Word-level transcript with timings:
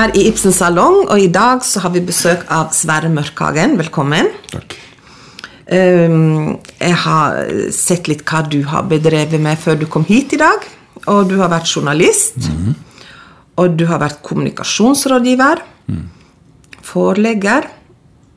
er 0.00 0.08
her 0.08 0.16
i 0.16 0.26
Ibsens 0.30 0.60
salong, 0.60 1.02
og 1.10 1.20
i 1.20 1.28
dag 1.32 1.64
så 1.66 1.82
har 1.84 1.92
vi 1.92 2.02
besøk 2.04 2.46
av 2.52 2.72
Sverre 2.76 3.10
Mørkhagen. 3.12 3.76
Velkommen. 3.80 4.30
Takk. 4.52 4.76
Um, 5.70 6.56
jeg 6.80 6.96
har 7.04 7.50
sett 7.74 8.08
litt 8.10 8.24
hva 8.26 8.40
du 8.48 8.62
har 8.70 8.88
bedrevet 8.90 9.40
med 9.42 9.60
før 9.60 9.78
du 9.80 9.86
kom 9.90 10.06
hit 10.08 10.32
i 10.34 10.40
dag. 10.40 10.64
Og 11.10 11.28
du 11.30 11.36
har 11.40 11.52
vært 11.52 11.68
journalist. 11.68 12.48
Og 13.60 13.76
du 13.76 13.86
har 13.90 14.00
vært 14.02 14.22
kommunikasjonsrådgiver. 14.24 15.62
Forelegger. 16.90 17.68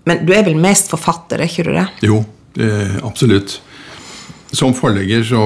Men 0.09 0.25
du 0.27 0.33
er 0.35 0.43
vel 0.43 0.59
mest 0.59 0.91
forfatter, 0.91 1.39
er 1.39 1.47
ikke 1.47 1.63
du 1.69 1.71
det? 1.77 1.85
Jo, 2.03 2.19
eh, 2.59 2.97
absolutt. 3.07 3.61
Som 4.51 4.75
forlegger 4.75 5.23
så 5.23 5.45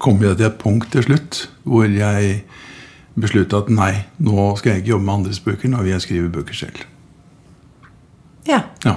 kom 0.00 0.22
jeg 0.24 0.38
til 0.38 0.48
et 0.48 0.60
punkt 0.60 0.88
til 0.94 1.04
slutt 1.04 1.42
hvor 1.68 1.84
jeg 1.84 2.47
besluttet 3.20 3.54
at 3.58 3.68
nei, 3.72 3.92
nå 4.22 4.48
skal 4.58 4.72
jeg 4.74 4.82
ikke 4.82 4.92
jobbe 4.94 5.04
med 5.08 5.14
andres 5.18 5.40
bøker, 5.44 5.68
nå 5.72 5.82
vil 5.84 5.94
jeg 5.96 6.04
skrive 6.06 6.30
bøker 6.32 6.54
selv. 6.54 6.80
Ja. 8.48 8.62
Ja. 8.84 8.96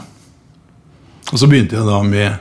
Og 1.32 1.40
så 1.40 1.48
begynte 1.52 1.76
jeg 1.80 1.88
da 1.88 2.00
med 2.04 2.32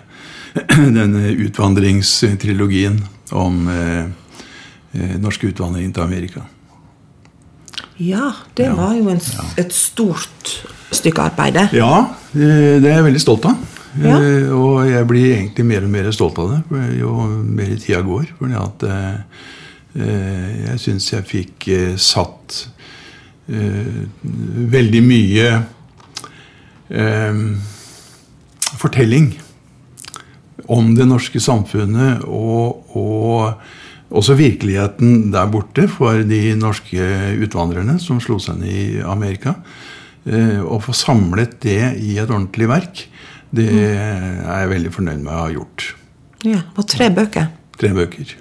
denne 0.98 1.30
utvandringstrilogien 1.46 3.00
om 3.38 3.60
eh, 3.70 4.04
eh, 4.98 5.16
norsk 5.22 5.44
utvandring 5.50 5.92
til 5.94 6.02
Amerika. 6.06 6.46
Ja, 8.00 8.30
det 8.56 8.64
Ja, 8.70 8.74
var 8.78 8.94
jo 8.96 9.10
en, 9.12 9.20
ja. 9.20 9.44
et 9.60 9.74
stort 9.76 10.54
stykke 10.96 11.22
arbeid. 11.30 11.58
Ja, 11.76 11.92
eh, 12.34 12.80
det 12.80 12.88
er 12.88 12.96
jeg 13.00 13.06
veldig 13.10 13.22
stolt 13.22 13.44
av. 13.50 13.58
Ja. 14.00 14.16
Eh, 14.22 14.48
Og 14.54 14.86
jeg 14.88 15.06
blir 15.10 15.34
egentlig 15.36 15.66
mer 15.66 15.84
og 15.86 15.90
mer 15.92 16.10
stolt 16.14 16.38
av 16.38 16.50
det 16.54 16.84
jo 17.00 17.12
mer 17.42 17.74
tida 17.82 18.00
går. 18.06 18.30
Fordi 18.38 18.58
at 18.58 18.86
jeg 19.94 20.78
syns 20.78 21.08
jeg 21.12 21.26
fikk 21.26 21.68
eh, 21.74 21.94
satt 21.98 22.60
eh, 23.50 24.06
veldig 24.70 25.02
mye 25.02 25.46
eh, 26.94 27.40
fortelling 28.78 29.32
om 30.70 30.92
det 30.94 31.08
norske 31.10 31.40
samfunnet 31.42 32.22
og, 32.28 32.94
og 32.94 34.14
også 34.14 34.34
virkeligheten 34.38 35.30
der 35.34 35.48
borte 35.50 35.86
for 35.90 36.22
de 36.26 36.42
norske 36.58 37.02
utvandrerne 37.42 37.96
som 38.02 38.20
slo 38.22 38.38
seg 38.42 38.60
ned 38.62 38.74
i 38.74 39.00
Amerika. 39.06 39.56
Eh, 40.26 40.60
Å 40.62 40.78
få 40.82 40.94
samlet 40.94 41.58
det 41.64 41.96
i 42.02 42.16
et 42.18 42.28
ordentlig 42.30 42.68
verk, 42.70 43.06
det 43.50 43.66
er 43.70 44.44
jeg 44.46 44.70
veldig 44.74 44.92
fornøyd 44.94 45.24
med 45.24 45.32
å 45.34 45.40
ha 45.40 45.50
gjort. 45.54 45.88
Ja, 46.46 46.62
På 46.74 46.84
tre 46.86 47.10
bøker. 47.12 47.50
Tre 47.80 47.90
bøker. 47.96 48.36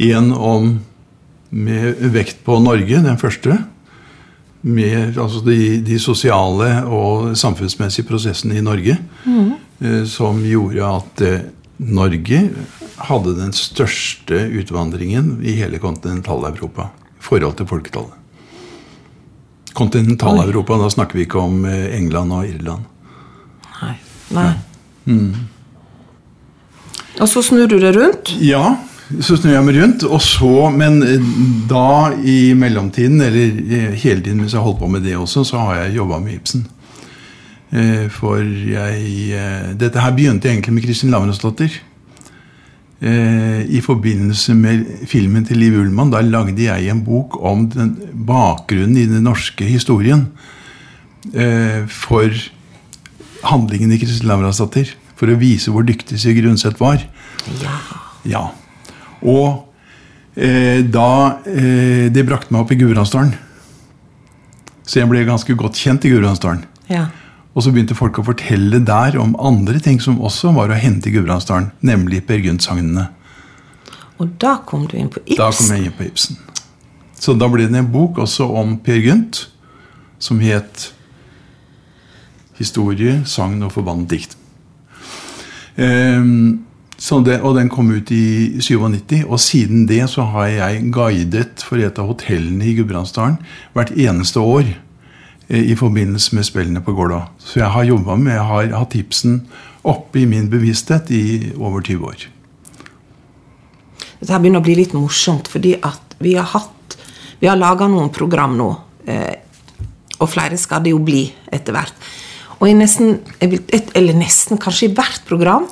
En 0.00 0.32
om 0.32 0.70
med 1.50 1.98
vekt 2.14 2.44
på 2.46 2.58
Norge, 2.62 3.02
den 3.02 3.18
første. 3.20 3.58
Med 4.62 5.16
altså 5.18 5.40
de, 5.44 5.80
de 5.84 5.96
sosiale 6.00 6.68
og 6.84 7.32
samfunnsmessige 7.38 8.06
prosessene 8.08 8.58
i 8.60 8.64
Norge. 8.64 8.98
eh, 9.80 10.04
Som 10.08 10.42
gjorde 10.44 10.92
at 11.00 11.24
eh, 11.26 11.40
Norge 11.80 12.42
hadde 13.00 13.36
den 13.38 13.52
største 13.56 14.42
utvandringen 14.60 15.38
i 15.40 15.56
hele 15.56 15.80
kontinentaleuropa 15.80 16.90
i 17.16 17.22
forhold 17.24 17.56
til 17.56 17.68
folketallet. 17.70 18.16
Kontinentaleuropa, 19.76 20.76
da 20.82 20.90
snakker 20.92 21.16
vi 21.16 21.24
ikke 21.24 21.40
om 21.40 21.64
eh, 21.64 21.88
England 21.96 22.36
og 22.36 22.48
Irland. 22.48 22.84
Nei. 23.80 23.94
Nei. 24.36 24.50
Og 27.20 27.28
så 27.28 27.42
snur 27.42 27.66
du 27.68 27.78
det 27.80 27.94
rundt. 27.96 28.34
Ja, 28.44 28.76
så 29.18 29.36
snur 29.36 29.54
jeg 29.56 29.66
meg 29.66 29.78
rundt. 29.80 30.04
Og 30.06 30.22
så, 30.22 30.52
men 30.74 31.00
eh, 31.02 31.30
da 31.70 32.12
i 32.22 32.52
mellomtiden, 32.58 33.20
eller 33.26 33.56
eh, 33.66 33.94
hele 33.98 34.22
tiden 34.22 34.42
mens 34.42 34.54
jeg 34.54 34.62
holdt 34.62 34.80
på 34.82 34.90
med 34.90 35.02
det 35.06 35.16
også, 35.18 35.44
så 35.48 35.64
har 35.64 35.80
jeg 35.82 35.96
jobba 35.98 36.20
med 36.22 36.38
Ibsen. 36.38 36.66
Eh, 37.74 38.06
For 38.12 38.42
jeg 38.42 39.74
Dette 39.80 40.02
her 40.02 40.14
begynte 40.16 40.50
egentlig 40.50 40.76
med 40.76 40.86
Kristin 40.86 41.14
Lavransdatter. 41.14 41.80
I 43.00 43.78
forbindelse 43.80 44.52
med 44.52 44.82
filmen 45.08 45.46
til 45.48 45.56
Liv 45.56 45.78
Ullmann, 45.80 46.10
da 46.12 46.20
lagde 46.20 46.66
jeg 46.66 46.90
en 46.92 46.98
bok 47.00 47.38
om 47.40 47.62
den 47.72 47.94
bakgrunnen 48.28 48.98
i 49.00 49.06
den 49.08 49.24
norske 49.24 49.64
historien. 49.64 50.26
For 51.88 52.36
handlingen 53.48 53.94
i 53.96 54.00
Kristin 54.02 54.28
Lavransdatter. 54.28 54.92
For 55.16 55.32
å 55.32 55.38
vise 55.40 55.72
hvor 55.72 55.88
dyktig 55.88 56.20
Sigrid 56.20 56.50
Undset 56.52 56.76
var. 56.82 57.00
Ja. 57.62 57.78
Ja. 58.28 58.44
Og 59.22 59.66
eh, 60.36 60.80
da 60.86 61.40
eh, 61.44 62.08
Det 62.12 62.26
brakte 62.26 62.52
meg 62.54 62.64
opp 62.64 62.72
i 62.72 62.78
Gudbrandsdalen. 62.80 63.34
Så 64.84 65.00
jeg 65.00 65.10
ble 65.10 65.24
ganske 65.28 65.54
godt 65.54 65.78
kjent 65.78 66.04
i 66.04 66.12
Gudbrandsdalen. 66.14 66.66
ja. 66.90 67.08
Og 67.50 67.64
så 67.64 67.72
begynte 67.74 67.96
folk 67.98 68.20
å 68.20 68.22
fortelle 68.22 68.78
der 68.86 69.16
om 69.18 69.32
andre 69.42 69.80
ting 69.82 69.96
som 69.98 70.20
også 70.22 70.52
var 70.54 70.70
å 70.70 70.76
hente 70.78 71.10
i 71.10 71.14
Gudbrandsdalen. 71.16 71.72
Nemlig 71.82 72.22
Per 72.28 72.38
Gynt-sagnene. 72.38 73.08
Og 74.22 74.36
da 74.38 74.52
kom 74.68 74.84
du 74.86 74.94
inn 75.00 75.10
på 75.10 75.18
Da 75.34 75.48
kom 75.50 75.72
jeg 75.74 75.88
inn 75.88 75.96
på 75.96 76.06
Ibsen. 76.06 76.38
Så 77.18 77.34
da 77.34 77.48
ble 77.50 77.66
det 77.66 77.80
en 77.80 77.90
bok 77.90 78.20
også 78.22 78.46
om 78.56 78.76
Per 78.78 79.02
Gynt, 79.02 79.48
som 80.18 80.38
het 80.40 80.92
'Historie, 82.56 83.24
sagn 83.24 83.62
og 83.62 83.72
forbannet 83.72 84.08
dikt'. 84.08 84.36
Så 85.76 86.69
det, 87.00 87.40
og 87.40 87.56
den 87.56 87.70
kom 87.72 87.90
ut 87.90 88.10
i 88.12 88.60
97, 88.60 89.24
og 89.24 89.40
siden 89.40 89.86
det 89.88 90.02
så 90.12 90.26
har 90.34 90.50
jeg 90.52 90.90
guidet 90.92 91.64
for 91.64 91.80
et 91.80 91.98
av 91.98 92.10
hotellene 92.10 92.66
i 92.66 92.74
Gudbrandsdalen 92.76 93.38
hvert 93.72 93.92
eneste 93.96 94.40
år 94.40 94.68
eh, 95.48 95.72
i 95.72 95.74
forbindelse 95.74 96.36
med 96.36 96.44
spillene 96.44 96.82
på 96.84 96.92
Gålå. 96.92 97.22
Så 97.38 97.62
jeg 97.62 97.72
har 97.72 97.88
jobba 97.88 98.16
med, 98.20 98.34
jeg 98.34 98.48
har 98.50 98.76
hatt 98.76 98.92
tipsen 98.92 99.40
oppe 99.82 100.20
i 100.20 100.26
min 100.28 100.50
bevissthet 100.52 101.10
i 101.10 101.24
over 101.56 101.80
20 101.80 102.04
år. 102.04 102.26
Dette 104.20 104.36
begynner 104.36 104.60
å 104.60 104.66
bli 104.68 104.76
litt 104.76 104.92
morsomt, 104.92 105.48
fordi 105.48 105.78
at 105.80 106.16
vi 106.20 106.36
har 106.36 106.50
hatt 106.52 106.76
Vi 107.40 107.48
har 107.48 107.56
laga 107.56 107.86
noen 107.88 108.10
program 108.12 108.52
nå, 108.52 108.66
eh, 109.08 109.38
og 110.20 110.28
flere 110.28 110.58
skal 110.60 110.82
det 110.84 110.90
jo 110.92 110.98
bli 111.00 111.22
etter 111.48 111.72
hvert. 111.72 111.94
Og 112.60 112.66
i 112.68 112.74
nesten, 112.76 113.14
eller 113.40 114.12
nesten, 114.12 114.60
kanskje 114.60 114.90
i 114.90 114.92
hvert 114.92 115.24
program, 115.24 115.64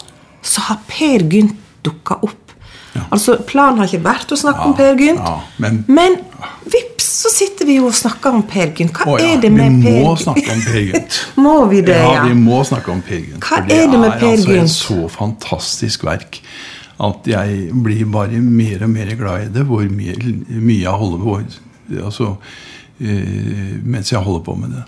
så 0.43 0.61
har 0.69 0.79
Per 0.89 1.25
Gynt 1.33 1.57
dukka 1.87 2.19
opp. 2.23 2.35
Altså, 3.13 3.37
Planen 3.47 3.79
har 3.79 3.87
ikke 3.87 4.03
vært 4.03 4.33
å 4.35 4.37
snakke 4.41 4.65
om 4.67 4.73
Per 4.75 4.97
Gynt, 4.99 5.21
ja, 5.23 5.37
men- 5.63 5.85
men 5.87 6.17
vips, 6.65 7.07
så 7.23 7.31
sitter 7.31 7.67
vi 7.67 7.77
jo 7.77 7.87
og 7.87 7.95
snakker 7.95 8.35
om 8.35 8.43
Per 8.43 8.73
Gynt. 8.75 8.93
Hva 8.93 9.07
Å 9.07 9.19
ja, 9.21 9.35
er 9.35 9.41
det 9.41 9.53
med 9.53 9.83
Per 9.83 9.91
Gynt? 9.93 10.01
vi 10.01 10.05
må 10.05 10.17
snakke 10.17 10.53
om 10.53 10.61
Per 10.67 10.81
Gynt. 10.81 11.19
må 11.45 11.55
vi 11.71 11.81
det, 11.83 11.97
ja? 11.97 12.15
ja? 12.15 12.25
vi 12.27 12.35
må 12.35 12.59
snakke 12.67 12.91
om 12.91 13.03
Per 13.03 13.21
Gynt. 13.21 13.41
Hva 13.45 13.61
er 13.63 13.87
det 13.93 14.01
med 14.01 14.19
Per 14.19 14.27
Gynt? 14.35 14.47
Det 14.47 14.57
er 14.57 14.61
altså 14.63 14.95
et 14.97 15.05
så 15.05 15.09
fantastisk 15.15 16.05
verk 16.05 16.41
at 17.01 17.31
jeg 17.31 17.71
blir 17.73 18.05
bare 18.11 18.41
mer 18.43 18.83
og 18.83 18.91
mer 18.91 19.15
glad 19.15 19.45
i 19.47 19.49
det. 19.55 19.65
Hvor 19.69 19.87
mye, 19.87 20.17
mye 20.49 20.83
jeg 20.83 20.91
holder 20.91 21.19
på 21.23 21.37
altså, 22.05 22.33
eh, 23.01 23.79
mens 23.85 24.11
jeg 24.11 24.21
holder 24.21 24.43
på 24.45 24.57
med 24.59 24.75
det. 24.75 24.85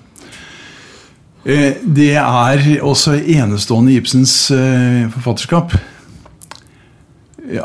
Eh, 1.45 1.79
det 1.81 2.15
er 2.21 2.83
også 2.85 3.15
enestående 3.17 3.95
i 3.95 3.97
Ibsens 4.01 4.51
eh, 4.53 5.09
forfatterskap. 5.15 5.73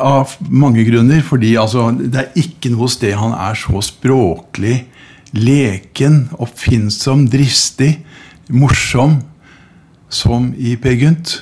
Av 0.00 0.32
mange 0.48 0.84
grunner. 0.88 1.20
Fordi 1.22 1.54
altså, 1.60 1.90
det 1.92 2.22
er 2.22 2.40
ikke 2.40 2.72
noe 2.72 2.88
sted 2.92 3.16
han 3.18 3.36
er 3.36 3.58
så 3.58 3.82
språklig 3.84 4.86
leken, 5.36 6.30
oppfinnsom, 6.40 7.26
dristig, 7.28 7.98
morsom 8.48 9.20
som 10.08 10.52
i 10.56 10.76
Per 10.80 10.96
Gynt. 10.96 11.36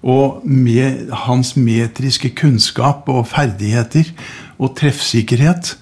Og 0.00 0.40
med 0.48 1.10
hans 1.26 1.52
metriske 1.60 2.32
kunnskap 2.32 3.10
og 3.12 3.26
ferdigheter 3.28 4.08
og 4.56 4.72
treffsikkerhet 4.80 5.74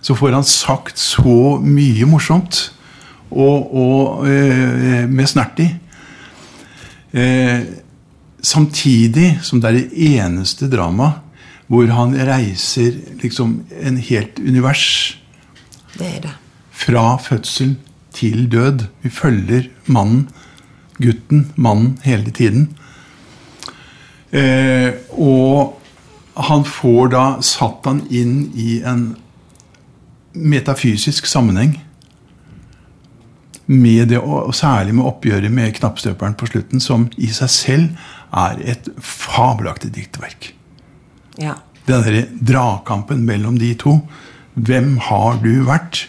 så 0.00 0.16
får 0.16 0.32
han 0.32 0.46
sagt 0.48 0.96
så 0.96 1.58
mye 1.60 2.06
morsomt 2.08 2.70
og, 3.30 3.74
og 3.74 4.26
eh, 4.28 5.06
med 5.08 5.26
snert 5.30 5.60
i. 5.62 5.68
Eh, 7.12 7.60
samtidig 8.42 9.38
som 9.42 9.60
det 9.60 9.70
er 9.70 9.78
det 9.78 10.08
eneste 10.14 10.70
drama 10.70 11.12
hvor 11.70 11.86
han 11.94 12.16
reiser 12.26 12.96
liksom 13.22 13.60
en 13.78 13.98
helt 14.02 14.38
univers 14.42 15.18
Det 15.94 16.06
er 16.06 16.20
det. 16.24 16.32
fra 16.70 17.16
fødsel 17.16 17.76
til 18.14 18.48
død. 18.50 18.86
Vi 19.02 19.10
følger 19.10 19.68
mannen, 19.86 20.28
gutten, 20.98 21.52
mannen, 21.56 21.98
hele 22.02 22.30
tiden. 22.30 22.76
Eh, 24.32 24.92
og 25.10 25.80
han 26.36 26.64
får 26.64 27.08
da 27.14 27.24
satt 27.42 27.86
han 27.86 28.02
inn 28.10 28.50
i 28.54 28.80
en 28.86 29.16
metafysisk 30.34 31.26
sammenheng. 31.26 31.76
Med 33.70 34.08
det, 34.10 34.18
og 34.18 34.54
særlig 34.56 34.96
med 34.98 35.06
oppgjøret 35.06 35.52
med 35.54 35.76
knappstøperen 35.76 36.34
på 36.34 36.48
slutten, 36.50 36.82
som 36.82 37.06
i 37.16 37.28
seg 37.30 37.52
selv 37.54 38.06
er 38.34 38.58
et 38.72 38.88
fabelaktig 38.98 39.92
diktverk. 39.94 40.50
Ja. 41.38 41.54
Den 41.86 42.02
derre 42.02 42.24
dragkampen 42.40 43.22
mellom 43.26 43.58
de 43.60 43.74
to, 43.78 44.00
Hvem 44.60 44.96
har 45.06 45.38
du 45.40 45.62
vært? 45.64 46.08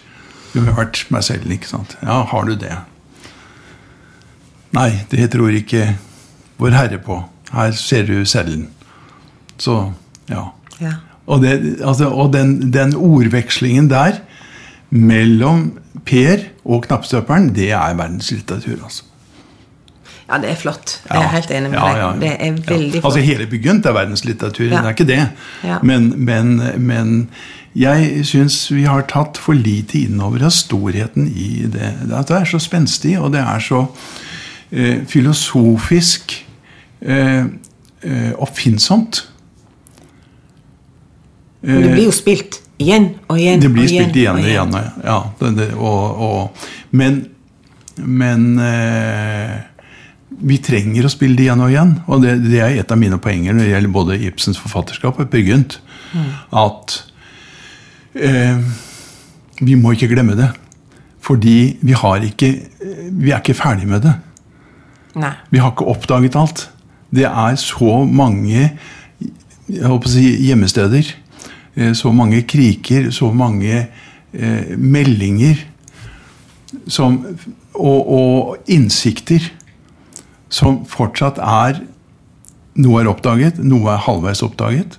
Du 0.51 0.63
har 0.65 0.73
vært 0.75 1.05
meg 1.13 1.23
selv, 1.23 1.51
ikke 1.53 1.69
sant? 1.69 1.93
Ja, 2.01 2.23
har 2.27 2.47
du 2.47 2.55
det? 2.59 2.73
Nei, 4.75 4.89
det 5.11 5.29
tror 5.35 5.53
ikke 5.55 5.93
Vår 6.61 6.75
Herre 6.75 6.99
på. 7.01 7.19
Her 7.51 7.71
ser 7.77 8.05
du 8.07 8.25
cellen. 8.29 8.67
Så, 9.61 9.77
ja. 10.29 10.49
Ja. 10.81 10.97
Og, 11.25 11.41
det, 11.43 11.79
altså, 11.85 12.09
og 12.09 12.33
den, 12.33 12.71
den 12.73 12.93
ordvekslingen 12.97 13.89
der 13.91 14.19
mellom 14.89 15.71
Per 16.05 16.43
og 16.65 16.83
knappstøperen, 16.87 17.49
det 17.55 17.71
er 17.71 17.93
verdenslitteratur, 17.95 18.83
altså. 18.83 19.03
ja, 20.31 20.37
det 20.41 20.49
er 20.51 20.55
flott. 20.55 21.01
Jeg 21.09 21.17
er 21.17 21.21
Ja. 21.21 21.29
helt 21.29 21.51
enig 21.51 21.69
med 21.71 21.79
deg. 21.79 21.97
ja, 21.97 22.07
ja. 22.07 22.11
Det 22.19 22.31
er 22.39 22.51
veldig 22.51 22.85
ja. 22.85 22.91
flott. 22.91 23.05
Altså 23.05 23.19
Hele 23.19 23.47
Byggent 23.47 23.85
er 23.85 23.91
verdenslitteratur, 23.93 24.69
det 24.69 24.79
er 24.79 24.89
ikke 24.89 25.07
det. 25.07 25.29
Men, 25.83 26.13
men, 26.25 26.61
men 26.77 27.27
jeg 27.75 28.25
syns 28.27 28.71
vi 28.71 28.83
har 28.83 29.05
tatt 29.07 29.37
for 29.39 29.53
lite 29.55 29.99
inn 30.01 30.19
over 30.21 30.43
oss 30.47 30.63
storheten 30.65 31.27
i 31.27 31.65
det. 31.71 31.93
At 32.11 32.27
det 32.27 32.37
er 32.41 32.45
så 32.45 32.59
spenstig, 32.59 33.17
og 33.19 33.31
det 33.31 33.39
er 33.39 33.59
så 33.59 33.85
eh, 34.71 35.05
filosofisk 35.07 36.45
eh, 37.01 37.45
eh, 38.03 38.31
oppfinnsomt. 38.37 39.27
Men 41.61 41.83
det 41.83 41.91
blir 41.93 42.07
jo 42.09 42.11
spilt 42.15 42.57
igjen 42.81 43.09
og 43.29 43.39
igjen 43.39 43.61
Det 43.63 43.71
blir 43.73 43.85
og 43.87 43.91
igjen. 43.93 44.07
spilt 44.09 44.19
igjen 44.21 44.39
og 44.39 44.45
og 44.45 44.51
igjen. 44.51 44.73
Ja, 45.05 45.17
det, 45.39 45.51
det, 45.59 45.69
og, 45.77 46.23
og, 46.27 46.65
men 46.91 47.21
men 48.01 48.55
eh, 48.63 49.57
vi 50.41 50.57
trenger 50.63 51.05
å 51.05 51.11
spille 51.11 51.35
det 51.37 51.43
igjen 51.45 51.61
og 51.61 51.69
igjen. 51.73 51.91
Og 52.09 52.23
det, 52.23 52.37
det 52.47 52.61
er 52.63 52.77
et 52.79 52.91
av 52.93 52.97
mine 52.97 53.19
poenger 53.21 53.53
når 53.53 53.67
det 53.67 53.73
gjelder 53.75 53.93
både 53.93 54.17
Ibsens 54.29 54.59
forfatterskap 54.61 55.19
og 55.21 55.29
Per 55.29 55.43
Gynt. 55.45 55.75
At 56.55 56.95
eh, 58.15 58.57
vi 59.61 59.77
må 59.77 59.93
ikke 59.93 60.09
glemme 60.13 60.37
det. 60.39 60.49
Fordi 61.21 61.75
vi, 61.85 61.93
har 61.93 62.23
ikke, 62.25 62.49
vi 63.21 63.29
er 63.35 63.43
ikke 63.43 63.57
ferdig 63.59 63.85
med 63.91 64.07
det. 64.07 64.15
Nei. 65.21 65.35
Vi 65.51 65.61
har 65.61 65.75
ikke 65.75 65.89
oppdaget 65.91 66.39
alt. 66.39 66.65
Det 67.13 67.27
er 67.27 67.59
så 67.59 68.01
mange 68.07 68.71
jeg 69.71 69.87
håper 69.87 70.09
å 70.09 70.11
si, 70.11 70.23
gjemmesteder, 70.47 71.11
så 71.95 72.11
mange 72.15 72.41
kriker, 72.43 73.11
så 73.15 73.31
mange 73.33 73.87
eh, 74.33 74.73
meldinger 74.77 75.61
som, 76.87 77.19
og, 77.73 78.11
og 78.11 78.71
innsikter 78.71 79.51
som 80.51 80.83
fortsatt 80.89 81.39
er 81.41 81.81
Noe 82.81 83.01
er 83.01 83.09
oppdaget, 83.11 83.57
noe 83.67 83.91
er 83.91 83.99
halvveis 83.99 84.39
oppdaget, 84.45 84.93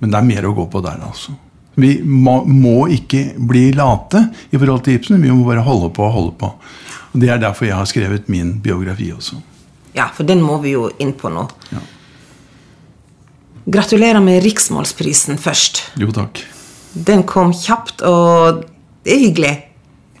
men 0.00 0.08
det 0.08 0.16
er 0.16 0.24
mer 0.24 0.46
å 0.48 0.54
gå 0.56 0.64
på 0.72 0.80
der, 0.80 1.02
altså. 1.04 1.34
Vi 1.76 1.98
må, 2.00 2.38
må 2.48 2.86
ikke 2.94 3.34
bli 3.36 3.66
late 3.76 4.22
i 4.48 4.56
forhold 4.56 4.86
til 4.86 4.96
Ibsen, 4.96 5.20
vi 5.20 5.28
må 5.28 5.44
bare 5.44 5.66
holde 5.66 5.90
på 5.92 6.06
og 6.06 6.14
holde 6.14 6.32
på. 6.40 6.48
Og 7.12 7.20
Det 7.20 7.28
er 7.28 7.42
derfor 7.42 7.68
jeg 7.68 7.76
har 7.76 7.90
skrevet 7.90 8.30
min 8.32 8.54
biografi 8.64 9.10
også. 9.12 9.36
Ja, 9.94 10.08
for 10.16 10.24
den 10.24 10.40
må 10.42 10.56
vi 10.64 10.72
jo 10.74 10.88
inn 11.02 11.12
på 11.18 11.28
nå. 11.28 11.44
Ja. 11.74 11.82
Gratulerer 13.64 14.20
med 14.20 14.42
Riksmålsprisen 14.44 15.38
først. 15.40 15.82
Jo, 15.96 16.10
takk. 16.12 16.42
Den 16.92 17.22
kom 17.26 17.54
kjapt, 17.56 18.02
og 18.04 18.64
det 19.04 19.14
er 19.14 19.22
hyggelig. 19.22 19.54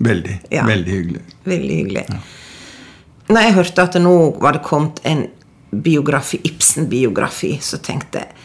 Veldig. 0.04 0.38
Ja. 0.50 0.64
Veldig 0.66 0.92
hyggelig. 0.92 1.20
Veldig 1.44 1.76
hyggelig. 1.82 2.06
Når 3.28 3.46
jeg 3.46 3.56
hørte 3.58 3.84
at 3.84 3.96
det 3.96 4.02
nå 4.04 4.16
var 4.40 4.56
det 4.56 4.64
kommet 4.64 5.00
en 5.08 5.26
biografi, 5.70 6.40
Ibsen-biografi, 6.44 7.56
så 7.62 7.80
tenkte 7.82 8.24
jeg 8.24 8.42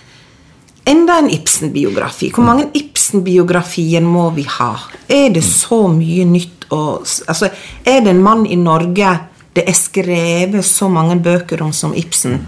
Enda 0.89 1.19
en 1.19 1.27
Ibsen-biografi. 1.29 2.31
Hvor 2.33 2.45
mange 2.47 2.69
Ibsen-biografier 2.73 4.01
må 4.01 4.29
vi 4.33 4.45
ha? 4.49 4.71
Er 5.05 5.27
det 5.35 5.43
så 5.45 5.83
mye 5.91 6.25
nytt 6.25 6.65
å 6.73 6.79
Altså, 7.03 7.49
er 7.85 7.99
det 8.01 8.13
en 8.13 8.23
mann 8.23 8.45
i 8.47 8.57
Norge 8.57 9.11
det 9.53 9.65
er 9.67 9.75
skrevet 9.77 10.65
så 10.65 10.87
mange 10.89 11.17
bøker 11.21 11.61
om 11.65 11.73
som 11.75 11.93
Ibsen? 11.97 12.39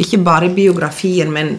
Ikke 0.00 0.18
bare 0.26 0.50
biografier, 0.54 1.28
men 1.30 1.58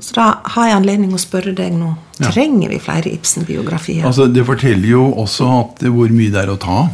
Så 0.00 0.14
da 0.16 0.26
har 0.54 0.70
jeg 0.70 0.78
anledning 0.78 1.12
å 1.12 1.20
spørre 1.20 1.52
deg 1.56 1.74
nå. 1.76 1.92
Ja. 2.18 2.30
Trenger 2.32 2.72
vi 2.72 2.80
flere 2.80 3.12
Ibsen-biografier? 3.12 4.06
Altså, 4.08 4.26
Det 4.32 4.44
forteller 4.46 4.88
jo 4.88 5.04
også 5.20 5.48
at 5.60 5.84
hvor 5.84 6.08
mye 6.14 6.32
det 6.32 6.44
er 6.46 6.52
å 6.52 6.58
ta 6.60 6.86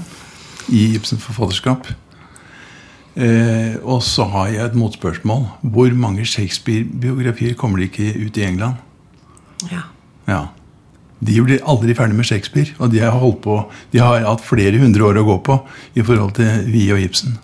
i 0.75 0.97
Ibsens 0.97 1.23
forfatterskap. 1.23 1.87
Eh, 3.19 3.79
og 3.83 4.03
så 4.07 4.27
har 4.31 4.51
jeg 4.53 4.65
et 4.65 4.77
motspørsmål. 4.79 5.47
Hvor 5.63 5.95
mange 5.95 6.27
Shakespeare-biografier 6.27 7.55
kommer 7.59 7.79
det 7.79 7.91
ikke 7.93 8.27
ut 8.27 8.39
i 8.39 8.47
England? 8.47 8.83
Ja. 9.71 9.87
Ja. 10.29 10.43
De 11.19 11.41
blir 11.43 11.65
aldri 11.67 11.97
ferdig 11.99 12.15
med 12.15 12.29
Shakespeare, 12.29 12.75
og 12.79 12.93
de 12.93 13.01
har, 13.03 13.17
holdt 13.19 13.41
på, 13.43 13.57
de 13.91 13.99
har 13.99 14.23
hatt 14.23 14.45
flere 14.45 14.79
hundre 14.79 15.03
år 15.03 15.19
å 15.19 15.27
gå 15.27 15.39
på 15.49 15.57
i 15.99 16.05
forhold 16.07 16.37
til 16.39 16.69
vi 16.71 16.85
og 16.95 17.03
Ibsen. 17.03 17.39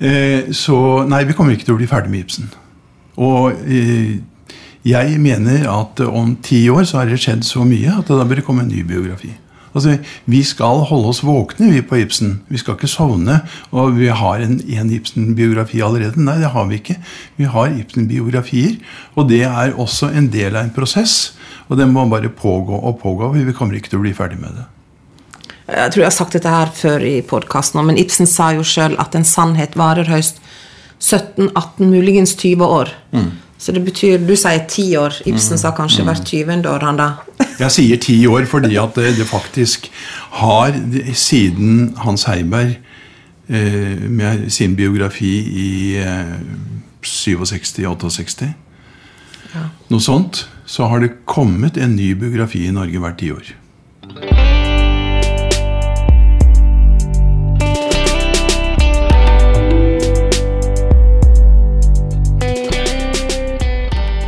Eh, 0.00 0.50
så 0.56 1.04
nei, 1.06 1.22
vi 1.28 1.36
kommer 1.38 1.54
ikke 1.54 1.68
til 1.68 1.76
å 1.76 1.78
bli 1.78 1.90
ferdig 1.90 2.10
med 2.10 2.24
Ibsen. 2.24 2.50
Og 3.20 3.52
eh, 3.68 4.18
jeg 4.86 5.20
mener 5.20 5.68
at 5.68 6.00
om 6.08 6.34
ti 6.42 6.64
år 6.72 6.86
så 6.88 7.02
har 7.02 7.10
det 7.10 7.20
skjedd 7.20 7.44
så 7.44 7.66
mye 7.68 8.00
at 8.00 8.08
da 8.08 8.24
bør 8.24 8.40
det 8.40 8.46
komme 8.46 8.64
en 8.64 8.72
ny 8.72 8.80
biografi. 8.86 9.34
Altså, 9.74 9.98
Vi 10.24 10.42
skal 10.42 10.82
holde 10.88 11.12
oss 11.12 11.22
våkne 11.22 11.70
vi 11.70 11.82
på 11.82 12.00
Ibsen. 12.00 12.40
Vi 12.48 12.58
skal 12.58 12.74
ikke 12.74 12.90
sovne. 12.90 13.40
Og 13.70 13.94
vi 13.98 14.08
har 14.08 14.42
en, 14.42 14.58
en 14.58 14.90
Ibsen-biografi 14.90 15.82
allerede. 15.84 16.18
Nei, 16.18 16.40
det 16.42 16.50
har 16.50 16.66
vi 16.66 16.80
ikke. 16.80 16.96
Vi 17.36 17.46
har 17.46 17.70
Ibsen-biografier. 17.70 18.80
Og 19.14 19.28
det 19.30 19.44
er 19.46 19.76
også 19.78 20.10
en 20.10 20.30
del 20.32 20.56
av 20.56 20.64
en 20.64 20.74
prosess. 20.74 21.36
Og 21.68 21.78
den 21.78 21.92
må 21.94 22.08
bare 22.10 22.32
pågå 22.32 22.74
og 22.74 22.98
pågå. 23.02 23.30
Vi 23.36 23.54
kommer 23.54 23.78
ikke 23.78 23.92
til 23.92 24.00
å 24.00 24.04
bli 24.08 24.16
ferdig 24.16 24.40
med 24.42 24.58
det. 24.58 24.66
Jeg 25.70 25.92
tror 25.92 26.02
jeg 26.02 26.08
har 26.08 26.16
sagt 26.16 26.34
dette 26.34 26.50
her 26.50 26.70
før 26.74 27.04
i 27.06 27.20
podkasten, 27.22 27.78
men 27.86 27.98
Ibsen 28.00 28.26
sa 28.26 28.48
jo 28.56 28.64
sjøl 28.66 28.96
at 28.98 29.14
en 29.14 29.26
sannhet 29.28 29.76
varer 29.78 30.08
høyst 30.10 30.40
17-18, 31.00 31.86
muligens 31.90 32.34
20 32.36 32.64
år. 32.66 32.88
Så 33.60 33.72
det 33.76 33.82
betyr 33.84 34.18
Du 34.24 34.34
sier 34.36 34.62
10 34.68 34.96
år. 34.96 35.16
Ibsen 35.28 35.58
sa 35.60 35.70
kanskje 35.76 36.04
hvert 36.04 36.24
20. 36.24 36.64
år, 36.68 36.80
han 36.80 36.96
da. 36.96 37.08
Jeg 37.60 37.70
sier 37.74 37.96
ti 38.00 38.26
år 38.26 38.46
fordi 38.48 38.76
at 38.80 38.94
det, 38.96 39.16
det 39.18 39.26
faktisk 39.28 39.90
har, 40.40 40.70
det- 40.72 41.16
siden 41.16 41.94
Hans 41.98 42.24
Heiberg 42.24 42.78
eh, 43.48 43.98
med 44.08 44.46
sin 44.52 44.76
biografi 44.76 45.34
i 45.66 45.96
eh, 46.00 46.34
67-68, 47.04 48.48
noe 49.90 50.00
sånt, 50.00 50.44
så 50.66 50.86
har 50.88 51.00
det 51.02 51.14
kommet 51.26 51.76
en 51.76 51.96
ny 51.96 52.12
biografi 52.14 52.66
i 52.68 52.72
Norge 52.72 53.00
hvert 53.02 53.18
tiår. 53.18 53.48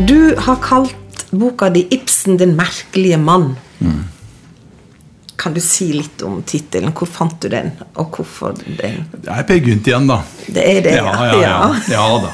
Du 0.07 0.35
har 0.39 0.57
kalt 0.63 1.27
boka 1.31 1.71
di 1.71 1.87
'Ibsen 1.91 2.37
den 2.39 2.57
merkelige 2.57 3.17
mann'. 3.19 3.55
Kan 5.37 5.55
du 5.55 5.61
si 5.61 5.93
litt 5.93 6.23
om 6.23 6.43
tittelen? 6.43 6.93
Hvor 6.93 7.07
fant 7.09 7.41
du 7.43 7.49
den, 7.49 7.73
og 7.95 8.11
hvorfor 8.17 8.55
den? 8.57 9.07
Det 9.23 9.29
er 9.29 9.43
Per 9.43 9.59
Gynt 9.59 9.87
igjen, 9.87 10.07
da. 10.07 10.21
Det 10.47 10.63
er 10.77 10.81
det, 10.83 10.93
ja. 10.93 11.13
Ja, 11.27 11.41
ja, 11.41 11.75
ja 11.91 12.19
da. 12.23 12.31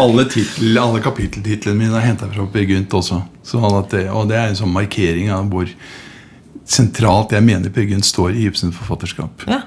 Alle, 0.00 0.24
titel, 0.24 0.78
alle 0.78 1.00
kapitteltitlene 1.04 1.78
mine 1.78 1.96
er 2.00 2.06
henta 2.06 2.26
fra 2.32 2.46
Per 2.46 2.64
Gynt 2.66 2.90
også. 2.90 3.22
Det, 3.90 4.10
og 4.10 4.28
det 4.28 4.36
er 4.36 4.48
en 4.48 4.56
sånn 4.56 4.72
markering 4.72 5.30
av 5.30 5.44
hvor 5.52 5.68
sentralt 6.66 7.32
jeg 7.32 7.42
mener 7.44 7.70
Per 7.70 7.86
Gynt 7.86 8.04
står 8.08 8.34
i 8.34 8.46
Ibsens 8.48 8.74
forfatterskap. 8.74 9.46
Ja. 9.46 9.60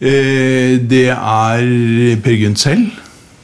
Eh, 0.00 0.78
Det 0.80 1.08
er 1.10 2.16
Per 2.22 2.38
Gynt 2.40 2.58
selv 2.58 2.88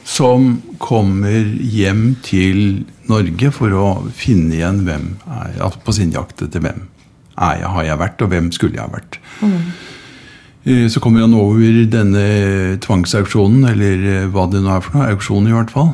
som 0.07 0.61
kommer 0.81 1.45
hjem 1.61 2.15
til 2.25 2.83
Norge 3.11 3.51
for 3.53 3.75
å 3.75 3.87
finne 4.15 4.57
igjen 4.57 4.83
hvem 4.87 5.07
er, 5.27 5.55
jeg, 5.57 5.81
på 5.85 5.95
sin 5.95 6.13
jakt 6.15 6.41
etter 6.43 6.63
hvem 6.63 6.85
er 7.41 7.61
jeg, 7.61 7.71
har 7.73 7.87
jeg 7.87 8.01
vært, 8.01 8.21
og 8.21 8.31
hvem 8.33 8.51
skulle 8.53 8.77
jeg 8.77 8.85
ha 8.85 8.91
vært. 8.91 9.17
Mm. 9.41 10.87
Så 10.93 11.01
kommer 11.01 11.25
han 11.25 11.33
over 11.33 11.79
denne 11.89 12.25
tvangsauksjonen, 12.83 13.65
eller 13.71 14.03
eh, 14.05 14.27
hva 14.29 14.45
det 14.51 14.61
nå 14.61 14.75
er 14.75 14.83
for 14.85 14.97
noe, 14.97 15.07
auksjon 15.15 15.49
i 15.49 15.55
hvert 15.55 15.73
fall, 15.73 15.89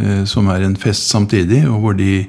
eh, 0.00 0.22
som 0.28 0.48
er 0.48 0.64
en 0.64 0.78
fest 0.80 1.10
samtidig, 1.12 1.66
og 1.68 1.82
hvor 1.82 1.98
de 1.98 2.22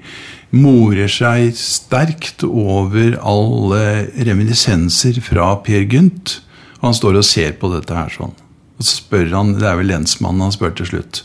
morer 0.51 1.07
seg 1.11 1.53
sterkt 1.55 2.43
over 2.43 3.15
alle 3.21 4.09
reminiscenser 4.27 5.21
fra 5.23 5.53
Per 5.63 5.85
Gynt. 5.87 6.39
Han 6.83 6.95
står 6.95 7.21
og 7.21 7.27
ser 7.27 7.55
på 7.61 7.71
dette 7.71 7.95
her 7.95 8.11
sånn. 8.11 8.35
Og 8.79 8.87
så 8.87 8.95
spør 9.01 9.33
han, 9.35 9.57
det 9.59 9.67
er 9.67 9.75
vel 9.81 9.91
lensmannen 9.91 10.45
han 10.47 10.55
spør 10.55 10.71
til 10.79 10.87
slutt, 10.87 11.23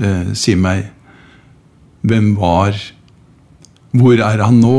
eh, 0.00 0.32
si 0.32 0.56
meg, 0.56 0.88
hvem 2.00 2.32
var, 2.40 2.78
hvor 3.92 4.16
er 4.24 4.40
han 4.40 4.62
nå, 4.62 4.76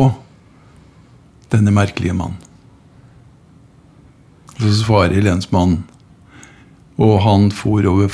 denne 1.54 1.74
merkelige 1.76 2.16
mann? 2.18 2.40
Så 4.58 4.74
svarer 4.82 5.22
lensmannen. 5.22 5.84
Og 7.02 7.16
han 7.24 7.48
for 7.54 7.86
over 7.90 8.10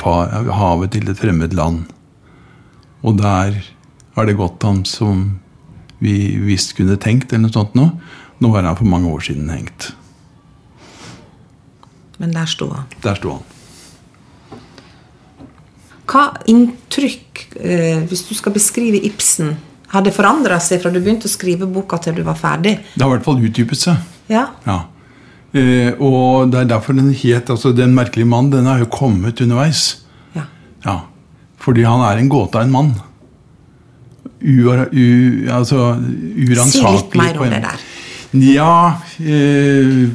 havet 0.55 0.93
til 0.95 1.09
et 1.11 1.19
fremmed 1.19 1.55
land. 1.55 1.87
Og 3.03 3.17
der 3.19 3.57
har 4.15 4.27
det 4.27 4.37
gått 4.39 4.63
ham 4.63 4.83
som 4.87 5.39
vi 5.99 6.37
visst 6.39 6.75
kunne 6.77 6.95
tenkt, 7.01 7.31
eller 7.33 7.47
noe 7.47 7.55
sånt 7.55 7.75
nå. 7.75 7.89
Nå 8.39 8.51
var 8.53 8.67
han 8.67 8.77
for 8.79 8.87
mange 8.87 9.11
år 9.11 9.27
siden 9.27 9.49
hengt. 9.51 9.91
Men 12.17 12.33
der 12.35 12.49
sto 12.49 12.69
han. 12.73 12.87
Der 13.03 13.17
sto 13.17 13.37
han. 13.37 13.56
Hva 16.07 16.27
inntrykk, 16.47 17.47
eh, 17.59 18.03
hvis 18.07 18.23
du 18.29 18.33
skal 18.37 18.53
beskrive 18.55 19.01
Ibsen, 19.09 19.55
hadde 19.91 20.11
forandra 20.15 20.59
seg 20.63 20.81
fra 20.83 20.91
du 20.91 20.99
begynte 20.99 21.27
å 21.27 21.31
skrive 21.31 21.67
boka 21.67 21.99
til 22.03 22.15
du 22.15 22.23
var 22.27 22.35
ferdig? 22.39 22.77
Det 22.95 23.03
har 23.03 23.11
i 23.11 23.15
hvert 23.17 23.25
fall 23.27 23.43
utdypet 23.43 23.81
seg. 23.81 23.97
Ja. 24.31 24.45
Ja. 24.67 24.77
Eh, 25.53 25.91
og 26.03 26.51
det 26.51 26.61
er 26.61 26.71
derfor 26.73 26.93
den 26.93 27.13
het 27.15 27.47
altså 27.49 27.71
Den 27.75 27.93
merkelige 27.95 28.27
mann, 28.27 28.49
den 28.51 28.65
har 28.67 28.79
jo 28.79 28.85
kommet 28.91 29.39
underveis. 29.41 30.01
ja. 30.35 30.43
Ja. 30.85 31.01
Fordi 31.57 31.83
han 31.83 31.99
er 32.05 32.19
en 32.21 32.29
gåte 32.29 32.55
av 32.55 32.61
en 32.67 32.71
mann. 32.71 32.93
Uar, 34.39 34.87
u, 34.93 35.47
altså, 35.51 35.97
uransakelig. 35.97 36.71
Si 36.71 36.83
litt 36.93 37.15
mer 37.17 37.39
om 37.41 37.49
det 37.49 37.61
der. 37.63 37.85
Ja 38.37 39.01
eh, 39.19 40.09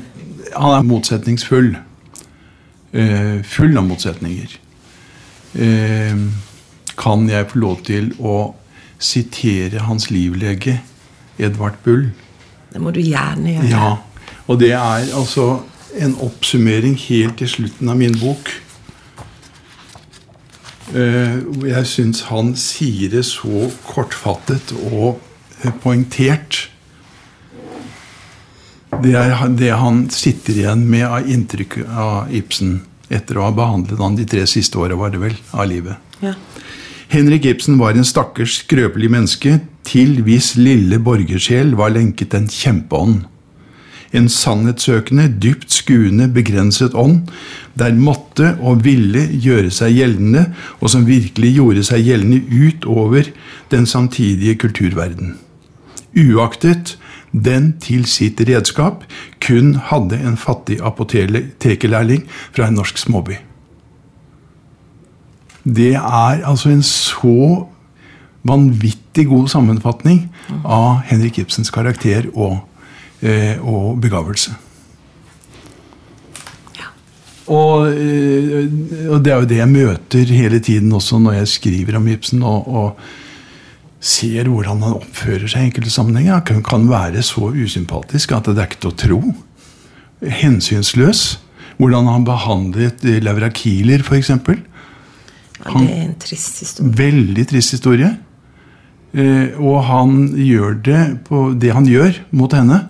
Han 0.55 0.75
er 0.77 0.85
motsetningsfull. 0.87 1.73
Eh, 2.93 3.43
full 3.43 3.77
av 3.77 3.85
motsetninger. 3.89 4.59
Eh, 5.54 6.16
kan 6.97 7.28
jeg 7.28 7.50
få 7.50 7.59
lov 7.59 7.82
til 7.85 8.12
å 8.21 8.54
sitere 9.02 9.85
hans 9.88 10.11
livlege, 10.11 10.78
Edvard 11.38 11.76
Bull? 11.85 12.11
Det 12.73 12.80
må 12.80 12.92
du 12.94 13.00
gjerne 13.00 13.59
gjøre. 13.59 13.68
Ja. 13.68 13.97
Og 14.47 14.61
det 14.61 14.73
er 14.73 15.09
altså 15.12 15.62
en 16.00 16.14
oppsummering 16.25 16.97
helt 17.09 17.38
til 17.42 17.49
slutten 17.49 17.88
av 17.92 17.99
min 18.00 18.16
bok. 18.21 18.50
Eh, 20.92 21.38
jeg 21.68 21.88
syns 21.88 22.26
han 22.28 22.54
sier 22.56 23.12
det 23.12 23.25
så 23.28 23.68
kortfattet 23.87 24.75
og 24.92 25.21
eh, 25.62 25.73
poengtert. 25.82 26.68
Det 29.02 29.14
er 29.16 29.37
det 29.56 29.73
han 29.80 30.04
sitter 30.12 30.59
igjen 30.64 30.87
med 30.88 31.06
av 31.09 31.28
inntrykk 31.28 31.78
av 31.88 32.32
Ibsen 32.32 32.82
etter 33.12 33.38
å 33.38 33.49
ha 33.49 33.54
behandlet 33.57 34.00
han 34.02 34.16
de 34.19 34.26
tre 34.28 34.47
siste 34.50 34.78
åra, 34.81 34.97
var 34.99 35.12
det 35.14 35.21
vel, 35.23 35.37
av 35.52 35.69
livet. 35.71 36.14
Ja. 36.23 36.35
Henrik 37.12 37.45
Ibsen 37.45 37.76
var 37.81 37.92
en 37.92 38.09
stakkars 38.09 38.62
skrøpelig 38.62 39.11
menneske 39.12 39.59
til 39.85 40.23
hvis 40.25 40.54
lille 40.57 40.97
borgersjel 41.02 41.75
var 41.76 41.92
lenket 41.92 42.33
en 42.38 42.49
kjempeånd. 42.49 43.26
En 44.12 44.28
sannhetssøkende, 44.28 45.26
dypt 45.40 45.73
skuende, 45.73 46.28
begrenset 46.33 46.97
ånd, 46.97 47.31
der 47.81 47.97
måtte 47.97 48.54
og 48.61 48.83
ville 48.85 49.25
gjøre 49.33 49.73
seg 49.73 49.97
gjeldende, 49.97 50.47
og 50.81 50.92
som 50.92 51.07
virkelig 51.09 51.54
gjorde 51.57 51.85
seg 51.88 52.04
gjeldende 52.04 52.42
utover 52.49 53.31
den 53.73 53.88
samtidige 53.88 54.59
kulturverden. 54.64 55.37
Uaktet 56.12 56.97
den 57.33 57.73
til 57.81 58.05
sitt 58.09 58.41
redskap 58.49 59.07
kun 59.41 59.75
hadde 59.89 60.19
en 60.21 60.37
fattig 60.37 60.79
apotekerlærling 60.85 62.27
fra 62.53 62.69
en 62.69 62.77
norsk 62.81 62.99
småby. 63.01 63.39
Det 65.65 65.95
er 65.95 66.43
altså 66.45 66.73
en 66.73 66.83
så 66.83 67.67
vanvittig 68.43 69.29
god 69.31 69.49
sammenfatning 69.49 70.27
av 70.65 71.05
Henrik 71.07 71.39
Ibsens 71.39 71.71
karakter 71.71 72.27
og, 72.35 72.59
eh, 73.23 73.57
og 73.62 74.01
begavelse. 74.03 74.55
Og, 77.47 77.89
eh, 77.91 78.69
og 79.11 79.25
det 79.25 79.33
er 79.33 79.41
jo 79.41 79.49
det 79.51 79.59
jeg 79.59 79.69
møter 79.69 80.25
hele 80.35 80.59
tiden 80.61 80.93
også 80.93 81.19
når 81.19 81.33
jeg 81.33 81.49
skriver 81.49 81.97
om 81.97 82.09
Ibsen. 82.09 82.43
og, 82.43 82.69
og 82.69 82.99
ser 84.02 84.50
hvordan 84.50 84.82
han 84.82 84.99
oppfører 84.99 85.47
seg 85.47 85.62
i 85.62 85.71
enkelte 85.71 85.92
sammenhenger. 85.94 86.40
Han 86.40 86.47
kan, 86.49 86.62
kan 86.66 86.88
være 86.90 87.23
så 87.26 87.52
usympatisk 87.54 88.35
at 88.35 88.50
det 88.50 88.59
er 88.59 88.71
ikke 88.71 88.82
til 88.82 88.90
å 88.90 88.99
tro. 89.04 89.21
Hensynsløs. 90.42 91.23
Hvordan 91.78 92.11
han 92.11 92.26
behandlet 92.26 93.02
eh, 93.09 93.23
Laura 93.25 93.49
Kieler, 93.54 94.02
f.eks. 94.04 94.28
ja, 94.30 94.37
det 94.44 95.87
er 95.87 96.02
en 96.04 96.18
trist 96.21 96.61
historie. 96.62 96.92
Veldig 96.99 97.47
trist 97.50 97.75
historie. 97.75 98.11
Eh, 99.12 99.56
og 99.59 99.80
han 99.88 100.28
gjør 100.37 100.76
det 100.85 101.00
på 101.26 101.49
det 101.59 101.73
han 101.75 101.88
gjør 101.88 102.21
mot 102.37 102.52
henne, 102.54 102.85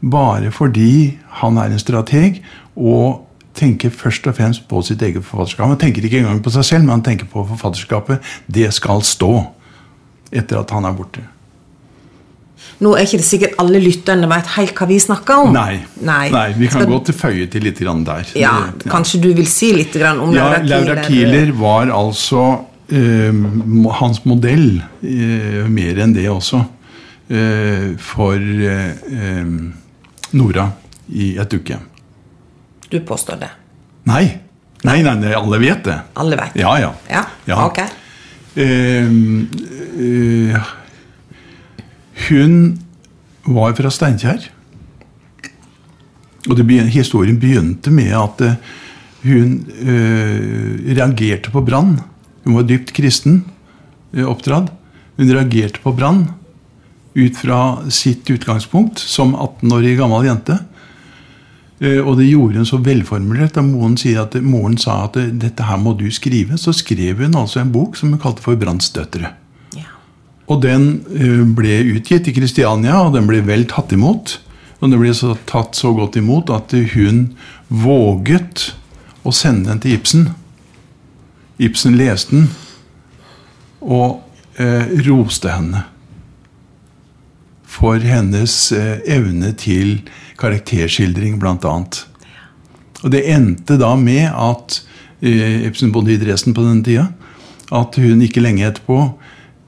bare 0.00 0.52
fordi 0.54 1.18
han 1.40 1.58
er 1.60 1.72
en 1.72 1.82
strateg 1.82 2.42
og 2.76 3.26
tenker 3.58 3.92
først 3.92 4.28
og 4.30 4.36
fremst 4.38 4.68
på 4.70 4.82
sitt 4.86 5.02
eget 5.02 5.26
forfatterskap. 5.26 5.72
Han 5.72 5.80
tenker 5.80 6.06
ikke 6.06 6.22
engang 6.22 6.42
på 6.44 6.52
seg 6.54 6.66
selv, 6.66 6.86
men 6.86 6.98
han 6.98 7.06
tenker 7.06 7.28
på 7.28 7.42
forfatterskapet. 7.50 8.22
Det 8.46 8.70
skal 8.76 9.02
stå 9.04 9.32
etter 10.32 10.60
at 10.60 10.70
han 10.70 10.84
er 10.84 10.92
borte. 10.96 11.22
Nå 12.80 12.94
er 12.96 13.04
ikke 13.04 13.18
det 13.20 13.26
sikkert 13.26 13.54
alle 13.60 13.80
lytterne 13.82 14.28
vet 14.30 14.46
helt 14.54 14.74
hva 14.78 14.86
vi 14.88 14.96
snakker 15.00 15.42
om. 15.46 15.52
Nei, 15.52 15.80
Nei. 16.04 16.30
Nei 16.32 16.46
vi 16.56 16.68
kan 16.68 16.82
Skal- 16.82 16.90
gå 16.92 16.98
til 17.04 17.14
føye 17.14 17.46
til 17.52 17.62
litt 17.64 17.78
grann 17.80 18.04
der. 18.04 18.24
Ja, 18.36 18.54
Kanskje 18.88 19.20
du 19.20 19.32
vil 19.34 19.46
si 19.46 19.72
litt 19.76 19.92
grann 19.92 20.20
om 20.20 20.32
Ja, 20.32 20.58
Laura 20.58 20.60
Kieler? 20.64 20.84
Laura 20.94 21.04
Kieler 21.06 21.52
var 21.60 21.86
altså 21.92 22.44
eh, 22.90 23.32
hans 24.00 24.24
modell, 24.24 24.82
eh, 25.02 25.68
mer 25.68 26.00
enn 26.04 26.12
det 26.16 26.24
også, 26.28 26.62
eh, 27.30 27.94
for 27.98 28.34
eh, 28.34 28.92
eh, 29.12 29.44
Nora 30.32 30.70
i 31.12 31.36
et 31.38 31.52
uke. 31.54 31.76
Du 32.90 32.98
påstår 33.00 33.38
det. 33.40 33.50
Nei. 34.06 34.24
Nei, 34.84 35.02
nei, 35.02 35.14
nei, 35.20 35.32
alle 35.36 35.58
vet 35.60 35.84
det. 35.84 35.98
Alle 36.16 36.36
vet 36.36 36.54
det. 36.54 36.62
Ja, 36.62 36.76
ja. 36.80 36.92
Ja, 37.10 37.24
Ja. 37.46 37.66
ok. 37.66 37.80
Eh, 39.98 40.56
hun 42.28 42.78
var 43.44 43.74
fra 43.74 43.90
Steinkjer. 43.90 44.48
Og 46.48 46.56
begyn- 46.56 46.90
historien 46.90 47.38
begynte 47.40 47.90
med 47.92 48.14
at 48.16 48.40
uh, 48.40 48.54
hun 49.22 49.58
eh, 49.84 50.94
reagerte 50.96 51.52
på 51.52 51.62
brann. 51.64 51.98
Hun 52.46 52.56
var 52.56 52.68
dypt 52.68 52.94
kristen 52.96 53.42
oppdratt. 54.16 54.70
Hun 55.18 55.28
reagerte 55.28 55.82
på 55.82 55.92
brann 55.92 56.30
ut 57.14 57.36
fra 57.36 57.82
sitt 57.92 58.30
utgangspunkt 58.32 58.98
som 58.98 59.34
18-årig 59.36 59.98
gammel 59.98 60.30
jente. 60.30 60.56
Og 61.80 62.16
det 62.16 62.30
gjorde 62.30 62.60
hun 62.60 62.68
så 62.68 62.80
velformulert 62.80 63.54
da 63.56 63.62
moren, 63.64 63.96
at, 64.20 64.34
moren 64.44 64.78
sa 64.80 65.04
at 65.06 65.16
dette 65.40 65.64
her 65.68 65.78
må 65.80 65.92
du 65.96 66.06
skrive. 66.12 66.56
Så 66.60 66.72
skrev 66.76 67.20
hun 67.20 67.36
altså 67.36 67.60
en 67.60 67.72
bok 67.72 67.96
som 68.00 68.12
hun 68.12 68.20
kalte 68.20 68.44
for 68.44 68.56
'Brannsdøtre'. 68.56 69.34
Og 70.50 70.62
den 70.64 70.86
eh, 71.14 71.42
ble 71.46 71.80
utgitt 71.94 72.28
i 72.30 72.34
Kristiania, 72.36 73.04
og 73.04 73.14
den 73.14 73.28
ble 73.30 73.42
vel 73.46 73.66
tatt 73.70 73.94
imot. 73.94 74.38
Og 74.80 74.88
den 74.88 75.00
ble 75.00 75.12
så 75.14 75.36
tatt 75.48 75.78
så 75.78 75.92
godt 75.96 76.18
imot 76.18 76.50
at 76.52 76.74
hun 76.94 77.30
våget 77.68 78.70
å 79.22 79.32
sende 79.34 79.70
den 79.70 79.82
til 79.82 79.98
Ibsen. 79.98 80.28
Ibsen 81.60 81.98
leste 82.00 82.34
den 82.34 82.50
og 83.80 84.20
eh, 84.60 84.90
roste 85.06 85.52
henne 85.52 85.84
for 87.70 88.02
hennes 88.02 88.54
eh, 88.76 88.98
evne 89.08 89.52
til 89.56 90.00
karakterskildring, 90.40 91.38
bl.a. 91.40 91.76
Og 93.00 93.12
det 93.14 93.22
endte 93.32 93.78
da 93.80 93.94
med 93.96 94.26
at 94.28 94.80
eh, 95.24 95.64
Ibsen 95.68 95.94
bodde 95.94 96.14
i 96.14 96.20
Dresden 96.20 96.56
på 96.56 96.64
denne 96.66 96.84
tida. 96.84 97.08
At 97.70 97.96
hun 98.02 98.24
ikke 98.24 98.42
lenge 98.42 98.66
etterpå, 98.66 98.98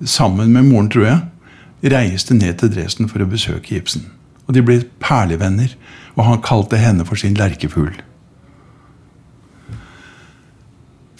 sammen 0.05 0.53
med 0.55 0.69
moren, 0.69 0.91
tror 0.93 1.07
jeg, 1.07 1.93
reiste 1.93 2.35
ned 2.35 2.61
til 2.61 2.73
Dresden 2.75 3.11
for 3.11 3.23
å 3.23 3.29
besøke 3.31 3.77
Ibsen. 3.77 4.07
Og 4.47 4.57
de 4.57 4.63
ble 4.65 4.81
perlevenner. 5.03 5.75
Og 6.13 6.27
han 6.27 6.43
kalte 6.45 6.77
henne 6.77 7.07
for 7.09 7.17
sin 7.17 7.37
lerkefugl. 7.39 7.95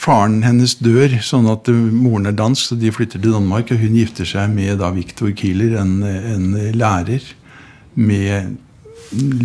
Faren 0.03 0.41
hennes 0.43 0.75
dør, 0.83 1.15
sånn 1.23 1.47
at 1.49 1.69
moren 1.71 2.27
er 2.29 2.35
dansk, 2.37 2.73
så 2.73 2.77
de 2.77 2.91
flytter 2.93 3.23
til 3.23 3.37
Danmark. 3.37 3.71
Og 3.71 3.81
hun 3.81 3.97
gifter 3.97 4.29
seg 4.29 4.51
med 4.53 4.83
da 4.83 4.91
Viktor 4.93 5.31
Kieler, 5.39 5.79
en, 5.81 6.03
en 6.03 6.49
lærer 6.77 7.25
med 7.95 8.59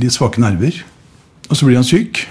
litt 0.01 0.15
svake 0.17 0.41
nerver. 0.41 0.82
Og 1.48 1.56
så 1.56 1.67
blir 1.67 1.79
han 1.79 1.88
syk. 1.88 2.25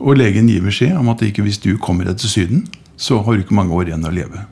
Og 0.00 0.18
legen 0.18 0.48
gir 0.50 0.64
beskjed 0.64 0.96
om 0.98 1.12
at 1.12 1.22
ikke 1.24 1.44
hvis 1.46 1.60
du 1.62 1.74
kommer 1.80 2.08
deg 2.08 2.18
til 2.20 2.32
Syden, 2.32 2.64
så 3.00 3.20
har 3.24 3.36
du 3.36 3.44
ikke 3.44 3.56
mange 3.56 3.76
år 3.76 3.92
igjen 3.92 4.08
å 4.08 4.12
leve. 4.12 4.44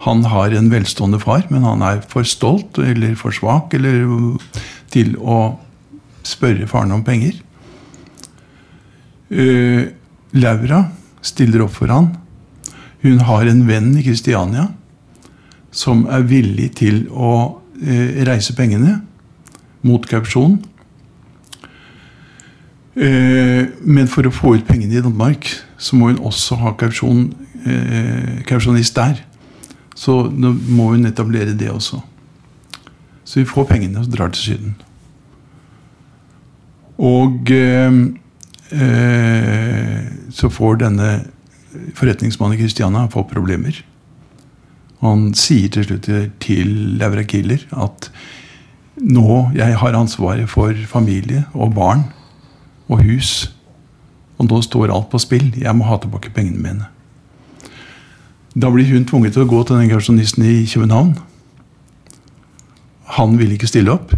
Han 0.00 0.24
har 0.24 0.54
en 0.56 0.70
velstående 0.72 1.20
far, 1.20 1.44
men 1.52 1.66
han 1.66 1.82
er 1.84 2.00
for 2.08 2.24
stolt 2.24 2.78
eller 2.80 3.12
for 3.20 3.36
svak 3.36 3.74
eller, 3.76 4.06
til 4.92 5.12
å 5.20 5.58
spørre 6.24 6.68
faren 6.70 6.94
om 6.96 7.04
penger. 7.04 7.36
Uh, 9.30 9.92
Laura 10.32 10.86
stiller 11.22 11.66
opp 11.66 11.76
for 11.76 11.92
han. 11.92 12.14
Hun 13.04 13.20
har 13.28 13.44
en 13.48 13.62
venn 13.68 13.92
i 13.98 14.04
Kristiania 14.06 14.70
som 15.70 16.06
er 16.10 16.24
villig 16.26 16.72
til 16.80 17.04
å 17.12 17.32
uh, 17.60 18.10
reise 18.26 18.56
pengene 18.56 19.02
mot 19.86 20.08
kausjon. 20.08 20.58
Uh, 22.96 23.68
men 23.84 24.08
for 24.08 24.24
å 24.24 24.32
få 24.34 24.56
ut 24.56 24.68
pengene 24.68 24.96
i 24.96 25.04
Danmark, 25.04 25.52
så 25.76 26.00
må 26.00 26.08
hun 26.08 26.24
også 26.24 26.56
ha 26.64 26.72
kausjon, 26.80 27.28
kausjonist 28.48 28.96
der. 28.96 29.18
Så 30.00 30.14
nå 30.32 30.54
må 30.72 30.92
hun 30.94 31.08
etablere 31.08 31.56
det 31.56 31.68
også. 31.72 32.00
Så 33.24 33.42
vi 33.42 33.48
får 33.48 33.68
pengene 33.68 34.00
og 34.00 34.08
drar 34.12 34.32
til 34.32 34.54
Syden. 34.54 34.78
Og 37.00 37.52
eh, 37.52 37.98
eh, 38.76 40.08
så 40.32 40.50
får 40.52 40.80
denne 40.82 41.12
forretningsmannen 41.96 42.58
i 42.60 43.12
fått 43.12 43.30
problemer. 43.30 43.84
Han 45.00 45.30
sier 45.34 45.68
til 45.72 45.86
slutt 45.86 46.08
til 46.44 46.72
Laura 47.00 47.24
Killer 47.24 47.62
at 47.72 48.10
nå 49.00 49.50
jeg 49.56 49.78
har 49.80 49.96
ansvaret 49.96 50.50
for 50.50 50.76
familie 50.88 51.46
og 51.54 51.74
barn 51.74 52.04
og 52.88 53.04
hus. 53.04 53.50
Og 54.38 54.48
nå 54.48 54.60
står 54.64 54.92
alt 54.92 55.08
på 55.12 55.20
spill. 55.20 55.52
Jeg 55.56 55.76
må 55.76 55.84
ha 55.88 55.96
tilbake 56.00 56.32
pengene 56.36 56.60
mine. 56.60 56.88
Da 58.60 58.70
blir 58.72 58.88
hun 58.90 59.06
tvunget 59.08 59.36
til 59.36 59.46
å 59.46 59.50
gå 59.50 59.60
til 59.64 59.78
den 59.78 59.90
karsjonisten 59.90 60.44
i 60.44 60.64
København. 60.68 61.14
Han 63.16 63.38
vil 63.38 63.54
ikke 63.54 63.70
stille 63.70 63.94
opp. 63.94 64.12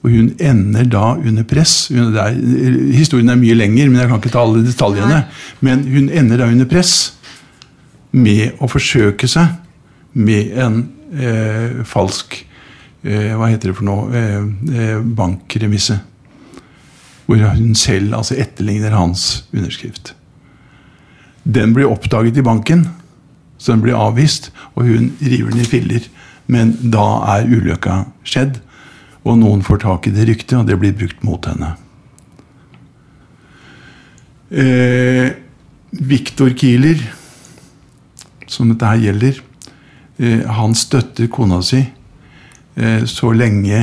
Og 0.00 0.12
hun 0.14 0.30
ender 0.40 0.86
da 0.88 1.14
under 1.18 1.44
press. 1.44 1.90
Er, 1.92 2.36
historien 2.94 3.32
er 3.32 3.40
mye 3.40 3.56
lenger, 3.56 3.90
men 3.90 4.00
jeg 4.00 4.10
kan 4.10 4.20
ikke 4.20 4.32
ta 4.32 4.44
alle 4.46 4.62
detaljene. 4.64 5.24
Men 5.64 5.82
hun 5.88 6.08
ender 6.08 6.40
da 6.40 6.48
under 6.48 6.68
press 6.68 6.94
med 8.16 8.60
å 8.60 8.68
forsøke 8.70 9.28
seg 9.30 9.58
med 10.18 10.54
en 10.58 10.78
eh, 11.14 11.82
falsk 11.86 12.40
eh, 13.04 13.36
Hva 13.38 13.50
heter 13.52 13.70
det 13.70 13.76
for 13.78 13.86
noe? 13.86 14.08
Eh, 14.16 14.38
eh 14.74 15.02
bankremisse. 15.04 16.00
Hvor 17.26 17.44
hun 17.44 17.76
selv 17.78 18.16
altså 18.18 18.38
etterligner 18.40 18.96
hans 18.96 19.44
underskrift. 19.52 20.14
Den 21.44 21.76
blir 21.76 21.88
oppdaget 21.92 22.40
i 22.40 22.44
banken, 22.44 22.88
så 23.60 23.74
den 23.74 23.84
blir 23.84 23.98
avvist, 23.98 24.48
og 24.74 24.88
hun 24.88 25.12
river 25.20 25.52
den 25.52 25.60
i 25.60 25.68
filler. 25.68 26.08
Men 26.50 26.72
da 26.80 27.04
er 27.36 27.50
ulykka 27.50 28.02
skjedd. 28.24 28.58
Og 29.28 29.36
noen 29.36 29.60
får 29.62 29.82
tak 29.84 30.08
i 30.08 30.14
det 30.14 30.26
ryktet, 30.30 30.56
og 30.56 30.66
det 30.68 30.78
blir 30.80 30.96
brukt 30.96 31.20
mot 31.26 31.44
henne. 31.44 31.74
Eh, 34.50 35.28
Viktor 35.90 36.50
Kieler, 36.56 37.02
som 38.48 38.72
dette 38.72 38.88
her 38.88 39.04
gjelder, 39.04 39.42
eh, 40.18 40.46
han 40.48 40.74
støtter 40.74 41.28
kona 41.30 41.60
si 41.62 41.84
eh, 42.74 43.04
så 43.06 43.30
lenge 43.36 43.78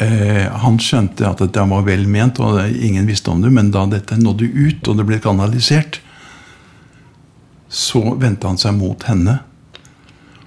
eh, 0.00 0.46
han 0.64 0.80
skjønte 0.82 1.28
at 1.28 1.44
dette 1.44 1.68
var 1.70 1.84
vel 1.86 2.08
ment, 2.10 2.40
og 2.40 2.58
ingen 2.72 3.06
visste 3.06 3.30
om 3.30 3.44
det, 3.44 3.52
men 3.52 3.70
da 3.74 3.84
dette 3.90 4.18
nådde 4.18 4.50
ut, 4.50 4.88
og 4.88 4.98
det 4.98 5.06
ble 5.06 5.20
kanalisert, 5.22 6.00
så 7.68 8.02
vendte 8.20 8.48
han 8.48 8.60
seg 8.60 8.76
mot 8.78 9.02
henne 9.08 9.40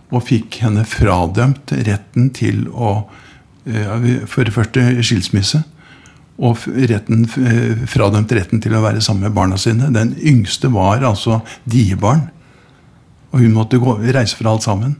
og 0.09 0.25
fikk 0.25 0.61
henne 0.63 0.85
fradømt 0.89 1.73
retten 1.85 2.31
til 2.33 2.65
å 2.73 3.03
eh, 3.69 4.23
For 4.29 4.47
det 4.47 4.55
første 4.55 4.81
skilsmisse. 5.05 5.61
Og 6.39 6.63
retten, 6.89 7.27
eh, 7.43 7.83
fradømt 7.89 8.31
retten 8.33 8.63
til 8.63 8.73
å 8.73 8.81
være 8.81 9.03
sammen 9.05 9.27
med 9.27 9.35
barna 9.35 9.59
sine. 9.59 9.91
Den 9.93 10.15
yngste 10.17 10.71
var 10.73 11.03
altså 11.05 11.41
diebarn. 11.69 12.29
Og 13.33 13.43
hun 13.43 13.53
måtte 13.53 13.77
gå, 13.77 13.99
reise 14.09 14.39
fra 14.39 14.55
alt 14.55 14.65
sammen. 14.65 14.95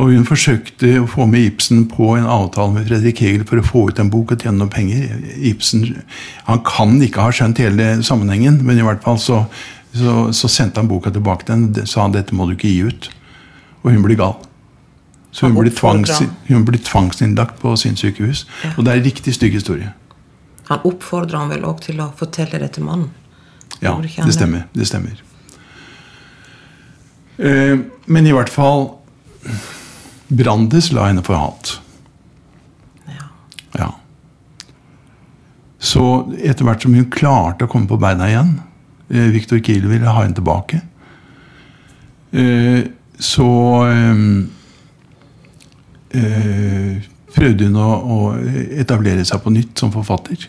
Og 0.00 0.08
hun 0.08 0.24
forsøkte 0.24 0.94
å 1.02 1.08
få 1.08 1.26
med 1.28 1.44
Ibsen 1.50 1.84
på 1.90 2.14
en 2.16 2.28
avtale 2.28 2.72
med 2.72 2.86
Fredrik 2.88 3.20
Hegel 3.20 3.44
for 3.48 3.60
å 3.60 3.66
få 3.66 3.84
ut 3.90 4.00
en 4.00 4.10
bok 4.12 4.32
og 4.32 4.40
tjene 4.40 4.56
noen 4.58 4.72
penger. 4.72 5.18
Ibsen 5.36 5.84
han 6.48 6.62
kan 6.64 6.96
ikke 7.04 7.26
ha 7.26 7.34
skjønt 7.34 7.60
hele 7.60 7.94
sammenhengen, 8.04 8.62
men 8.64 8.80
i 8.80 8.86
hvert 8.86 9.04
fall 9.04 9.20
så, 9.20 9.42
så, 9.92 10.32
så 10.32 10.48
sendte 10.48 10.80
han 10.80 10.88
boka 10.88 11.12
tilbake 11.12 11.46
til 11.46 11.56
henne. 11.56 11.86
Sa 11.86 12.06
han 12.06 12.14
dette 12.14 12.34
må 12.36 12.46
du 12.48 12.54
ikke 12.56 12.70
gi 12.70 12.82
ut. 12.88 13.10
Og 13.82 13.92
hun 13.92 14.04
blir 14.04 14.18
gal. 14.20 14.38
Så 15.32 15.46
hun 15.46 15.56
blir, 15.56 15.72
tvangs, 15.72 16.12
hun 16.48 16.64
blir 16.68 16.80
tvangsinnlagt 16.84 17.60
på 17.60 17.72
sinnssykehus. 17.80 18.46
Ja. 18.64 18.72
Og 18.76 18.84
det 18.84 18.92
er 18.92 19.00
en 19.00 19.06
riktig 19.06 19.34
stygg 19.36 19.56
historie. 19.56 19.92
Han 20.68 20.84
oppfordra 20.88 21.42
han 21.42 21.52
vel 21.52 21.64
òg 21.68 21.80
til 21.84 22.00
å 22.04 22.10
fortelle 22.16 22.60
det 22.60 22.74
til 22.76 22.86
mannen? 22.88 23.10
Ja, 23.82 23.96
det 23.98 24.34
stemmer. 24.36 24.66
Det 24.76 24.86
stemmer. 24.86 25.22
Eh, 27.42 27.80
men 28.06 28.28
i 28.28 28.34
hvert 28.34 28.52
fall 28.52 28.92
Brandes 30.32 30.92
la 30.92 31.08
henne 31.08 31.24
for 31.26 31.36
hat. 31.40 31.72
Ja. 33.08 33.24
ja. 33.80 33.88
Så 35.82 36.04
etter 36.38 36.68
hvert 36.68 36.84
som 36.84 36.94
hun 36.94 37.08
klarte 37.12 37.66
å 37.66 37.72
komme 37.72 37.90
på 37.90 37.98
beina 38.00 38.30
igjen 38.30 38.54
eh, 39.12 39.28
Victor 39.34 39.60
Kiel 39.64 39.86
ville 39.90 40.08
ha 40.08 40.24
henne 40.24 40.34
tilbake. 40.36 40.80
Eh, 42.32 42.80
så 43.22 43.50
øh, 43.86 44.48
prøvde 47.32 47.68
hun 47.68 47.78
å, 47.78 48.18
etablere 48.82 49.24
seg 49.28 49.42
på 49.44 49.52
nytt 49.54 49.78
som 49.78 49.92
forfatter. 49.94 50.48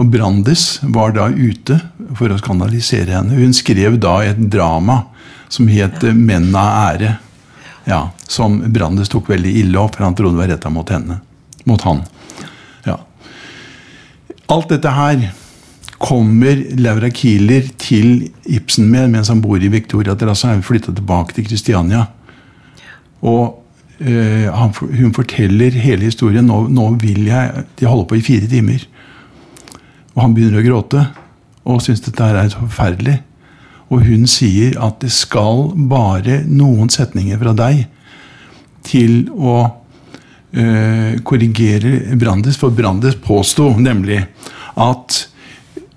Og 0.00 0.08
Brandes 0.08 0.78
var 0.94 1.12
da 1.16 1.26
ute 1.28 1.78
for 2.16 2.32
å 2.32 2.38
skandalisere 2.40 3.18
henne. 3.18 3.36
Hun 3.36 3.52
skrev 3.56 3.98
da 4.00 4.20
et 4.24 4.40
drama 4.52 5.02
som 5.52 5.68
het 5.68 6.00
ja. 6.00 6.14
'Menn 6.14 6.54
av 6.56 6.94
ære'. 6.94 7.16
Ja, 7.84 8.10
som 8.28 8.60
Brandes 8.72 9.10
tok 9.10 9.28
veldig 9.28 9.52
ille 9.58 9.78
opp, 9.78 9.96
for 9.96 10.06
han 10.06 10.14
trodde 10.14 10.38
det 10.38 10.44
var 10.44 10.52
retta 10.54 10.70
mot 10.70 10.88
henne. 10.88 11.18
Mot 11.64 11.82
han. 11.82 12.02
Ja. 12.86 12.96
Alt 14.48 14.70
dette 14.70 14.88
her 14.88 15.32
kommer 16.02 16.58
Laura 16.82 17.10
Kieler 17.14 17.68
til 17.78 18.28
Ibsen 18.50 18.88
med 18.90 19.12
mens 19.12 19.30
han 19.30 19.42
bor 19.42 19.62
i 19.62 19.70
Victoria 19.70 20.16
Terrasse. 20.18 20.48
Han 20.50 20.62
er 20.62 20.66
flytta 20.66 20.94
tilbake 20.96 21.36
til 21.36 21.46
Kristiania. 21.46 22.06
Og 23.22 23.62
øh, 24.00 24.48
han, 24.50 24.74
hun 24.74 25.14
forteller 25.14 25.78
hele 25.78 26.10
historien. 26.10 26.48
Nå, 26.50 26.66
nå, 26.68 26.88
vil 27.02 27.26
jeg 27.30 27.64
De 27.78 27.86
holder 27.86 28.08
på 28.10 28.18
i 28.18 28.24
fire 28.26 28.50
timer. 28.50 28.86
Og 30.14 30.24
han 30.24 30.34
begynner 30.34 30.60
å 30.62 30.66
gråte 30.66 31.06
og 31.62 31.82
syns 31.84 32.02
dette 32.02 32.26
er 32.26 32.50
forferdelig. 32.50 33.20
Og 33.92 34.02
hun 34.08 34.26
sier 34.30 34.74
at 34.82 34.98
det 35.04 35.12
skal 35.14 35.68
bare 35.88 36.42
noen 36.48 36.90
setninger 36.90 37.38
fra 37.38 37.52
deg 37.54 37.84
til 38.82 39.28
å 39.30 39.58
øh, 39.62 41.20
korrigere 41.22 42.16
Brandes. 42.18 42.58
For 42.58 42.74
Brandes 42.74 43.20
påsto 43.22 43.70
nemlig 43.78 44.24
at 44.80 45.28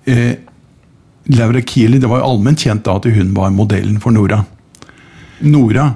eh, 0.06 0.36
Laura 1.26 1.62
Kieli, 1.62 2.00
Det 2.00 2.08
var 2.08 2.22
jo 2.22 2.28
allment 2.30 2.60
kjent 2.60 2.86
da 2.86 2.98
at 3.00 3.08
hun 3.10 3.34
var 3.34 3.54
modellen 3.54 4.00
for 4.00 4.14
Nora. 4.14 4.44
Nora 5.40 5.94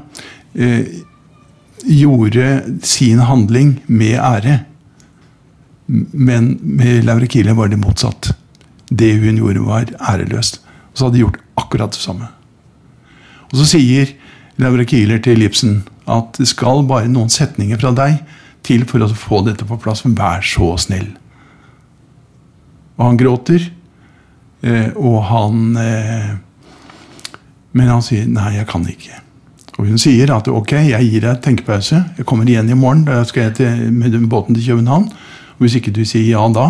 eh, 0.54 0.86
gjorde 1.86 2.64
sin 2.84 3.20
handling 3.20 3.80
med 3.86 4.18
ære. 4.18 4.60
Men 6.12 6.58
med 6.62 7.06
Laura 7.06 7.28
Kieli 7.28 7.54
var 7.54 7.70
det 7.70 7.78
motsatt. 7.78 8.34
Det 8.90 9.14
hun 9.22 9.38
gjorde, 9.38 9.62
var 9.66 9.94
æreløst. 10.02 10.62
Og 10.92 10.98
så 10.98 11.06
hadde 11.06 11.18
de 11.18 11.24
gjort 11.24 11.40
akkurat 11.62 11.94
det 11.94 12.02
samme. 12.02 12.30
Og 13.50 13.58
så 13.62 13.70
sier 13.78 14.14
Laura 14.62 14.86
Kieler 14.86 15.22
til 15.24 15.42
Ibsen 15.46 15.84
at 16.10 16.38
det 16.42 16.50
skal 16.50 16.84
bare 16.90 17.10
noen 17.10 17.30
setninger 17.32 17.80
fra 17.82 17.94
deg 17.96 18.20
til 18.66 18.84
for 18.90 19.02
å 19.06 19.10
få 19.14 19.44
dette 19.46 19.66
på 19.66 19.78
plass. 19.82 20.04
Men 20.06 20.18
vær 20.18 20.46
så 20.46 20.74
snill. 20.82 21.12
Og 22.98 23.06
han 23.08 23.20
gråter. 23.20 23.70
Eh, 24.62 24.92
og 24.98 25.24
han 25.24 25.78
eh, 25.80 26.36
Men 27.72 27.88
han 27.88 28.02
sier 28.02 28.26
'nei, 28.28 28.56
jeg 28.58 28.68
kan 28.68 28.84
ikke'. 28.84 29.22
Og 29.78 29.86
hun 29.88 29.98
sier 29.98 30.36
at 30.36 30.48
'ok, 30.48 30.72
jeg 30.90 31.12
gir 31.12 31.22
deg 31.22 31.42
tenkepause. 31.42 32.04
Jeg 32.18 32.26
kommer 32.26 32.46
igjen 32.46 32.70
i 32.70 32.74
morgen. 32.74 33.06
Da 33.06 33.24
skal 33.24 33.44
jeg 33.44 33.56
til, 33.56 33.94
med 33.94 34.28
båten 34.30 34.56
til 34.56 34.66
København.' 34.66 35.12
Og 35.60 35.60
hvis 35.60 35.76
ikke 35.76 35.92
du 35.92 36.06
sier 36.06 36.24
ja 36.24 36.48
da, 36.54 36.70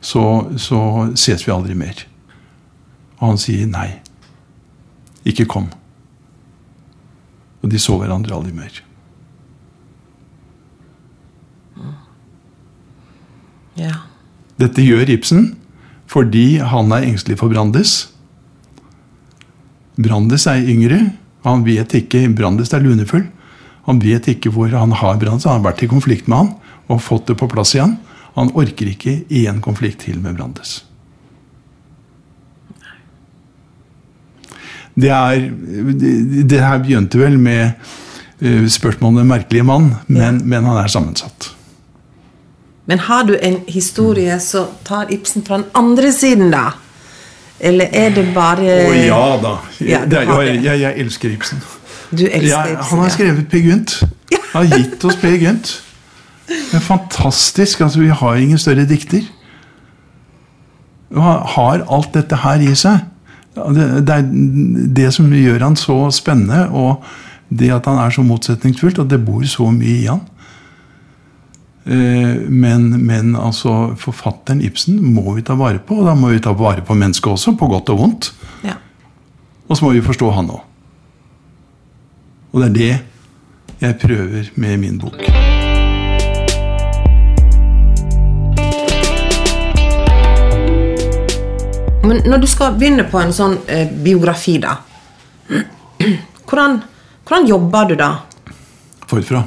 så, 0.00 0.48
så 0.56 1.12
ses 1.14 1.46
vi 1.46 1.52
aldri 1.52 1.74
mer. 1.74 2.06
Og 3.18 3.28
han 3.28 3.38
sier 3.38 3.66
nei. 3.66 4.00
Ikke 5.24 5.44
kom. 5.44 5.68
Og 7.62 7.70
de 7.70 7.78
så 7.78 7.98
hverandre 7.98 8.34
aldri 8.34 8.52
mer. 8.52 8.82
Ja. 13.76 13.92
Dette 14.60 14.82
gjør 14.82 15.08
Ibsen 15.08 15.59
fordi 16.10 16.58
han 16.58 16.90
er 16.94 17.06
engstelig 17.06 17.38
for 17.38 17.52
Brandes. 17.52 18.10
Brandes 20.00 20.46
er 20.50 20.64
yngre. 20.64 20.98
Han 21.46 21.62
vet 21.66 21.94
ikke, 22.00 22.24
Brandes 22.34 22.74
er 22.74 22.82
lunefull. 22.82 23.28
Han 23.86 24.00
vet 24.02 24.26
ikke 24.32 24.52
hvor 24.54 24.72
han 24.74 24.94
har 24.98 25.20
Brandes. 25.20 25.46
Han 25.46 25.60
har 25.60 25.70
vært 25.70 25.84
i 25.86 25.90
konflikt 25.90 26.28
med 26.28 26.42
han 26.42 26.54
og 26.90 27.02
fått 27.04 27.30
det 27.30 27.38
på 27.38 27.48
plass 27.50 27.76
igjen. 27.76 27.96
Han 28.34 28.50
orker 28.58 28.90
ikke 28.90 29.20
én 29.28 29.60
konflikt 29.62 30.02
til 30.06 30.18
med 30.22 30.38
Brandes. 30.38 30.80
Det, 35.00 35.10
er, 35.14 35.46
det 36.50 36.58
her 36.60 36.82
begynte 36.82 37.20
vel 37.20 37.38
med 37.40 37.70
eh, 38.42 38.66
spørsmålet 38.66 39.12
om 39.12 39.20
den 39.22 39.30
merkelige 39.30 39.64
mann, 39.64 39.92
men, 40.10 40.42
men 40.50 40.66
han 40.66 40.82
er 40.82 40.90
sammensatt. 40.90 41.52
Men 42.90 42.98
har 42.98 43.22
du 43.22 43.36
en 43.38 43.60
historie 43.70 44.40
som 44.42 44.70
tar 44.84 45.12
Ibsen 45.14 45.44
fra 45.46 45.60
den 45.60 45.66
andre 45.78 46.08
siden, 46.12 46.48
da? 46.50 46.72
Eller 47.60 47.86
er 47.92 48.08
det 48.16 48.24
bare 48.34 48.64
Å 48.88 48.94
ja 48.96 49.26
da. 49.38 49.52
Ja, 49.78 50.00
jeg, 50.10 50.56
jeg, 50.64 50.80
jeg, 50.80 50.96
elsker 51.04 51.30
Ibsen. 51.30 51.60
Du 52.10 52.24
elsker 52.24 52.48
jeg, 52.48 52.72
Ibsen, 52.72 52.88
Han 52.88 53.02
har 53.04 53.12
skrevet 53.14 53.46
Peer 53.52 53.68
Gynt. 53.68 53.94
Han 54.32 54.56
har 54.56 54.80
gitt 54.80 55.06
oss 55.06 55.20
Peer 55.22 55.38
Gynt. 55.38 55.70
Er 56.50 56.82
fantastisk. 56.82 57.84
altså 57.86 58.02
Vi 58.02 58.08
har 58.08 58.42
ingen 58.42 58.58
større 58.58 58.88
dikter. 58.90 59.22
Han 61.14 61.46
har 61.54 61.86
alt 61.86 62.10
dette 62.14 62.42
her 62.42 62.66
i 62.66 62.74
seg. 62.74 63.06
Det, 63.54 63.86
det 64.08 64.18
er 64.18 64.26
det 64.98 65.12
som 65.14 65.30
gjør 65.30 65.62
han 65.68 65.78
så 65.78 66.00
spennende, 66.14 66.66
og 66.74 67.06
det 67.54 67.70
at 67.74 67.86
han 67.86 68.02
er 68.02 68.18
så 68.18 68.26
motsetningsfullt, 68.26 68.98
og 68.98 69.10
det 69.10 69.22
bor 69.22 69.46
så 69.46 69.70
mye 69.70 69.96
i 70.00 70.10
han. 70.10 70.26
Eh, 71.90 72.36
Men, 72.48 73.06
men 73.06 73.36
altså, 73.36 73.96
forfatteren 73.98 74.62
Ibsen 74.62 75.00
må 75.02 75.34
vi 75.34 75.42
ta 75.42 75.56
vare 75.58 75.80
på, 75.82 75.96
og 75.98 76.06
da 76.06 76.14
må 76.14 76.30
vi 76.30 76.38
ta 76.42 76.52
vare 76.54 76.84
på 76.86 76.94
mennesket 76.94 77.32
også, 77.32 77.56
på 77.58 77.66
godt 77.66 77.90
og 77.90 77.98
vondt. 77.98 78.32
Ja. 78.62 78.76
Og 79.66 79.76
så 79.76 79.84
må 79.84 79.90
vi 79.96 80.04
forstå 80.04 80.30
han 80.36 80.52
òg. 80.54 80.62
Og 82.52 82.62
det 82.62 82.68
er 82.68 82.76
det 82.78 82.94
jeg 83.80 83.98
prøver 83.98 84.50
med 84.54 84.78
min 84.78 84.98
bok. 85.02 85.18
Men 92.06 92.22
når 92.26 92.42
du 92.42 92.46
skal 92.50 92.74
begynne 92.78 93.06
på 93.10 93.18
en 93.18 93.34
sånn 93.34 93.58
eh, 93.66 93.90
biografi, 93.90 94.58
da 94.62 94.78
hvordan, 96.46 96.80
hvordan 97.26 97.50
jobber 97.50 97.90
du 97.90 97.98
da? 97.98 98.12
Forfra. 99.10 99.42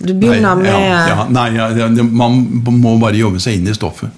Du 0.00 0.14
begynner 0.14 0.56
med 0.56 0.70
ja, 0.72 1.06
ja, 1.08 1.26
nei, 1.28 1.48
ja, 1.56 1.88
man 2.08 2.38
må 2.80 2.94
bare 3.02 3.18
jobbe 3.20 3.40
seg 3.42 3.58
inn 3.58 3.68
i 3.68 3.74
stoffet. 3.76 4.10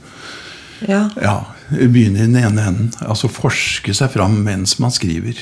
ja. 0.89 1.09
Ja, 1.21 1.41
Begynne 1.73 2.19
i 2.21 2.27
den 2.27 2.37
ene 2.37 2.67
enden. 2.69 2.91
Altså 3.09 3.31
forske 3.33 3.95
seg 3.97 4.11
fram 4.13 4.35
mens 4.45 4.75
man 4.83 4.91
skriver. 4.93 5.39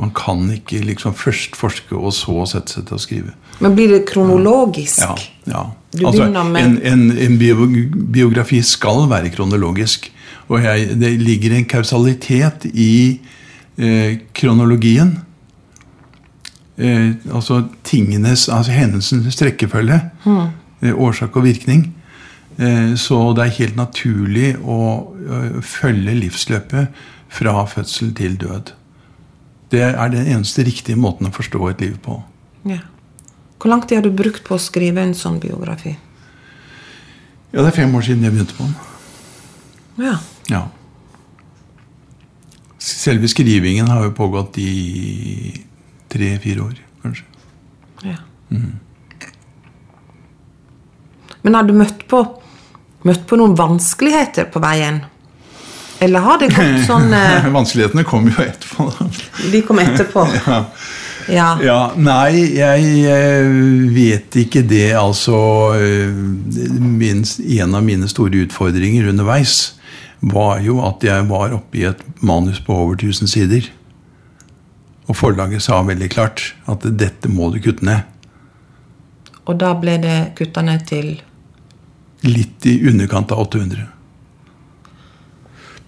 Man 0.00 0.10
kan 0.16 0.40
ikke 0.50 0.80
liksom 0.82 1.14
først 1.14 1.54
forske 1.60 1.94
og 1.94 2.10
så 2.16 2.34
sette 2.50 2.72
seg 2.72 2.86
til 2.88 2.96
å 2.96 3.02
skrive. 3.04 3.34
Men 3.60 3.76
blir 3.76 3.92
det 3.92 4.00
kronologisk? 4.08 4.98
Ja, 5.04 5.14
ja. 5.46 5.62
Du 5.94 6.06
Altså, 6.06 6.24
begynner 6.24 6.44
med- 6.50 6.64
en, 6.64 6.74
en, 6.82 7.18
en 7.18 7.38
biografi 8.12 8.62
skal 8.62 9.06
være 9.10 9.30
kronologisk. 9.34 10.10
Og 10.48 10.64
jeg, 10.64 10.98
det 10.98 11.12
ligger 11.20 11.54
en 11.54 11.64
kausalitet 11.70 12.66
i 12.74 13.20
eh, 13.78 14.18
kronologien. 14.34 15.14
Eh, 16.80 17.12
altså 17.34 17.62
tingenes, 17.84 18.48
altså 18.48 18.72
hendelsens 18.72 19.42
rekkefølge. 19.42 20.00
Eh, 20.80 20.94
årsak 20.94 21.36
og 21.36 21.44
virkning. 21.44 21.90
Eh, 22.58 22.94
så 22.96 23.32
det 23.36 23.44
er 23.44 23.56
helt 23.58 23.76
naturlig 23.76 24.54
å 24.64 24.80
eh, 25.20 25.60
følge 25.64 26.16
livsløpet 26.16 27.02
fra 27.30 27.64
fødsel 27.68 28.14
til 28.16 28.36
død. 28.40 28.72
Det 29.70 29.82
er 29.86 30.08
den 30.12 30.26
eneste 30.26 30.64
riktige 30.66 30.98
måten 30.98 31.28
å 31.28 31.34
forstå 31.34 31.68
et 31.70 31.84
liv 31.84 31.98
på. 32.02 32.18
Ja. 32.68 32.82
Hvor 33.60 33.70
lang 33.70 33.84
tid 33.84 34.00
har 34.00 34.08
du 34.08 34.16
brukt 34.16 34.42
på 34.46 34.56
å 34.56 34.62
skrive 34.62 35.04
en 35.04 35.14
sånn 35.14 35.38
biografi? 35.40 35.94
Ja, 37.52 37.62
det 37.62 37.70
er 37.70 37.78
fem 37.82 37.94
år 37.94 38.04
siden 38.06 38.24
jeg 38.24 38.34
begynte 38.34 38.56
på 38.56 38.66
den. 38.66 38.76
Ja. 40.00 40.16
Ja. 40.50 40.62
Selve 42.80 43.28
skrivingen 43.28 43.90
har 43.92 44.06
jo 44.06 44.16
pågått 44.16 44.56
i 44.58 45.60
tre-fire 46.12 46.64
år, 46.66 46.76
kanskje. 47.04 47.24
ja. 48.04 48.18
Men 51.42 51.54
har 51.56 51.64
du 51.64 51.72
møtt 51.76 52.02
på, 52.10 52.20
møtt 53.08 53.22
på 53.30 53.38
noen 53.40 53.54
vanskeligheter 53.56 54.50
på 54.52 54.60
veien? 54.62 55.00
Eller 56.00 56.24
har 56.24 56.40
det 56.40 56.50
gått 56.52 56.82
sånn 56.88 57.12
eh, 57.16 57.48
Vanskelighetene 57.52 58.04
kom 58.08 58.28
jo 58.28 58.40
etterpå. 58.44 58.88
De 59.52 59.62
kom 59.68 59.82
etterpå? 59.84 60.26
Ja. 60.46 60.64
Ja. 61.30 61.50
ja, 61.62 61.92
nei, 62.00 62.56
jeg 62.56 63.90
vet 63.94 64.34
ikke 64.40 64.62
det. 64.66 64.88
Altså 64.98 65.36
eh, 65.76 66.08
min, 66.10 67.20
En 67.60 67.76
av 67.76 67.84
mine 67.86 68.08
store 68.10 68.40
utfordringer 68.46 69.06
underveis 69.12 69.76
var 70.32 70.58
jo 70.64 70.80
at 70.88 71.04
jeg 71.06 71.28
var 71.28 71.52
oppe 71.54 71.78
i 71.78 71.84
et 71.92 72.00
manus 72.24 72.58
på 72.64 72.74
over 72.74 72.96
1000 72.98 73.30
sider. 73.30 73.68
Og 75.10 75.16
forlaget 75.18 75.64
sa 75.64 75.80
veldig 75.82 76.08
klart 76.12 76.42
at 76.70 76.84
dette 76.98 77.30
må 77.32 77.50
du 77.50 77.58
kutte 77.64 77.86
ned. 77.86 78.06
Og 79.48 79.56
da 79.58 79.72
ble 79.74 79.96
det 80.02 80.18
kutta 80.38 80.62
ned 80.62 80.86
til 80.86 81.16
Litt 82.20 82.66
i 82.68 82.74
underkant 82.84 83.30
av 83.32 83.38
800. 83.46 83.86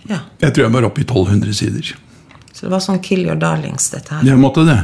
Ja. 0.09 0.23
Jeg 0.41 0.55
tror 0.55 0.65
jeg 0.65 0.73
var 0.73 0.87
oppe 0.89 1.03
i 1.03 1.05
1200 1.05 1.53
sider. 1.59 1.91
Så 2.57 2.65
det 2.65 2.71
var 2.73 2.81
sånn 2.81 3.03
kill 3.05 3.27
your 3.27 3.37
darlings, 3.37 3.91
dette 3.93 4.15
her. 4.17 4.25
Jeg 4.25 4.41
måtte 4.41 4.65
det. 4.65 4.79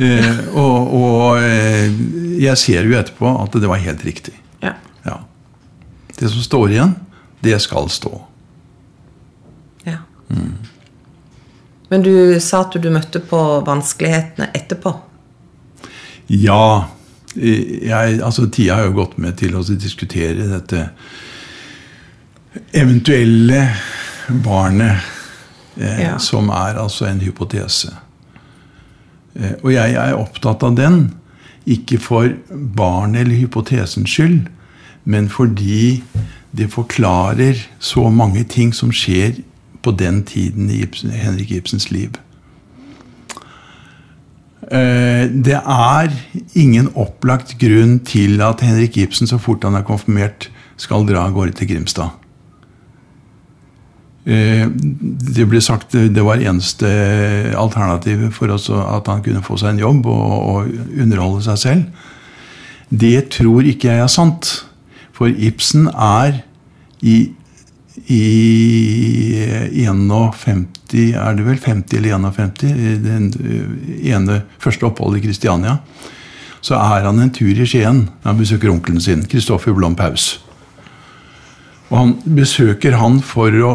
Eh, 0.00 0.40
og 0.56 0.94
og 0.96 1.42
eh, 1.44 1.92
jeg 2.40 2.56
ser 2.58 2.88
jo 2.88 2.96
etterpå 2.96 3.34
at 3.44 3.60
det 3.60 3.68
var 3.70 3.84
helt 3.84 4.00
riktig. 4.08 4.32
Ja. 4.64 4.72
Ja. 5.04 5.18
Det 6.16 6.32
som 6.32 6.40
står 6.42 6.72
igjen, 6.72 6.96
det 7.44 7.60
skal 7.62 7.92
stå. 7.92 8.14
ja. 9.84 10.00
Men 11.88 12.02
du 12.02 12.40
sa 12.40 12.62
at 12.64 12.76
du 12.80 12.88
møtte 12.90 13.20
på 13.20 13.40
vanskelighetene 13.66 14.50
etterpå. 14.56 14.94
Ja. 16.32 16.88
Jeg, 17.34 18.20
altså 18.22 18.46
Tida 18.48 18.78
har 18.78 18.88
jo 18.88 18.96
gått 19.00 19.18
med 19.18 19.36
til 19.40 19.56
å 19.58 19.62
diskutere 19.66 20.46
dette 20.52 20.88
eventuelle 22.72 23.68
barnet, 24.44 25.02
eh, 25.80 26.00
Ja. 26.02 26.18
som 26.18 26.48
er 26.48 26.78
altså 26.78 27.06
en 27.06 27.20
hypotese. 27.20 27.92
Eh, 29.36 29.52
og 29.62 29.72
jeg 29.72 29.94
er 29.94 30.14
opptatt 30.14 30.62
av 30.62 30.76
den, 30.76 31.14
ikke 31.66 31.98
for 31.98 32.28
barnet 32.50 33.20
eller 33.24 33.34
hypotesens 33.36 34.10
skyld, 34.10 34.46
men 35.04 35.28
fordi 35.28 36.02
det 36.56 36.70
forklarer 36.70 37.56
så 37.80 38.10
mange 38.10 38.44
ting 38.44 38.72
som 38.72 38.92
skjer 38.92 39.42
på 39.84 39.92
den 39.98 40.22
tiden 40.26 40.70
i 40.72 40.82
Ibsen, 40.84 41.12
Henrik 41.14 41.52
Ibsens 41.54 41.90
liv. 41.92 42.16
Eh, 44.72 45.28
Det 45.28 45.60
er 45.60 46.12
ingen 46.54 46.88
opplagt 46.94 47.58
grunn 47.60 47.98
til 48.04 48.40
at 48.42 48.60
Henrik 48.64 48.96
Ibsen, 48.96 49.26
så 49.26 49.38
fort 49.38 49.64
han 49.64 49.74
er 49.76 49.84
konfirmert, 49.86 50.48
skal 50.76 51.06
dra 51.06 51.26
av 51.26 51.34
gårde 51.36 51.54
til 51.58 51.68
Grimstad. 51.68 52.10
Eh, 54.26 54.66
Det 54.68 55.48
ble 55.48 55.60
sagt 55.60 55.92
det 55.92 56.24
var 56.24 56.40
eneste 56.40 56.88
alternativet 57.54 58.32
for 58.32 58.48
at 58.48 59.06
han 59.06 59.22
kunne 59.22 59.42
få 59.44 59.58
seg 59.58 59.74
en 59.74 59.84
jobb 59.84 60.06
og 60.06 60.68
underholde 60.98 61.42
seg 61.44 61.58
selv. 61.58 61.84
Det 62.90 63.30
tror 63.30 63.62
ikke 63.62 63.88
jeg 63.88 64.00
er 64.00 64.08
sant. 64.08 64.64
For 65.12 65.28
Ibsen 65.28 65.88
er 65.88 66.42
i, 67.02 67.32
i 68.06 69.84
51, 69.84 70.66
er 71.14 71.36
det 71.38 71.44
vel 71.46 71.60
50 71.60 71.96
eller 71.98 72.18
51, 72.18 72.64
i 72.68 72.96
den 73.00 73.30
eh, 73.40 74.10
ene 74.12 74.42
første 74.60 74.86
oppholdet 74.88 75.22
i 75.22 75.28
Kristiania, 75.28 75.78
så 76.64 76.76
er 76.80 77.08
han 77.08 77.20
en 77.20 77.32
tur 77.32 77.52
i 77.52 77.66
Skien. 77.68 78.06
Han 78.24 78.40
besøker 78.40 78.72
onkelen 78.72 79.00
sin, 79.00 79.24
Kristoffer 79.28 79.76
Blom 79.76 79.96
Paus. 79.96 80.38
Og 81.90 81.98
han 81.98 82.14
besøker 82.24 82.96
han 83.00 83.20
for 83.24 83.52
å 83.64 83.74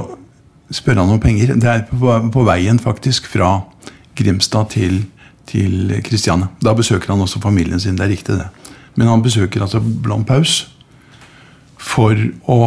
spørre 0.74 1.04
han 1.04 1.14
om 1.14 1.22
penger. 1.22 1.54
Det 1.58 1.70
er 1.70 1.86
på, 1.90 2.16
på 2.34 2.46
veien 2.48 2.82
faktisk 2.82 3.30
fra 3.30 3.60
Grimstad 4.18 4.74
til, 4.74 5.04
til 5.50 5.94
Kristiania. 6.06 6.50
Da 6.62 6.74
besøker 6.78 7.14
han 7.14 7.22
også 7.26 7.42
familien 7.42 7.82
sin. 7.82 7.98
Det 7.98 8.06
er 8.06 8.14
riktig, 8.14 8.40
det. 8.42 8.50
Men 8.98 9.10
han 9.10 9.24
besøker 9.26 9.64
altså 9.64 9.82
Blom 9.82 10.26
Paus 10.28 10.64
for 11.80 12.18
å 12.50 12.60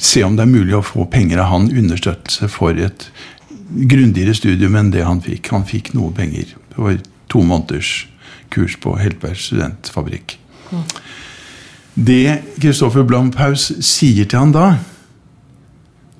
se 0.00 0.22
om 0.24 0.36
det 0.36 0.46
er 0.46 0.52
mulig 0.52 0.76
å 0.78 0.84
få 0.84 1.06
penger 1.12 1.42
av 1.42 1.50
han 1.52 1.68
understøttelse 1.70 2.48
for 2.52 2.78
et 2.80 3.08
grundigere 3.70 4.34
studium 4.34 4.76
enn 4.78 4.92
det 4.94 5.04
han 5.06 5.22
fikk. 5.22 5.52
Han 5.54 5.66
fikk 5.68 5.92
noe 5.94 6.14
penger 6.14 6.56
Det 6.70 6.78
var 6.78 7.00
to 7.30 7.42
måneders 7.46 8.08
kurs 8.50 8.76
på 8.80 8.96
Heltberg 8.98 9.38
studentfabrikk. 9.38 10.38
Det 11.94 12.40
Kristoffer 12.62 13.04
Blomphaus 13.06 13.70
sier 13.84 14.26
til 14.30 14.40
han 14.40 14.54
da, 14.54 14.68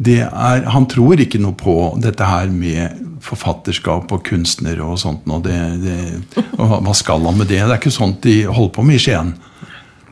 det 0.01 0.23
er 0.25 0.65
Han 0.73 0.87
tror 0.89 1.21
ikke 1.21 1.39
noe 1.43 1.53
på 1.53 1.75
dette 2.01 2.25
her 2.25 2.49
med 2.49 3.09
forfatterskap 3.21 4.13
og 4.13 4.23
kunstnere 4.25 4.81
og 4.81 4.97
sånt. 5.03 5.27
Og, 5.29 5.43
det, 5.45 5.59
det, 5.83 6.45
og 6.57 6.79
hva 6.87 6.95
skal 6.97 7.27
han 7.29 7.37
med 7.37 7.51
det? 7.51 7.61
Det 7.61 7.75
er 7.75 7.81
ikke 7.83 7.93
sånt 7.93 8.23
de 8.25 8.47
holder 8.49 8.73
på 8.79 8.85
med 8.87 8.97
i 8.97 9.03
Skien. 9.05 9.35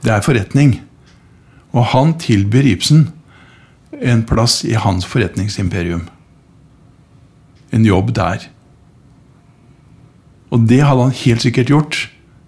Det 0.04 0.12
er 0.12 0.24
forretning. 0.24 0.74
Og 1.72 1.88
han 1.94 2.12
tilbyr 2.20 2.68
Ibsen 2.74 3.06
en 4.00 4.22
plass 4.26 4.62
i 4.64 4.76
hans 4.78 5.06
forretningsimperium. 5.06 6.08
En 7.70 7.84
jobb 7.84 8.14
der. 8.16 8.48
Og 10.50 10.64
det 10.68 10.80
hadde 10.84 11.02
han 11.02 11.18
helt 11.24 11.44
sikkert 11.44 11.66
gjort 11.72 11.98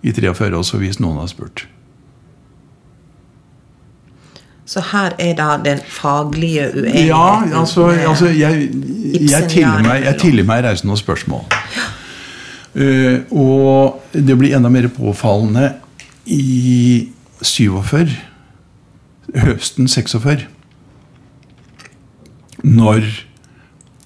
i 0.02 0.12
43 0.12 0.56
også, 0.56 0.80
hvis 0.80 1.00
noen 1.00 1.20
hadde 1.20 1.34
spurt. 1.34 1.66
Så 4.70 4.80
her 4.92 5.16
er 5.18 5.34
da 5.34 5.56
den 5.64 5.80
faglige 5.86 6.68
uenigheten. 6.74 7.06
Ja, 7.06 7.58
altså, 7.60 7.88
altså 7.88 8.26
jeg, 8.26 8.70
jeg, 8.70 9.22
Ibsen, 9.22 9.48
tilgir 9.48 9.82
meg, 9.82 10.04
jeg 10.04 10.44
meg 10.46 10.64
reise 10.64 10.86
noen 10.86 11.00
spørsmål. 11.00 11.42
Uh, 12.70 13.18
og 13.34 13.98
det 14.14 14.36
blir 14.38 14.54
enda 14.54 14.70
mer 14.70 14.86
påfallende 14.94 15.72
i 16.30 17.08
47, 17.42 18.14
høsten 19.42 19.88
46, 19.88 20.46
når 22.64 23.04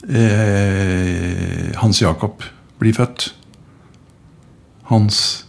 eh, 0.09 1.73
Hans 1.81 2.03
Jakob 2.03 2.45
blir 2.79 2.95
født. 2.97 3.35
Hans 4.91 5.47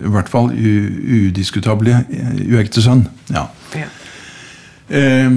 i 0.00 0.10
hvert 0.10 0.28
fall 0.30 0.50
udiskutable 0.50 2.00
eh, 2.10 2.40
uekte 2.50 2.82
sønn. 2.82 3.06
Ja. 3.30 3.46
Ja. 3.78 3.88
Eh, 4.90 5.30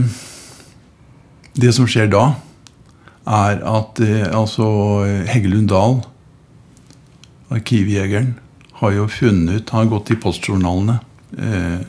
det 1.53 1.73
som 1.75 1.87
skjer 1.89 2.09
da, 2.09 2.23
er 3.29 3.61
at 3.61 4.01
eh, 4.03 4.25
altså 4.33 4.65
Heggelund 5.29 5.69
Dahl, 5.71 6.01
arkivjegeren, 7.53 8.39
har 8.73 8.91
jo 8.91 9.05
funnet 9.07 9.69
Han 9.69 9.85
har 9.85 9.91
gått 9.93 10.09
i 10.11 10.17
postjournalene 10.19 10.97
eh, 11.37 11.83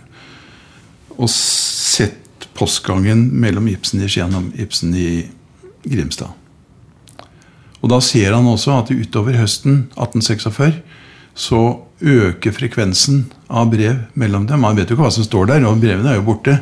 og 1.17 1.31
sett 1.33 2.24
postgangen 2.55 3.27
mellom 3.40 3.69
Ibsen 3.71 4.03
i 4.05 4.09
Skien 4.11 4.35
og 4.37 4.53
Ibsen 4.61 4.95
i 4.97 5.09
Grimstad. 5.85 6.33
Og 7.85 7.90
da 7.93 7.99
ser 8.01 8.33
han 8.33 8.47
også 8.49 8.79
at 8.79 8.93
utover 8.95 9.37
høsten 9.37 9.88
1846 9.93 10.79
så 11.35 11.61
øker 12.01 12.55
frekvensen 12.55 13.27
av 13.51 13.69
brev 13.73 13.99
mellom 14.19 14.47
dem. 14.49 14.62
Man 14.64 14.79
vet 14.79 14.88
jo 14.88 14.97
ikke 14.97 15.07
hva 15.07 15.12
som 15.12 15.27
står 15.27 15.51
der, 15.51 15.67
og 15.69 15.83
brevene 15.83 16.14
er 16.14 16.21
jo 16.21 16.29
borte. 16.29 16.59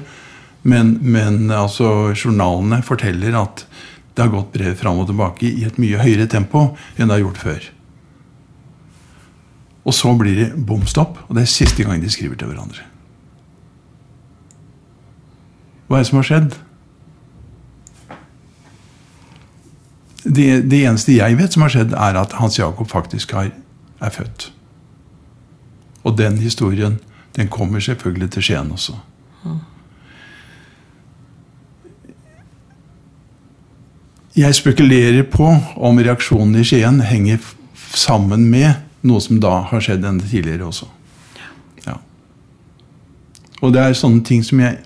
Men, 0.66 0.96
men 1.02 1.50
altså, 1.50 2.12
journalene 2.14 2.80
forteller 2.86 3.36
at 3.38 3.64
det 4.12 4.24
har 4.24 4.32
gått 4.32 4.52
brev 4.54 4.74
fram 4.78 5.00
og 5.02 5.08
tilbake 5.10 5.48
i 5.48 5.64
et 5.66 5.78
mye 5.80 6.00
høyere 6.02 6.28
tempo 6.30 6.72
enn 6.96 7.08
det 7.08 7.16
har 7.16 7.24
gjort 7.24 7.42
før. 7.42 7.68
Og 9.82 9.96
så 9.96 10.12
blir 10.14 10.38
det 10.38 10.50
bom 10.56 10.84
stopp, 10.86 11.18
og 11.26 11.36
det 11.36 11.46
er 11.46 11.54
siste 11.54 11.86
gang 11.86 12.02
de 12.02 12.10
skriver 12.12 12.38
til 12.38 12.52
hverandre. 12.52 12.91
Hva 15.86 15.98
er 15.98 16.04
det 16.04 16.08
som 16.10 16.20
har 16.20 16.28
skjedd? 16.28 16.58
Det, 20.22 20.48
det 20.70 20.84
eneste 20.86 21.16
jeg 21.16 21.38
vet 21.38 21.54
som 21.54 21.64
har 21.66 21.72
skjedd, 21.74 21.94
er 21.98 22.18
at 22.20 22.36
Hans 22.38 22.58
Jakob 22.58 22.90
faktisk 22.90 23.34
er, 23.38 23.50
er 24.00 24.14
født. 24.14 24.52
Og 26.02 26.18
den 26.18 26.38
historien 26.38 27.00
den 27.36 27.48
kommer 27.48 27.80
selvfølgelig 27.80 28.30
til 28.30 28.42
Skien 28.42 28.70
også. 28.72 28.94
Jeg 34.36 34.54
spekulerer 34.54 35.22
på 35.28 35.44
om 35.76 35.98
reaksjonen 35.98 36.56
i 36.56 36.64
Skien 36.64 37.02
henger 37.04 37.42
sammen 37.94 38.46
med 38.48 38.80
noe 39.04 39.20
som 39.20 39.40
da 39.42 39.58
har 39.68 39.82
skjedd 39.84 40.06
enda 40.08 40.24
tidligere 40.28 40.64
også. 40.70 40.86
Ja. 41.86 41.98
Og 43.60 43.74
det 43.74 43.82
er 43.82 43.98
sånne 43.98 44.22
ting 44.24 44.44
som 44.46 44.62
jeg 44.62 44.78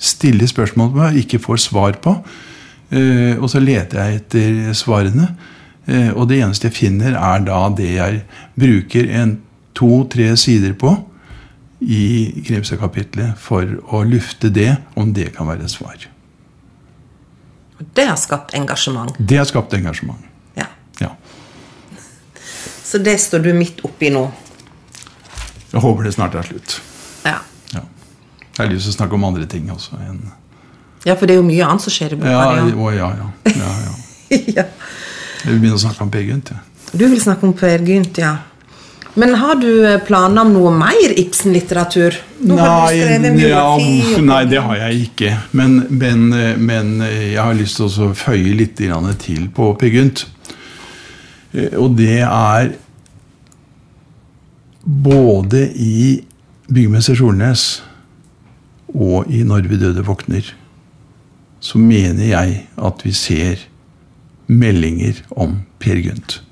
stiller 0.00 0.48
spørsmål 0.48 0.92
på 0.94 1.10
ikke 1.22 1.42
får 1.42 1.60
svar 1.68 1.98
på. 2.02 2.16
Eh, 2.90 3.36
og 3.38 3.50
så 3.52 3.60
leter 3.62 4.00
jeg 4.00 4.22
etter 4.22 4.74
svarene. 4.76 5.28
Eh, 5.86 6.10
og 6.14 6.28
det 6.30 6.40
eneste 6.40 6.70
jeg 6.70 6.76
finner, 6.78 7.14
er 7.18 7.44
da 7.46 7.60
det 7.76 7.92
jeg 7.94 8.22
bruker 8.58 9.10
en 9.20 9.36
to-tre 9.76 10.32
sider 10.40 10.74
på 10.78 10.94
i 11.80 12.42
Grimstad-kapitlet 12.44 13.38
for 13.40 13.78
å 13.88 14.02
lufte 14.04 14.50
det, 14.52 14.74
om 15.00 15.14
det 15.16 15.30
kan 15.36 15.48
være 15.48 15.64
et 15.64 15.72
svar. 15.72 16.08
Det 17.96 18.04
har 18.04 18.18
skapt 18.20 18.52
engasjement. 18.56 19.14
Det 19.16 19.38
har 19.40 19.48
skapt 19.48 19.72
engasjement. 19.76 20.20
Ja. 20.58 20.66
Ja. 21.00 21.14
Så 22.84 23.00
det 23.00 23.16
står 23.22 23.46
du 23.46 23.52
midt 23.56 23.80
oppi 23.86 24.10
nå. 24.12 24.26
Jeg 25.70 25.80
håper 25.80 26.04
det 26.04 26.12
snart 26.16 26.36
er 26.36 26.48
slutt. 26.50 26.80
Jeg 28.60 28.68
har 28.68 28.74
lyst 28.74 28.88
til 28.88 28.92
å 28.94 28.98
snakke 28.98 29.16
om 29.16 29.24
andre 29.24 29.46
ting 29.48 29.70
også. 29.72 29.96
Ja, 31.08 31.14
for 31.16 31.24
det 31.26 31.34
er 31.36 31.40
jo 31.40 31.46
mye 31.46 31.64
annet 31.64 31.84
som 31.86 31.94
skjer 31.94 32.12
i 32.12 32.20
boka. 32.20 32.30
ja, 32.34 32.66
å, 32.76 32.90
ja, 32.92 33.08
ja. 33.16 33.28
ja, 33.56 33.70
ja. 33.86 33.94
ja. 34.60 34.64
Jeg 35.40 35.54
vil 35.54 35.62
begynne 35.62 35.78
å 35.78 35.82
snakke 35.86 36.04
om 36.04 36.12
Per 36.12 36.26
Gynt. 36.28 36.52
Ja. 36.52 36.60
Du 36.92 37.06
vil 37.08 37.20
snakke 37.22 37.48
om 37.48 37.54
Per 37.56 37.84
Gynt, 37.88 38.20
ja. 38.20 38.34
Men 39.18 39.32
har 39.40 39.56
du 39.58 39.70
eh, 39.88 39.96
planer 40.06 40.44
om 40.44 40.52
noe 40.54 40.70
mer 40.76 41.14
Ibsen-litteratur? 41.18 42.18
En 42.44 43.40
ja, 43.40 43.64
nei, 44.22 44.42
det 44.50 44.60
har 44.62 44.76
jeg 44.84 45.00
ikke. 45.08 45.32
Men, 45.56 45.80
men, 45.90 46.28
men 46.62 46.92
jeg 47.08 47.40
har 47.40 47.56
lyst 47.58 47.80
til 47.80 47.88
å 47.88 48.12
føye 48.14 48.54
litt 48.60 48.76
til 48.78 49.48
på 49.56 49.72
Per 49.80 49.96
Gynt. 49.96 50.26
Eh, 51.56 51.74
Og 51.80 51.96
det 51.98 52.20
er 52.28 52.74
både 54.84 55.66
i 55.74 56.20
Byggmester 56.70 57.18
Solnes' 57.18 57.80
og 58.94 59.30
i 59.30 59.42
'Når 59.42 59.68
vi 59.68 59.76
døde 59.76 60.04
våkner', 60.04 60.54
så 61.60 61.78
mener 61.78 62.24
jeg 62.24 62.66
at 62.78 63.04
vi 63.04 63.12
ser 63.12 63.56
meldinger 64.46 65.22
om 65.30 65.62
Per 65.78 65.96
Gynt. 65.96 66.42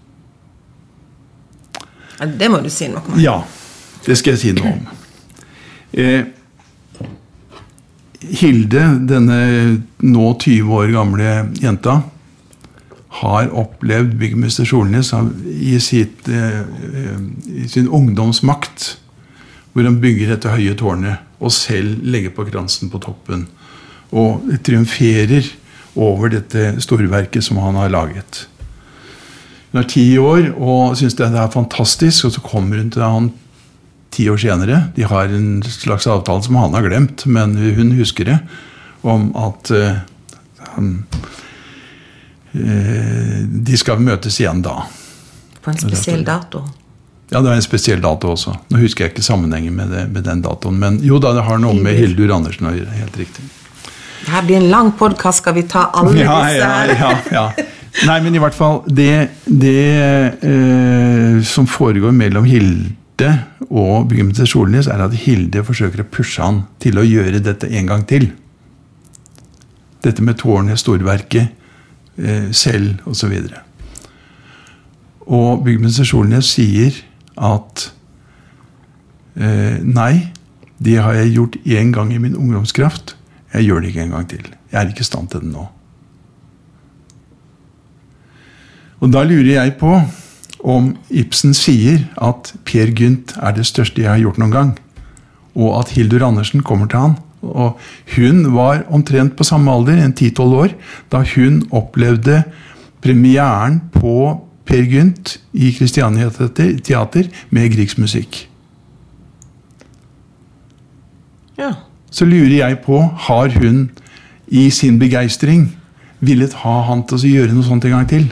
Ja, 2.20 2.26
Det 2.26 2.50
må 2.50 2.60
du 2.62 2.70
si 2.70 2.88
noe 2.88 3.02
om. 3.06 3.20
Ja, 3.20 3.42
det 4.06 4.18
skal 4.18 4.32
jeg 4.32 4.38
si 4.38 4.52
noe 4.52 4.72
om. 4.72 4.86
Eh, 5.92 6.24
Hilde, 8.18 8.84
denne 9.08 9.82
nå 10.02 10.32
20 10.42 10.72
år 10.74 10.90
gamle 10.92 11.34
jenta, 11.62 12.02
har 13.20 13.50
opplevd 13.54 14.16
byggmester 14.18 14.66
Solnes 14.68 15.12
i, 15.46 15.78
sitt, 15.80 16.28
eh, 16.28 16.60
eh, 16.60 17.20
i 17.62 17.68
sin 17.68 17.88
ungdomsmakt, 17.88 18.98
hvor 19.72 19.86
han 19.86 20.00
bygger 20.02 20.34
dette 20.34 20.52
høye 20.52 20.74
tårnet 20.74 21.27
og 21.38 21.54
selv 21.54 22.02
legger 22.02 22.34
på 22.34 22.46
kransen 22.48 22.90
på 22.90 23.00
toppen. 23.02 23.46
Og 24.10 24.46
triumferer 24.64 25.46
over 25.98 26.32
dette 26.32 26.76
storverket 26.82 27.44
som 27.44 27.60
han 27.62 27.78
har 27.78 27.92
laget. 27.92 28.46
Hun 29.72 29.82
er 29.82 29.90
ti 29.90 30.06
år 30.20 30.50
og 30.56 30.96
syns 30.98 31.16
det 31.18 31.28
er 31.28 31.52
fantastisk, 31.52 32.28
og 32.28 32.34
så 32.34 32.44
kommer 32.44 32.80
hun 32.80 32.90
til 32.94 33.04
han 33.04 33.30
ti 34.14 34.28
år 34.30 34.40
senere. 34.40 34.82
De 34.96 35.04
har 35.04 35.28
en 35.34 35.62
slags 35.62 36.08
avtale 36.08 36.42
som 36.46 36.56
han 36.56 36.76
har 36.76 36.86
glemt, 36.86 37.26
men 37.26 37.56
hun 37.56 37.92
husker 37.98 38.30
det. 38.30 38.38
Om 39.06 39.28
at 39.38 39.70
uh, 39.70 40.00
han, 40.72 40.88
uh, 42.54 43.36
de 43.68 43.78
skal 43.78 44.00
møtes 44.02 44.40
igjen 44.40 44.64
da. 44.64 44.80
På 45.62 45.74
en 45.74 45.82
spesiell 45.84 46.24
dato. 46.26 46.64
Ja, 47.30 47.42
det 47.44 47.50
er 47.50 47.58
en 47.58 47.64
spesiell 47.64 48.00
dato 48.00 48.30
også. 48.32 48.54
Nå 48.72 48.78
husker 48.80 49.04
jeg 49.04 49.12
ikke 49.12 49.24
sammenhengen 49.26 49.74
med, 49.76 49.90
det, 49.92 50.06
med 50.14 50.24
den 50.24 50.40
datoen. 50.44 50.78
Men 50.80 51.00
jo 51.04 51.18
da, 51.20 51.34
det 51.36 51.42
har 51.44 51.58
noe 51.60 51.76
med 51.76 51.98
Hildur 51.98 52.30
Andersen 52.38 52.70
å 52.70 52.72
gjøre. 52.72 52.94
Helt 53.02 53.18
riktig. 53.20 53.44
Det 54.22 54.30
her 54.32 54.46
blir 54.48 54.56
en 54.62 54.70
lang 54.72 54.88
podkast. 54.96 55.42
Skal 55.42 55.54
vi 55.58 55.66
ta 55.68 55.88
alle 55.96 56.14
Ja, 56.22 56.38
disse 56.46 56.62
ja, 56.62 56.70
her? 56.78 56.94
ja, 56.96 57.10
ja. 57.36 57.66
Nei, 58.06 58.18
men 58.22 58.34
i 58.36 58.38
hvert 58.38 58.54
fall 58.54 58.82
Det, 58.86 59.30
det 59.48 59.74
eh, 60.44 61.38
som 61.48 61.66
foregår 61.66 62.12
mellom 62.14 62.44
Hilde 62.46 63.30
og 63.68 64.04
byggemester 64.10 64.46
Solnes, 64.46 64.86
er 64.86 65.00
at 65.02 65.16
Hilde 65.24 65.64
forsøker 65.66 66.04
å 66.04 66.08
pushe 66.12 66.44
han 66.44 66.60
til 66.80 67.00
å 67.00 67.04
gjøre 67.06 67.40
dette 67.42 67.66
en 67.74 67.88
gang 67.90 68.04
til. 68.08 68.28
Dette 70.04 70.22
med 70.22 70.38
tårnet, 70.38 70.78
storverket, 70.78 71.48
eh, 72.22 72.48
selv 72.54 73.02
osv. 73.10 73.34
Og 75.28 75.64
byggemester 75.66 76.06
Solnes 76.08 76.52
sier 76.54 76.94
at 77.38 77.88
eh, 79.38 79.78
nei, 79.82 80.28
det 80.78 80.98
har 81.02 81.16
jeg 81.18 81.34
gjort 81.34 81.58
én 81.66 81.92
gang 81.94 82.12
i 82.14 82.20
min 82.22 82.36
ungdomskraft. 82.38 83.16
Jeg 83.54 83.68
gjør 83.68 83.82
det 83.82 83.92
ikke 83.92 84.06
en 84.06 84.14
gang 84.16 84.28
til. 84.30 84.46
Jeg 84.72 84.78
er 84.80 84.90
ikke 84.90 85.06
i 85.06 85.08
stand 85.08 85.30
til 85.32 85.42
det 85.44 85.52
nå. 85.52 85.66
Og 88.98 89.12
da 89.14 89.22
lurer 89.22 89.54
jeg 89.54 89.76
på 89.78 89.94
om 90.66 90.90
Ibsen 91.14 91.54
sier 91.54 92.08
at 92.18 92.50
Per 92.66 92.90
Gynt 92.98 93.36
er 93.38 93.54
det 93.54 93.66
største 93.68 94.02
jeg 94.02 94.10
har 94.10 94.22
gjort 94.22 94.40
noen 94.42 94.54
gang, 94.54 94.72
og 95.54 95.76
at 95.80 95.92
Hildur 95.94 96.26
Andersen 96.26 96.64
kommer 96.66 96.90
til 96.90 97.04
han. 97.04 97.16
Og 97.46 97.78
hun 98.16 98.42
var 98.56 98.82
omtrent 98.90 99.36
på 99.38 99.46
samme 99.46 99.70
alder, 99.70 100.00
en 100.02 100.14
10-12 100.14 100.56
år, 100.64 100.74
da 101.14 101.22
hun 101.36 101.62
opplevde 101.70 102.42
premieren 103.02 103.78
på 103.94 104.47
Per 104.68 104.84
Gynt 104.84 105.38
i 105.56 105.72
Kristiania 105.72 106.28
Teater 106.30 107.28
med 107.54 107.72
Griegs 107.72 107.96
musikk. 107.98 108.42
Ja. 111.58 111.72
Så 112.10 112.28
lurer 112.28 112.54
jeg 112.60 112.80
på, 112.84 113.00
har 113.28 113.48
hun 113.58 113.88
i 114.48 114.68
sin 114.72 114.98
begeistring 115.00 115.70
villet 116.24 116.54
ha 116.64 116.76
han 116.88 117.04
til 117.08 117.18
å 117.18 117.32
gjøre 117.32 117.56
noe 117.56 117.66
sånt 117.66 117.86
en 117.88 117.96
gang 117.96 118.08
til? 118.10 118.28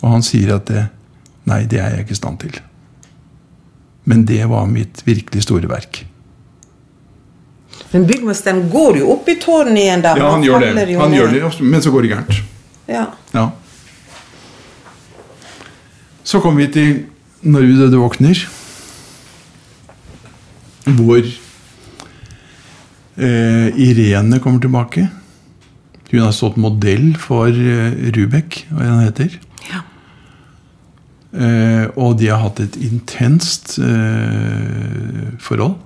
Og 0.00 0.12
han 0.12 0.24
sier 0.24 0.54
at 0.56 0.68
det, 0.70 0.88
nei, 1.48 1.64
det 1.70 1.80
er 1.82 1.96
jeg 1.96 2.06
ikke 2.06 2.16
i 2.16 2.20
stand 2.20 2.40
til. 2.44 2.58
Men 4.08 4.24
det 4.28 4.44
var 4.48 4.68
mitt 4.70 5.02
virkelig 5.04 5.44
store 5.44 5.68
verk. 5.68 6.04
Men 7.92 8.04
byggmesteren 8.08 8.66
går 8.72 9.00
jo 9.02 9.12
opp 9.14 9.28
i 9.28 9.36
tårnet 9.40 9.80
igjen, 9.80 10.04
da. 10.04 10.14
Ja, 10.18 10.32
han 10.34 10.44
gjør 10.44 10.64
det. 10.64 10.86
Han 10.98 11.16
gjør 11.16 11.32
det, 11.34 11.42
men 11.60 11.84
så 11.84 11.92
går 11.92 12.04
det 12.04 12.12
gærent. 12.12 12.38
Ja. 12.88 13.04
Ja. 13.34 13.48
Så 16.28 16.42
kommer 16.44 16.66
vi 16.66 16.72
til 16.72 17.04
Når 17.40 17.60
vi 17.64 17.76
døde 17.78 18.00
våkner, 18.00 18.40
hvor 20.98 21.20
eh, 23.14 23.68
Irene 23.78 24.40
kommer 24.42 24.58
tilbake. 24.60 25.04
Hun 26.10 26.24
har 26.24 26.32
stått 26.34 26.58
modell 26.58 27.12
for 27.20 27.46
eh, 27.46 27.94
Rubek, 28.16 28.66
hva 28.72 28.88
han 28.88 29.04
heter. 29.04 29.38
Ja. 29.68 29.84
Eh, 31.30 31.86
og 31.94 32.18
de 32.18 32.32
har 32.32 32.42
hatt 32.42 32.64
et 32.64 32.80
intenst 32.82 33.78
eh, 33.78 35.30
forhold 35.38 35.78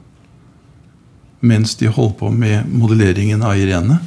mens 1.42 1.74
de 1.76 1.90
holdt 1.90 2.20
på 2.22 2.30
med 2.32 2.70
modelleringen 2.70 3.42
av 3.44 3.58
Irene. 3.58 4.00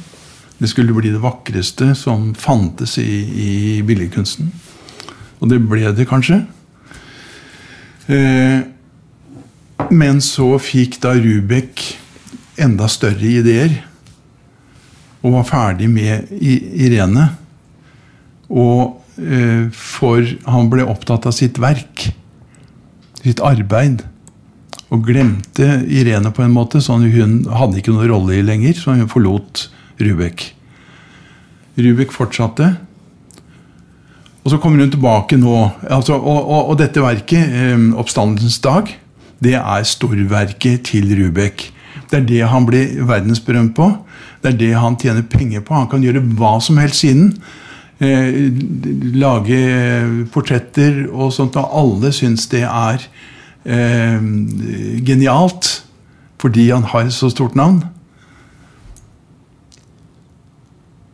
Det 0.58 0.70
skulle 0.72 0.96
bli 0.96 1.12
det 1.12 1.20
vakreste 1.22 1.94
som 1.94 2.32
fantes 2.34 2.98
i, 2.98 3.12
i 3.46 3.82
billedkunsten. 3.86 4.50
Og 5.40 5.50
det 5.50 5.60
ble 5.68 5.92
det 5.96 6.08
kanskje. 6.08 6.40
Eh, 8.06 8.64
men 9.92 10.20
så 10.24 10.54
fikk 10.62 11.00
da 11.02 11.14
Rubek 11.16 11.82
enda 12.62 12.88
større 12.90 13.28
ideer. 13.40 13.74
Og 15.22 15.34
var 15.34 15.48
ferdig 15.48 15.88
med 15.90 16.30
Irene. 16.40 17.28
Og 18.48 19.02
eh, 19.18 19.66
for 19.74 20.26
han 20.46 20.70
ble 20.72 20.86
opptatt 20.86 21.26
av 21.28 21.34
sitt 21.36 21.60
verk, 21.62 22.08
sitt 23.22 23.42
arbeid. 23.44 24.04
Og 24.94 25.02
glemte 25.08 25.80
Irene 25.90 26.30
på 26.30 26.44
en 26.44 26.54
måte, 26.54 26.80
så 26.80 26.94
hun 27.00 27.40
hadde 27.50 27.80
ikke 27.80 27.94
noen 27.94 28.12
rolle 28.12 28.38
i 28.38 28.44
lenger, 28.46 28.78
så 28.78 28.94
hun 28.94 29.10
forlot 29.10 29.66
Rubek. 29.98 30.52
Rubek 31.76 32.14
fortsatte. 32.14 32.76
Og 34.46 34.52
så 34.52 34.60
kommer 34.62 34.78
hun 34.78 34.90
tilbake 34.92 35.34
nå. 35.42 35.56
Altså, 35.90 36.14
og, 36.14 36.38
og, 36.46 36.68
og 36.70 36.78
dette 36.78 37.02
verket, 37.02 37.50
eh, 37.50 37.74
'Oppstandelsens 37.98 38.60
dag', 38.62 38.94
det 39.42 39.54
er 39.58 39.82
storverket 39.82 40.84
til 40.86 41.10
Rubek. 41.18 41.72
Det 42.10 42.20
er 42.20 42.26
det 42.26 42.48
han 42.48 42.66
blir 42.66 43.02
verdensberømt 43.08 43.74
på. 43.74 43.90
Det 44.42 44.52
er 44.52 44.58
det 44.58 44.74
han 44.78 44.96
tjener 44.96 45.22
penger 45.26 45.60
på. 45.60 45.74
Han 45.74 45.88
kan 45.90 46.02
gjøre 46.02 46.22
hva 46.38 46.60
som 46.62 46.78
helst 46.78 47.02
siden. 47.02 47.34
Eh, 47.98 48.52
lage 49.18 49.58
eh, 49.58 50.26
portretter 50.30 51.08
og 51.10 51.32
sånt, 51.32 51.56
og 51.56 51.66
alle 51.74 52.12
syns 52.12 52.46
det 52.46 52.62
er 52.62 53.02
eh, 53.66 54.22
genialt. 55.02 55.82
Fordi 56.38 56.70
han 56.70 56.86
har 56.86 57.10
så 57.10 57.32
stort 57.32 57.56
navn. 57.58 57.82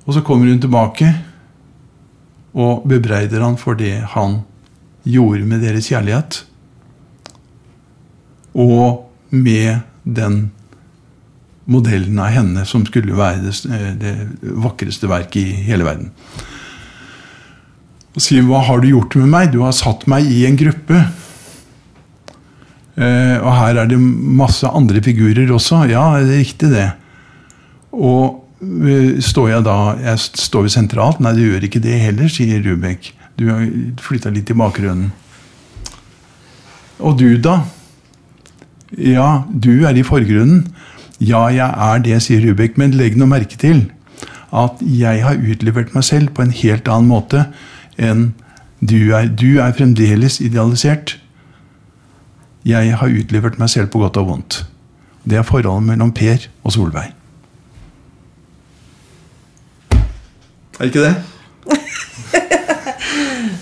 Og 0.04 0.14
så 0.14 0.20
kommer 0.20 0.50
hun 0.50 0.60
tilbake 0.60 1.14
og 2.52 2.86
bebreider 2.88 3.40
han 3.40 3.56
for 3.60 3.78
det 3.78 3.94
han 4.14 4.42
gjorde 5.08 5.46
med 5.48 5.64
deres 5.64 5.88
kjærlighet. 5.88 6.42
Og 8.52 9.08
med 9.32 9.80
den 10.04 10.50
modellen 11.72 12.18
av 12.20 12.32
henne 12.34 12.64
som 12.68 12.84
skulle 12.86 13.16
være 13.16 13.46
det, 13.46 13.54
det 14.02 14.14
vakreste 14.60 15.08
verket 15.10 15.40
i 15.42 15.62
hele 15.68 15.86
verden. 15.86 16.10
Og 18.12 18.20
sier 18.20 18.42
'Hva 18.44 18.60
har 18.66 18.80
du 18.80 18.88
gjort 18.88 19.16
med 19.16 19.28
meg?' 19.28 19.52
'Du 19.52 19.62
har 19.62 19.72
satt 19.72 20.06
meg 20.06 20.26
i 20.26 20.44
en 20.46 20.58
gruppe'. 20.58 21.06
Eh, 22.96 23.36
og 23.40 23.52
her 23.56 23.78
er 23.80 23.86
det 23.86 23.98
masse 23.98 24.68
andre 24.68 25.00
figurer 25.00 25.48
også. 25.48 25.88
Ja, 25.88 26.20
det 26.20 26.34
er 26.34 26.44
riktig, 26.44 26.68
det. 26.70 26.92
Og 27.92 28.24
eh, 28.26 28.41
står 28.62 29.48
jeg 29.50 29.64
da 29.66 29.76
Jeg 29.98 30.18
står 30.38 30.68
jo 30.68 30.72
sentralt. 30.72 31.20
Nei, 31.20 31.34
du 31.34 31.42
gjør 31.42 31.66
ikke 31.66 31.82
det 31.82 31.98
heller, 31.98 32.30
sier 32.30 32.62
Rubek. 32.62 33.12
Du 33.38 33.48
har 33.50 33.64
flytta 34.02 34.30
litt 34.30 34.50
i 34.52 34.56
bakgrunnen. 34.58 35.10
Og 37.02 37.16
du, 37.18 37.34
da? 37.42 37.62
Ja, 38.94 39.44
du 39.48 39.86
er 39.88 39.96
i 39.98 40.04
forgrunnen. 40.06 40.68
Ja, 41.18 41.48
jeg 41.50 41.66
er 41.66 42.02
det, 42.04 42.20
sier 42.22 42.44
Rubek. 42.44 42.78
Men 42.78 42.94
legg 42.98 43.18
nå 43.18 43.26
merke 43.30 43.58
til 43.58 43.88
at 44.52 44.82
jeg 44.84 45.24
har 45.24 45.40
utlevert 45.40 45.94
meg 45.96 46.04
selv 46.04 46.34
på 46.36 46.44
en 46.44 46.52
helt 46.52 46.88
annen 46.92 47.08
måte 47.08 47.46
enn 47.96 48.30
du 48.82 49.14
er. 49.16 49.30
Du 49.30 49.62
er 49.62 49.74
fremdeles 49.74 50.40
idealisert. 50.44 51.16
Jeg 52.68 52.94
har 52.98 53.10
utlevert 53.10 53.58
meg 53.58 53.72
selv 53.72 53.90
på 53.90 54.04
godt 54.04 54.20
og 54.20 54.28
vondt. 54.28 54.60
Det 55.26 55.38
er 55.38 55.46
forholdet 55.46 55.88
mellom 55.88 56.12
Per 56.14 56.46
og 56.62 56.74
Solveig. 56.74 57.14
Er 60.82 60.88
det 60.88 60.94
ikke 60.94 61.02
det? 61.06 61.14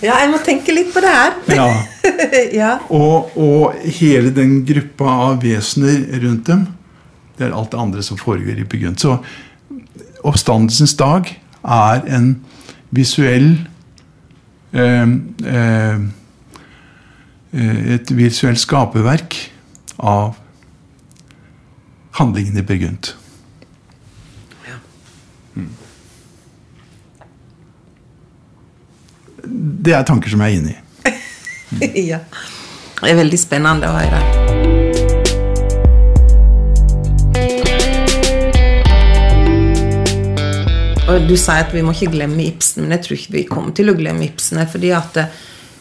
ja, 0.07 0.15
jeg 0.23 0.29
må 0.33 0.39
tenke 0.41 0.73
litt 0.73 0.89
på 0.95 1.03
det 1.05 1.11
her. 1.13 1.35
Ja. 1.53 1.67
ja. 2.63 2.71
Og, 2.89 3.37
og 3.37 3.75
hele 3.99 4.33
den 4.33 4.63
gruppa 4.65 5.17
av 5.27 5.43
vesener 5.45 6.01
rundt 6.23 6.49
dem, 6.49 6.63
det 7.37 7.45
er 7.45 7.53
alt 7.53 7.75
det 7.75 7.83
andre 7.83 8.05
som 8.07 8.17
foregår 8.17 8.63
i 8.63 8.65
begynnelsen. 8.65 9.21
Så 9.21 10.25
Oppstandelsens 10.25 10.97
dag 10.97 11.29
er 11.61 12.09
en 12.09 12.33
visuell 12.89 13.53
eh, 14.73 15.13
eh, 15.53 16.01
Et 18.01 18.13
visuelt 18.17 18.61
skaperverk 18.63 19.37
av 19.99 20.37
handlingen 22.17 22.57
i 22.63 22.65
Per 22.65 22.81
Det 29.45 29.95
er 29.97 30.07
tanker 30.09 30.33
som 30.33 30.43
jeg 30.45 30.53
er 30.53 30.61
inne 30.61 30.75
i. 30.75 30.79
ja. 32.13 32.21
Det 33.01 33.09
er 33.09 33.21
veldig 33.21 33.41
spennende 33.41 33.89
å 33.89 33.97
høre. 33.97 34.21
Og 41.11 41.25
Du 41.27 41.35
sier 41.35 41.65
at 41.65 41.73
vi 41.75 41.83
må 41.83 41.95
ikke 41.95 42.13
glemme 42.13 42.45
Ibsen, 42.47 42.85
men 42.85 42.95
jeg 42.95 43.07
tror 43.07 43.17
ikke 43.17 43.35
vi 43.35 43.47
kommer 43.49 43.75
til 43.75 43.91
å 43.91 43.97
glemme 43.99 44.29
Ibsen. 44.29 44.61
fordi 44.71 44.93
at 44.95 45.17
eh, 45.19 45.33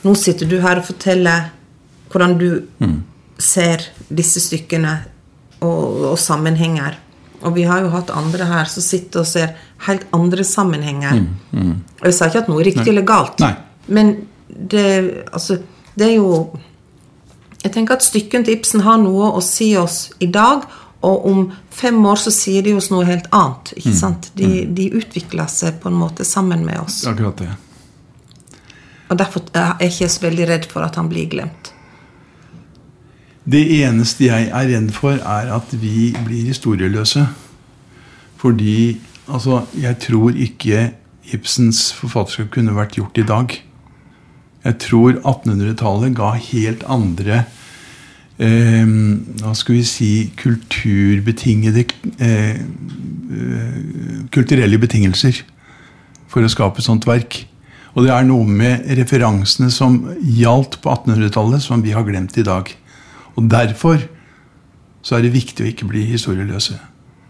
nå 0.06 0.16
sitter 0.18 0.50
du 0.50 0.58
her 0.64 0.82
og 0.82 0.88
forteller 0.88 1.52
hvordan 2.10 2.38
du 2.40 2.50
ser 3.38 3.84
disse 4.10 4.42
stykkene 4.42 4.96
og, 5.62 6.14
og 6.14 6.18
sammenhenger. 6.20 6.98
Og 7.44 7.56
vi 7.56 7.64
har 7.64 7.84
jo 7.86 7.92
hatt 7.94 8.12
andre 8.12 8.48
her 8.50 8.68
som 8.68 8.84
sitter 8.84 9.22
og 9.22 9.28
ser 9.30 9.54
helt 9.86 10.06
andre 10.16 10.44
sammenhenger. 10.44 11.22
Og 11.54 12.10
jeg 12.10 12.18
sa 12.18 12.28
ikke 12.28 12.44
at 12.44 12.50
noe 12.52 12.64
er 12.64 12.70
riktig 12.72 12.88
eller 12.92 13.08
galt, 13.08 13.40
Nei. 13.40 13.54
men 13.88 14.16
det, 14.50 15.26
altså, 15.32 15.60
det 15.96 16.08
er 16.08 16.16
jo 16.18 16.50
Jeg 17.60 17.74
tenker 17.76 17.98
at 17.98 18.04
stykken 18.04 18.46
til 18.48 18.56
Ibsen 18.56 18.82
har 18.86 18.98
noe 19.02 19.34
å 19.36 19.42
si 19.44 19.74
oss 19.76 20.14
i 20.24 20.30
dag, 20.32 20.62
og 21.04 21.26
om 21.28 21.42
fem 21.76 21.98
år 22.08 22.16
så 22.16 22.32
sier 22.32 22.64
de 22.64 22.72
oss 22.80 22.88
noe 22.92 23.04
helt 23.04 23.28
annet. 23.36 23.74
ikke 23.76 23.96
sant? 23.96 24.30
De, 24.40 24.64
de 24.64 24.86
utvikler 24.96 25.48
seg 25.52 25.82
på 25.84 25.92
en 25.92 25.98
måte 26.00 26.24
sammen 26.24 26.64
med 26.64 26.80
oss. 26.80 27.02
Akkurat 27.08 27.44
det. 27.44 27.50
Og 29.10 29.20
derfor 29.20 29.44
er 29.52 29.76
jeg 29.84 29.92
ikke 29.92 30.10
så 30.14 30.24
veldig 30.24 30.48
redd 30.54 30.70
for 30.72 30.88
at 30.88 30.96
han 30.96 31.12
blir 31.12 31.28
glemt. 31.32 31.74
Det 33.50 33.62
eneste 33.82 34.28
jeg 34.28 34.50
er 34.54 34.68
redd 34.70 34.92
for, 34.94 35.18
er 35.18 35.50
at 35.56 35.72
vi 35.74 36.12
blir 36.26 36.50
historieløse. 36.52 37.24
Fordi 38.38 39.00
altså, 39.28 39.64
jeg 39.74 39.98
tror 40.06 40.36
ikke 40.38 40.92
Ibsens 41.34 41.90
forfatterskap 41.94 42.52
kunne 42.54 42.76
vært 42.78 42.98
gjort 42.98 43.18
i 43.18 43.26
dag. 43.26 43.56
Jeg 44.66 44.78
tror 44.84 45.18
1800-tallet 45.18 46.16
ga 46.18 46.34
helt 46.36 46.82
andre 46.92 47.38
eh, 48.44 48.90
Hva 49.40 49.54
skal 49.56 49.78
vi 49.78 49.84
si 49.88 50.10
kulturbetingede 50.36 51.86
eh, 52.20 52.58
eh, 52.60 53.78
Kulturelle 54.36 54.82
betingelser 54.82 55.40
for 56.30 56.44
å 56.44 56.52
skape 56.52 56.84
sånt 56.86 57.08
verk. 57.10 57.40
Og 57.96 58.06
det 58.06 58.12
er 58.14 58.28
noe 58.28 58.46
med 58.46 58.86
referansene 59.00 59.72
som 59.74 60.04
gjaldt 60.22 60.78
på 60.84 60.92
1800-tallet, 60.92 61.64
som 61.64 61.82
vi 61.82 61.96
har 61.96 62.06
glemt 62.06 62.38
i 62.38 62.46
dag. 62.46 62.70
Og 63.38 63.50
derfor 63.52 63.98
så 65.02 65.16
er 65.18 65.22
det 65.26 65.34
viktig 65.34 65.64
å 65.66 65.70
ikke 65.70 65.88
bli 65.88 66.04
historieløse. 66.10 66.80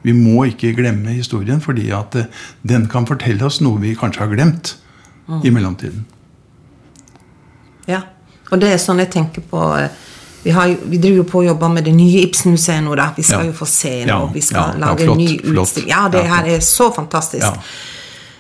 Vi 0.04 0.14
må 0.16 0.46
ikke 0.48 0.72
glemme 0.78 1.12
historien, 1.18 1.60
fordi 1.62 1.90
at 1.92 2.16
eh, 2.16 2.30
den 2.64 2.88
kan 2.92 3.08
fortelle 3.08 3.46
oss 3.46 3.60
noe 3.62 3.82
vi 3.82 3.96
kanskje 4.00 4.24
har 4.24 4.32
glemt 4.32 4.78
i 5.46 5.52
mellomtiden. 5.54 6.06
Ja, 7.88 8.00
og 8.50 8.62
det 8.62 8.72
er 8.74 8.80
sånn 8.82 9.02
jeg 9.04 9.12
tenker 9.14 9.44
på 9.46 9.60
eh, 9.78 9.90
Vi, 10.44 10.54
har, 10.56 10.72
vi 10.88 10.98
driver 10.98 11.18
jo 11.18 11.24
på 11.28 11.40
og 11.42 11.46
jobber 11.50 11.72
med 11.74 11.84
det 11.84 11.92
nye 11.94 12.22
Ibsen-museet 12.24 12.80
nå. 12.86 12.94
da 12.96 13.10
Vi 13.18 13.24
skal 13.28 13.42
Ja. 13.44 13.52
jo 13.52 13.54
få 13.58 13.66
se 13.68 14.06
nå. 14.08 14.20
Vi 14.34 14.42
skal 14.42 14.60
ja, 14.62 14.68
ja, 14.72 14.80
lage 14.86 15.04
flott, 15.04 15.18
en 15.20 15.26
ny 15.26 15.58
utstilling. 15.60 15.90
Ja, 15.92 16.06
det 16.14 16.22
her 16.32 16.48
er 16.48 16.60
så 16.64 16.88
fantastisk. 16.96 17.74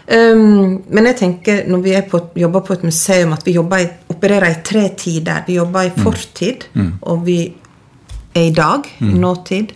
Um, 0.09 0.79
men 0.89 1.05
jeg 1.05 1.17
tenker 1.19 1.67
når 1.69 1.81
vi 1.83 1.97
på, 2.09 2.21
jobber 2.39 2.63
på 2.65 2.73
et 2.73 2.83
museum, 2.87 3.33
at 3.35 3.43
vi 3.45 3.51
jobber 3.53 3.83
i, 3.83 3.89
opererer 4.19 4.51
i 4.51 4.61
tre 4.67 4.85
tider. 4.99 5.43
Vi 5.47 5.55
jobber 5.57 5.87
i 5.87 5.93
fortid, 5.95 6.67
og 7.01 7.23
vi 7.25 7.39
er 8.35 8.49
i 8.49 8.53
dag, 8.53 8.85
i 9.01 9.13
nåtid, 9.15 9.71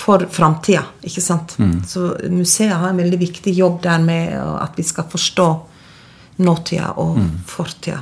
for 0.00 0.22
framtida. 0.32 0.86
Ikke 1.04 1.20
sant? 1.20 1.56
Så 1.86 2.14
museet 2.32 2.72
har 2.72 2.88
en 2.94 2.96
veldig 3.02 3.18
viktig 3.20 3.52
jobb 3.58 3.82
der 3.84 3.98
med 4.00 4.32
at 4.40 4.78
vi 4.78 4.86
skal 4.86 5.04
forstå 5.12 5.48
nåtida 6.40 6.94
og 6.96 7.18
fortida. 7.46 8.00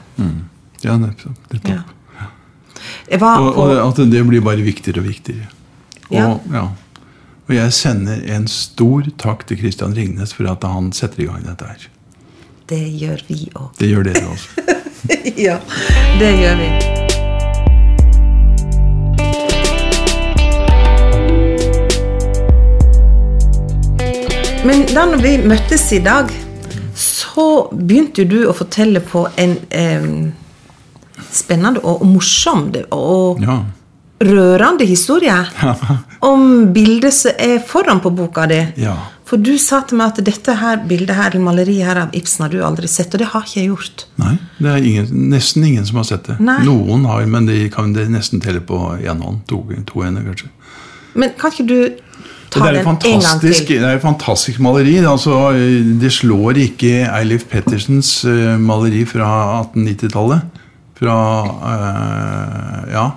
Ja, 0.84 0.94
nettopp. 0.96 1.38
nettopp. 1.50 1.72
Ja. 1.74 1.86
På 3.18 3.30
og 3.64 3.72
at 3.82 3.96
det 4.12 4.20
blir 4.28 4.44
bare 4.46 4.62
viktigere 4.62 5.00
og 5.02 5.08
viktigere. 5.08 5.48
Og, 6.08 6.14
Ja. 6.14 6.38
ja. 6.52 6.68
og 7.48 7.54
jeg 7.54 7.72
sender 7.72 8.22
en 8.36 8.46
stor 8.46 9.02
takk 9.18 9.42
til 9.48 9.58
Christian 9.58 9.92
Ringnes 9.96 10.32
for 10.32 10.46
at 10.48 10.62
han 10.62 10.92
setter 10.92 11.24
i 11.24 11.26
gang 11.26 11.42
dette 11.44 11.66
her. 11.66 11.88
Det 12.68 12.78
gjør 13.00 13.22
vi 13.26 13.50
òg. 13.56 13.70
Det 13.80 13.88
gjør 13.90 14.04
dere 14.04 14.26
også. 14.28 14.64
ja, 15.46 15.58
det 16.18 16.32
gjør 16.40 16.56
vi. 16.62 16.68
Men 24.64 24.84
da 24.92 25.06
når 25.08 25.22
vi 25.22 25.32
møttes 25.48 25.86
i 25.96 26.00
dag, 26.04 26.30
så 26.98 27.46
begynte 27.72 28.24
du 28.28 28.40
å 28.50 28.54
fortelle 28.56 29.00
på 29.04 29.22
en 29.38 29.54
eh, 29.70 30.08
spennende 31.32 31.82
og 31.86 32.04
morsom 32.06 32.68
og 32.94 33.40
Ja. 33.44 33.60
rørende 34.20 34.84
historie 34.84 35.36
om 36.26 36.72
bildet 36.74 37.14
som 37.14 37.38
er 37.38 37.60
foran 37.62 38.00
på 38.02 38.10
boka 38.10 38.46
di. 38.50 38.58
Ja. 38.82 38.96
For 39.28 39.36
du 39.44 39.58
sa 39.60 39.82
til 39.84 39.98
meg 40.00 40.14
at 40.14 40.24
dette 40.24 40.54
her 40.56 40.80
bildet 40.88 41.12
her, 41.12 41.34
eller 41.34 41.44
maleriet 41.44 41.84
her 41.84 41.98
av 42.06 42.14
Ibsen 42.16 42.46
har 42.46 42.52
du 42.52 42.62
aldri 42.64 42.88
sett, 42.88 43.12
og 43.12 43.20
det 43.20 43.28
har 43.34 43.44
ikke 43.44 43.58
jeg 43.60 43.68
gjort. 43.68 44.04
Nei, 44.22 44.34
det 44.56 44.70
er 44.72 44.86
ingen, 44.88 45.10
nesten 45.34 45.66
ingen 45.68 45.84
som 45.84 46.00
har 46.00 46.06
sett 46.08 46.30
det. 46.30 46.38
Nei. 46.40 46.62
Noen 46.64 47.04
har, 47.10 47.26
men 47.28 47.48
de 47.48 47.66
kan 47.74 47.92
det 47.92 48.06
nesten 48.12 48.40
telle 48.40 48.62
på 48.64 48.78
én 48.96 49.20
hånd. 49.20 49.42
To, 49.52 49.60
to 49.90 50.04
hender, 50.04 50.24
kanskje. 50.30 50.48
Men 51.18 51.36
kan 51.36 51.52
ikke 51.52 51.68
du 51.68 51.78
ta 52.48 52.62
det 52.62 52.70
er 52.70 52.78
den 52.78 52.88
en 52.88 53.24
gang 53.26 53.42
til? 53.42 53.60
det 53.68 53.78
er 53.82 53.98
et 53.98 54.04
fantastisk 54.04 54.64
maleri. 54.64 54.96
Altså, 55.04 55.52
det 56.00 56.12
slår 56.16 56.62
ikke 56.64 56.92
Eilif 57.10 57.44
Pettersens 57.52 58.22
eh, 58.24 58.56
maleri 58.56 59.04
fra 59.08 59.28
1890-tallet. 59.60 60.64
Fra 60.98 61.16
øh, 61.76 62.92
Ja. 62.96 63.08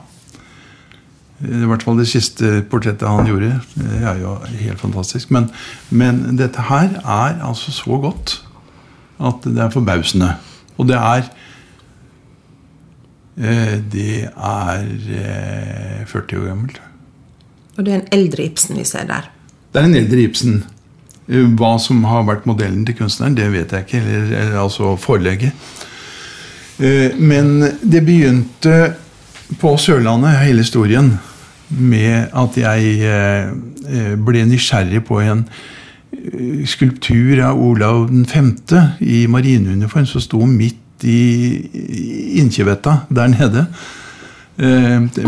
I 1.41 1.65
hvert 1.65 1.83
fall 1.83 1.97
det 1.97 2.07
siste 2.11 2.61
portrettet 2.69 3.07
han 3.07 3.25
gjorde. 3.25 3.55
Det 3.75 4.01
er 4.05 4.19
jo 4.21 4.35
helt 4.61 4.79
fantastisk. 4.81 5.31
Men, 5.33 5.49
men 5.89 6.37
dette 6.37 6.61
her 6.69 6.99
er 7.01 7.39
altså 7.41 7.71
så 7.73 7.97
godt 8.03 8.37
at 9.21 9.45
det 9.45 9.61
er 9.61 9.73
forbausende. 9.73 10.35
Og 10.77 10.87
det 10.89 10.97
er 10.97 11.25
eh, 13.37 13.77
Det 13.93 14.29
er 14.29 14.85
eh, 15.17 16.05
40 16.07 16.41
år 16.41 16.47
gammelt. 16.51 16.81
Og 17.77 17.85
det 17.85 17.93
er 17.93 17.99
en 18.01 18.11
eldre 18.19 18.45
Ibsen 18.45 18.77
vi 18.77 18.85
ser 18.85 19.07
der. 19.09 19.29
Det 19.71 19.81
er 19.81 19.87
en 19.89 19.95
eldre 19.95 20.21
Ibsen. 20.27 20.63
Eh, 21.29 21.45
Hva 21.57 21.75
som 21.79 22.03
har 22.09 22.25
vært 22.27 22.45
modellen 22.49 22.85
til 22.85 22.97
kunstneren, 22.99 23.37
det 23.37 23.49
vet 23.53 23.71
jeg 23.71 23.87
ikke. 23.87 24.01
Eller, 24.03 24.31
eller 24.43 24.59
altså 24.65 24.95
forlegget. 24.99 25.51
Eh, 26.79 27.17
Men 27.17 27.61
det 27.81 28.05
begynte 28.05 28.93
på 29.59 29.75
Sørlandet, 29.77 30.37
hele 30.45 30.63
historien, 30.63 31.19
med 31.79 32.31
at 32.33 32.57
jeg 32.59 32.97
eh, 33.05 33.51
eh, 33.87 34.13
ble 34.19 34.43
nysgjerrig 34.49 35.03
på 35.07 35.21
en 35.23 35.45
eh, 35.45 36.65
skulptur 36.67 37.41
av 37.45 37.59
Olav 37.61 38.09
5. 38.09 38.51
i 38.99 39.25
marineuniform 39.31 40.07
som 40.09 40.23
sto 40.23 40.43
midt 40.45 41.05
i 41.07 42.37
Innkjevetta 42.37 43.01
der 43.09 43.31
nede. 43.31 43.65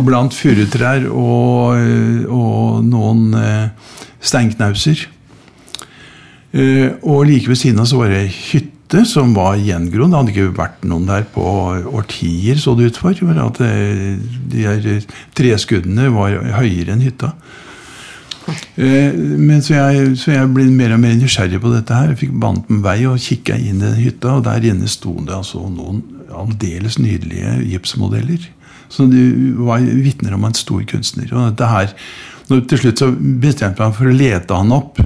Blant 0.05 0.35
furutrær 0.37 1.07
og, 1.09 1.79
og 2.29 2.83
noen 2.85 3.33
steinknauser. 4.21 5.01
Og 7.01 7.23
like 7.25 7.49
ved 7.49 7.57
siden 7.57 7.81
av 7.81 7.89
så 7.89 7.97
var 8.03 8.13
det 8.13 8.19
ei 8.27 8.35
hytte 8.93 9.09
som 9.09 9.33
var 9.33 9.57
gjengrodd. 9.57 10.11
Det 10.11 10.19
hadde 10.19 10.33
ikke 10.33 10.57
vært 10.57 10.85
noen 10.85 11.07
der 11.09 11.25
på 11.33 11.43
årtier, 11.97 12.59
så 12.61 12.75
det 12.77 12.91
ut 12.91 12.99
for. 13.01 13.17
At 13.17 13.61
eh, 13.65 14.17
de 14.51 14.65
her 14.67 15.05
treskuddene 15.33 16.11
var 16.13 16.37
høyere 16.59 16.93
enn 16.93 17.01
hytta. 17.01 17.33
Eh, 18.77 19.13
Men 19.13 19.63
så 19.63 19.73
jeg, 19.73 20.17
så 20.19 20.35
jeg 20.35 20.51
ble 20.53 20.67
mer 20.69 20.93
og 20.93 21.01
mer 21.01 21.15
nysgjerrig 21.17 21.61
på 21.63 21.73
dette 21.73 21.95
her. 21.95 22.11
Jeg 22.13 22.21
fikk 22.25 22.35
banet 22.43 22.69
meg 22.69 22.83
vei 22.85 22.99
og 23.09 23.21
kikka 23.23 23.57
inn 23.57 23.81
i 23.81 23.87
den 23.87 24.01
hytta, 24.03 24.37
og 24.37 24.45
der 24.45 24.69
inne 24.69 24.89
sto 24.91 25.15
det 25.23 25.33
altså 25.33 25.63
noen 25.69 26.03
aldeles 26.33 26.99
nydelige 27.01 27.63
gipsmodeller. 27.71 28.45
Så 28.93 29.07
det 29.09 29.25
var 29.57 29.81
vitner 29.81 30.35
om 30.35 30.45
en 30.45 30.53
stor 30.53 30.83
kunstner. 30.85 31.31
Og 31.33 31.49
dette 31.49 31.69
her, 31.69 31.93
til 32.53 32.77
slutt 32.77 33.01
så 33.01 33.09
bestemte 33.09 33.81
jeg 33.81 33.89
meg 33.89 33.97
for 33.97 34.09
å 34.11 34.17
lete 34.17 34.59
han 34.59 34.75
opp. 34.75 35.01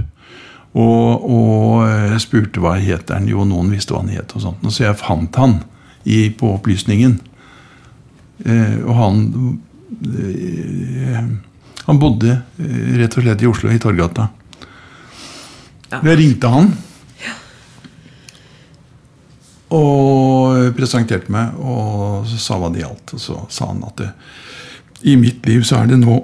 Og, 0.77 1.23
og 1.33 1.87
jeg 1.87 2.21
spurte 2.21 2.61
hva 2.61 2.75
het 2.81 3.09
han. 3.13 3.29
Jo, 3.29 3.45
noen 3.47 3.71
visste 3.73 3.95
hva 3.95 4.03
han 4.03 4.13
het. 4.13 4.35
og 4.35 4.43
sånt. 4.43 4.65
Og 4.65 4.73
så 4.73 4.85
jeg 4.85 4.99
fant 4.99 5.39
han 5.41 5.59
i, 6.05 6.27
på 6.29 6.53
opplysningen. 6.57 7.17
Eh, 8.45 8.75
og 8.85 8.93
han 8.93 9.21
eh, 10.13 11.23
Han 11.87 11.99
bodde 12.01 12.35
eh, 12.61 12.97
rett 12.99 13.15
og 13.17 13.23
slett 13.23 13.41
i 13.41 13.47
Oslo, 13.49 13.71
i 13.71 13.79
Torgata. 13.81 14.27
Ja. 15.87 16.01
Jeg 16.03 16.17
ringte 16.19 16.51
han. 16.51 16.73
Og 19.73 20.75
presenterte 20.77 21.31
meg 21.31 21.55
og 21.59 22.27
så 22.29 22.37
sa 22.39 22.59
hva 22.59 22.69
det 22.71 22.83
gjaldt. 22.83 23.15
Og 23.15 23.23
så 23.23 23.39
sa 23.51 23.71
han 23.71 23.81
at 23.87 24.03
det, 24.03 24.11
i 25.07 25.15
mitt 25.19 25.47
liv 25.47 25.63
så 25.67 25.81
er 25.81 25.89
det 25.91 26.01
nå 26.03 26.21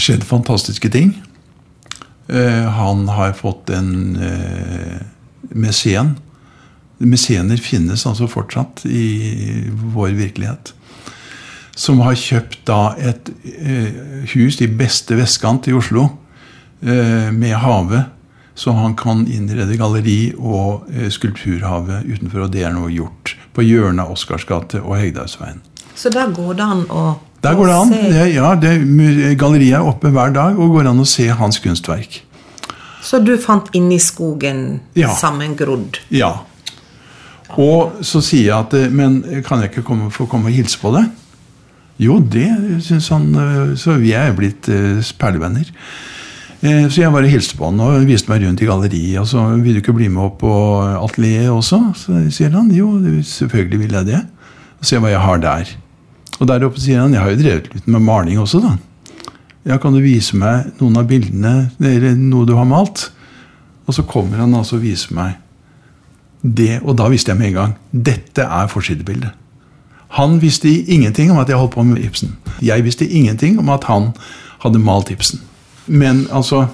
skjedd 0.00 0.24
fantastiske 0.26 0.90
ting. 0.92 1.14
Eh, 2.26 2.68
han 2.70 3.08
har 3.08 3.32
fått 3.32 3.70
en 3.70 4.16
eh, 4.16 5.00
mesen. 5.52 6.14
Mesener 6.98 7.60
finnes 7.60 8.06
altså 8.06 8.28
fortsatt 8.30 8.84
i 8.86 9.68
vår 9.74 10.14
virkelighet. 10.16 10.72
Som 11.74 12.00
har 12.06 12.14
kjøpt 12.16 12.62
da 12.68 12.94
et 12.96 13.30
eh, 13.44 14.24
hus 14.32 14.60
i 14.62 14.70
beste 14.70 15.18
vestkant 15.18 15.68
i 15.68 15.74
Oslo 15.74 16.06
eh, 16.80 17.30
med 17.34 17.56
hage. 17.60 18.04
Så 18.54 18.70
han 18.72 18.94
kan 18.94 19.26
innrede 19.26 19.76
galleri 19.76 20.32
og 20.38 20.86
eh, 20.94 21.10
skulpturhave 21.10 22.04
utenfor. 22.06 22.46
Og 22.46 22.54
det 22.54 22.62
er 22.64 22.72
nå 22.76 22.86
gjort 22.94 23.34
på 23.54 23.66
hjørnet 23.66 24.06
av 24.06 24.14
Oscarsgate 24.14 24.80
og 24.84 24.96
Hegdehaugsveien. 25.00 25.60
Så 25.94 26.10
der 26.14 26.30
går 26.34 26.56
det 26.58 26.66
an 26.66 26.86
å 26.90 27.04
Der 27.44 27.54
går 27.58 27.68
det 27.68 27.74
an. 27.76 27.90
Det, 27.92 28.26
ja, 28.34 28.54
det, 28.56 28.72
galleriet 29.40 29.76
er 29.78 29.84
oppe 29.90 30.08
hver 30.14 30.32
dag 30.32 30.56
og 30.58 30.72
går 30.78 30.88
an 30.90 31.02
å 31.02 31.06
se 31.08 31.26
hans 31.28 31.58
kunstverk. 31.60 32.22
Så 33.04 33.20
du 33.20 33.34
fant 33.36 33.66
inni 33.76 33.98
skogen 34.00 34.80
Ja. 34.96 35.10
sammengrodd? 35.12 35.98
Ja. 36.10 36.32
Og 37.60 38.00
så 38.02 38.22
sier 38.24 38.46
jeg 38.48 38.56
at 38.56 38.72
eh, 38.74 38.88
Men 38.90 39.20
kan 39.46 39.60
jeg 39.60 39.70
ikke 39.70 39.84
komme, 39.86 40.08
få 40.10 40.24
komme 40.26 40.48
og 40.50 40.56
hilse 40.56 40.80
på 40.80 40.90
det? 40.96 41.04
Jo, 42.02 42.16
det 42.18 42.48
syns 42.82 43.10
han. 43.12 43.28
eh, 43.36 43.74
Så 43.78 43.98
vi 44.00 44.14
er 44.16 44.32
blitt 44.34 44.68
eh, 44.72 45.04
perlevenner. 45.20 45.68
Så 46.64 46.96
jeg 47.02 47.12
bare 47.12 47.28
hilste 47.28 47.58
på 47.58 47.66
han 47.68 47.80
og 47.84 48.06
viste 48.08 48.30
meg 48.32 48.40
rundt 48.40 48.62
i 48.64 48.64
galleriet. 48.64 49.18
Og 49.20 49.26
så 49.28 49.42
vil 49.60 49.74
du 49.76 49.80
ikke 49.82 49.92
bli 49.98 50.06
med 50.08 50.22
opp 50.24 50.38
på 50.40 50.52
atelieret 50.96 51.50
også? 51.52 51.80
Så 52.00 52.22
sier 52.32 52.54
han 52.56 52.70
jo, 52.72 52.86
selvfølgelig 53.20 53.80
vil 53.82 53.92
jeg 53.98 54.06
det. 54.08 54.20
Og 54.80 54.88
se 54.88 54.96
hva 54.96 55.10
jeg 55.12 55.20
har 55.20 55.42
der. 55.44 55.74
Og 56.40 56.48
der 56.50 56.66
oppe 56.66 56.82
sier 56.82 57.02
han 57.02 57.14
jeg 57.14 57.22
har 57.22 57.32
jo 57.32 57.40
drevet 57.40 57.70
litt 57.74 57.86
med 57.90 58.04
maling 58.04 58.40
også, 58.42 58.60
da. 58.64 58.74
Ja, 59.64 59.78
kan 59.80 59.94
du 59.96 60.02
vise 60.04 60.36
meg 60.36 60.74
noen 60.80 60.98
av 61.00 61.08
bildene, 61.08 61.70
eller 61.80 62.18
noe 62.18 62.48
du 62.48 62.52
har 62.58 62.68
malt? 62.68 63.08
Og 63.88 63.96
så 63.96 64.04
kommer 64.08 64.42
han 64.42 64.52
altså 64.56 64.76
og 64.76 64.84
viser 64.84 65.14
meg 65.16 65.38
det, 66.44 66.82
og 66.82 66.98
da 67.00 67.08
visste 67.08 67.32
jeg 67.32 67.40
med 67.40 67.52
en 67.52 67.56
gang 67.56 67.72
dette 68.10 68.44
er 68.44 68.68
forsidebildet. 68.68 69.32
Han 70.18 70.36
visste 70.42 70.68
ingenting 70.68 71.32
om 71.32 71.40
at 71.40 71.48
jeg 71.48 71.58
holdt 71.58 71.74
på 71.74 71.82
med 71.86 72.04
Ibsen. 72.04 72.36
Jeg 72.62 72.84
visste 72.84 73.08
ingenting 73.08 73.56
om 73.58 73.72
at 73.72 73.88
han 73.88 74.12
hadde 74.62 74.82
malt 74.82 75.10
Ibsen. 75.10 75.40
Men 75.86 76.26
altså, 76.30 76.66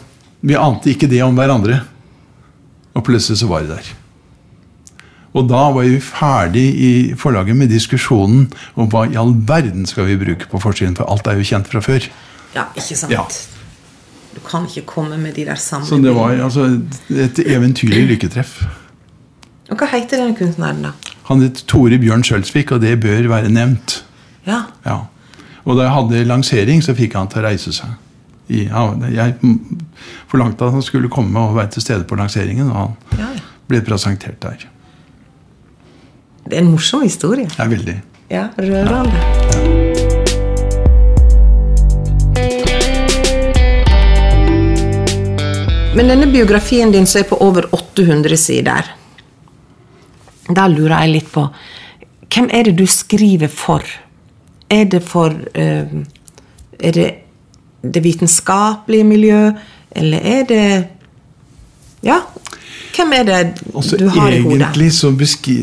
vi 0.43 0.59
ante 0.59 0.91
ikke 0.93 1.09
det 1.09 1.23
om 1.25 1.39
hverandre. 1.39 1.81
Og 2.93 3.07
plutselig 3.07 3.39
så 3.41 3.49
var 3.49 3.65
det 3.65 3.79
der. 3.79 3.93
Og 5.31 5.47
da 5.47 5.63
var 5.71 5.87
vi 5.87 6.01
ferdig 6.03 6.65
i 6.75 6.91
forlaget 7.19 7.57
med 7.57 7.71
diskusjonen 7.71 8.49
om 8.75 8.91
hva 8.91 9.05
i 9.07 9.19
all 9.21 9.31
verden 9.47 9.87
skal 9.87 10.09
vi 10.09 10.19
bruke 10.19 10.49
på 10.51 10.59
forsiden, 10.63 10.97
for 10.99 11.07
alt 11.11 11.31
er 11.31 11.39
jo 11.39 11.47
kjent 11.47 11.71
fra 11.71 11.83
før. 11.85 12.09
Ja, 12.57 12.67
ikke 12.75 12.99
sant? 12.99 13.15
Ja. 13.15 13.23
Du 14.35 14.41
kan 14.47 14.67
ikke 14.67 14.87
komme 14.87 15.19
med 15.19 15.35
de 15.39 15.45
der 15.47 15.59
samme 15.59 15.87
Så 15.87 15.99
det 16.03 16.15
var 16.15 16.35
altså 16.35 16.67
et 17.11 17.39
eventyrlig 17.47 18.07
lykketreff. 18.15 18.61
Og 19.71 19.79
hva 19.79 19.87
heter 19.91 20.19
denne 20.19 20.35
kunstneren, 20.39 20.83
da? 20.83 20.93
Han 21.31 21.43
het 21.45 21.63
Tore 21.71 21.99
Bjørn 22.03 22.25
Sjølsvik, 22.27 22.73
og 22.75 22.83
det 22.83 22.97
bør 23.03 23.29
være 23.31 23.51
nevnt. 23.55 24.01
Ja. 24.47 24.65
Ja. 24.87 24.99
Og 25.65 25.77
da 25.79 25.87
jeg 25.87 25.95
hadde 25.95 26.25
lansering, 26.27 26.83
så 26.83 26.95
fikk 26.99 27.15
han 27.15 27.31
til 27.31 27.43
å 27.43 27.47
reise 27.47 27.75
seg. 27.75 27.95
Ja, 28.51 28.89
jeg 29.15 29.37
forlangte 30.31 30.67
at 30.67 30.75
han 30.75 30.83
skulle 30.83 31.11
komme 31.13 31.39
og 31.39 31.55
være 31.55 31.77
til 31.77 31.85
stede 31.87 32.07
på 32.09 32.19
lanseringen, 32.19 32.73
og 32.73 32.79
han 32.81 33.21
ja, 33.21 33.31
ja. 33.37 33.49
ble 33.71 33.83
presentert 33.87 34.41
der. 34.43 34.67
Det 36.47 36.57
er 36.57 36.63
en 36.65 36.71
morsom 36.73 37.03
historie. 37.03 37.49
Er 37.59 37.69
veldig. 37.71 37.97
Ja, 38.31 38.49
Rørende. 38.59 39.41
Men 45.95 46.09
denne 46.09 46.27
biografien 46.31 46.93
din 46.95 47.07
som 47.07 47.21
er 47.21 47.27
på 47.29 47.37
over 47.43 47.67
800 47.75 48.37
sider, 48.39 48.87
da 50.51 50.67
lurer 50.71 51.05
jeg 51.05 51.13
litt 51.15 51.29
på 51.35 51.45
Hvem 52.31 52.47
er 52.55 52.69
det 52.69 52.77
du 52.79 52.87
skriver 52.87 53.51
for? 53.51 53.83
Er 54.71 54.87
det 54.91 55.03
for 55.07 55.35
eh, 55.55 55.91
Er 56.79 56.95
det 56.95 57.09
det 57.83 58.03
vitenskapelige 58.05 59.05
miljø, 59.05 59.53
eller 59.91 60.19
er 60.19 60.43
det 60.49 60.65
Ja, 62.07 62.21
hvem 62.97 63.13
er 63.17 63.25
det 63.29 63.39
Altså, 63.75 63.97
du 63.97 64.09
har 64.09 64.33
i 64.33 64.41
hodet? 64.43 64.61
egentlig 64.61 64.93
så, 64.97 65.11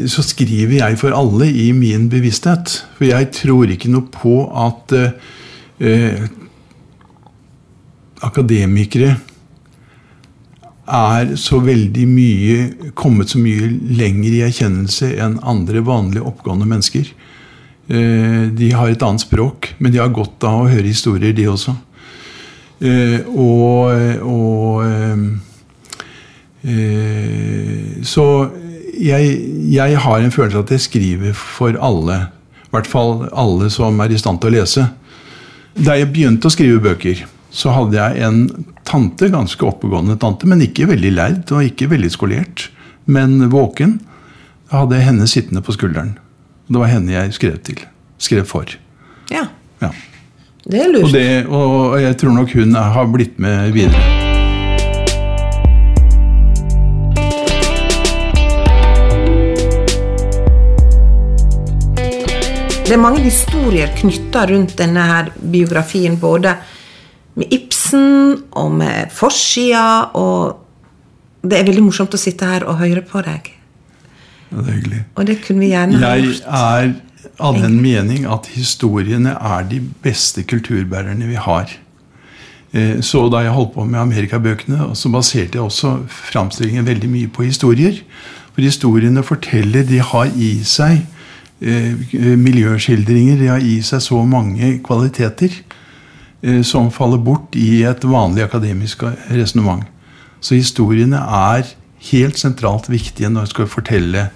så 0.07 0.23
skriver 0.23 0.77
jeg 0.79 0.97
for 0.99 1.15
alle 1.15 1.47
i 1.51 1.71
min 1.71 2.09
bevissthet. 2.09 2.83
For 2.97 3.05
jeg 3.09 3.31
tror 3.35 3.71
ikke 3.73 3.91
noe 3.91 4.07
på 4.13 4.35
at 4.65 4.93
eh, 4.97 5.11
eh, 5.79 6.27
akademikere 8.25 9.15
er 10.87 11.33
så 11.35 11.59
veldig 11.59 12.05
mye 12.07 12.91
kommet 12.95 13.33
så 13.33 13.41
mye 13.43 13.67
lenger 13.99 14.37
i 14.37 14.43
erkjennelse 14.47 15.09
enn 15.19 15.39
andre 15.43 15.81
vanlige 15.83 16.23
oppgående 16.23 16.67
mennesker. 16.69 17.09
Eh, 17.89 18.45
de 18.55 18.71
har 18.71 18.91
et 18.91 19.03
annet 19.03 19.25
språk, 19.25 19.73
men 19.79 19.91
de 19.91 19.99
har 19.99 20.13
godt 20.15 20.43
av 20.47 20.63
å 20.63 20.71
høre 20.71 20.87
historier, 20.87 21.35
de 21.35 21.49
også. 21.51 21.75
Eh, 22.79 23.19
og 23.27 23.91
og 24.21 24.83
Så 28.07 28.25
jeg, 28.97 29.33
jeg 29.71 29.99
har 30.03 30.19
en 30.23 30.33
følelse 30.33 30.57
av 30.59 30.65
at 30.65 30.73
jeg 30.75 30.83
skriver 30.87 31.35
for 31.37 31.77
alle. 31.83 32.17
I 32.67 32.71
hvert 32.75 32.89
fall 32.89 33.27
alle 33.31 33.69
som 33.73 33.99
er 34.03 34.11
i 34.11 34.19
stand 34.19 34.41
til 34.43 34.51
å 34.51 34.55
lese. 34.57 34.87
Da 35.77 35.95
jeg 35.99 36.09
begynte 36.13 36.49
å 36.49 36.53
skrive 36.53 36.81
bøker, 36.83 37.21
så 37.53 37.71
hadde 37.75 37.95
jeg 37.99 38.23
en 38.27 38.41
tante, 38.87 39.29
ganske 39.31 39.63
oppegående 39.67 40.17
tante, 40.19 40.47
men 40.49 40.63
ikke 40.65 40.87
veldig 40.89 41.11
lærd 41.15 41.53
og 41.55 41.63
ikke 41.67 41.87
veldig 41.93 42.09
skolert, 42.13 42.67
men 43.05 43.37
våken. 43.53 43.99
Da 44.67 44.81
hadde 44.83 44.97
jeg 44.99 45.07
henne 45.07 45.27
sittende 45.31 45.63
på 45.63 45.75
skulderen. 45.77 46.15
Det 46.67 46.81
var 46.81 46.91
henne 46.91 47.13
jeg 47.13 47.35
skrev 47.37 47.59
til. 47.63 47.79
Skrev 48.19 48.47
for. 48.49 48.65
Ja, 49.31 49.45
Ja. 49.79 49.91
det 50.65 50.79
er 50.81 50.87
Og, 50.89 50.93
lurt. 50.95 51.13
det, 51.13 51.45
og 51.47 51.99
jeg 52.01 52.17
tror 52.17 52.33
nok 52.33 52.51
hun 52.57 52.73
har 52.75 53.05
blitt 53.07 53.37
med 53.39 53.71
videre. 53.71 54.26
Det 62.87 62.95
er 62.95 63.01
mange 63.03 63.19
historier 63.25 63.89
knytta 63.97 64.45
rundt 64.47 64.77
denne 64.79 65.03
her 65.09 65.31
biografien, 65.51 66.15
både 66.21 66.53
med 67.37 67.51
Ibsen 67.53 68.37
og 68.57 68.71
med 68.79 69.11
forsida, 69.13 69.81
og 70.15 71.43
det 71.43 71.59
er 71.59 71.67
veldig 71.67 71.83
morsomt 71.89 72.15
å 72.15 72.19
sitte 72.21 72.47
her 72.47 72.63
og 72.67 72.79
høre 72.79 73.03
på 73.05 73.19
deg. 73.25 73.49
Ja, 74.47 74.61
det 74.61 74.69
er 74.71 74.77
hyggelig. 74.77 75.01
Og 75.19 75.27
det 75.27 75.35
kunne 75.43 75.65
vi 75.65 75.73
gjerne 75.73 75.99
ha 75.99 76.13
Jeg 76.15 76.29
gjort. 76.29 76.47
er 76.61 76.93
av 77.49 77.59
den 77.59 77.75
mening 77.83 78.23
at 78.31 78.47
historiene 78.55 79.35
er 79.35 79.67
de 79.67 79.81
beste 80.03 80.45
kulturbærerne 80.47 81.27
vi 81.27 81.35
har. 81.35 81.67
Eh, 82.73 83.01
Så 83.01 83.27
da 83.29 83.43
jeg 83.43 83.51
holdt 83.51 83.73
på 83.75 83.83
med 83.85 83.99
amerikabøkene, 83.99 84.95
så 84.95 85.11
baserte 85.11 85.59
jeg 85.59 85.61
også 85.67 86.07
framstillingen 86.07 86.85
veldig 86.87 87.09
mye 87.09 87.27
på 87.27 87.43
historier. 87.43 87.99
For 88.55 88.61
historiene 88.63 89.23
forteller, 89.23 89.83
de 89.83 89.99
har 89.99 90.31
i 90.39 90.63
seg 90.63 91.03
miljøskildringer, 91.59 93.37
de 93.39 93.47
har 93.49 93.63
i 93.65 93.79
seg 93.81 94.03
så 94.05 94.21
mange 94.29 94.75
kvaliteter 94.85 95.55
eh, 96.41 96.61
som 96.61 96.91
faller 96.93 97.17
bort 97.17 97.55
i 97.57 97.83
et 97.87 98.05
vanlig 98.05 98.45
akademisk 98.45 99.03
resonnement. 99.33 99.83
Så 100.39 100.55
historiene 100.59 101.17
er 101.17 101.71
helt 102.11 102.37
sentralt 102.37 102.89
viktige 102.91 103.31
når 103.33 103.47
jeg 103.47 103.53
skal 103.55 103.71
fortelle 103.71 104.27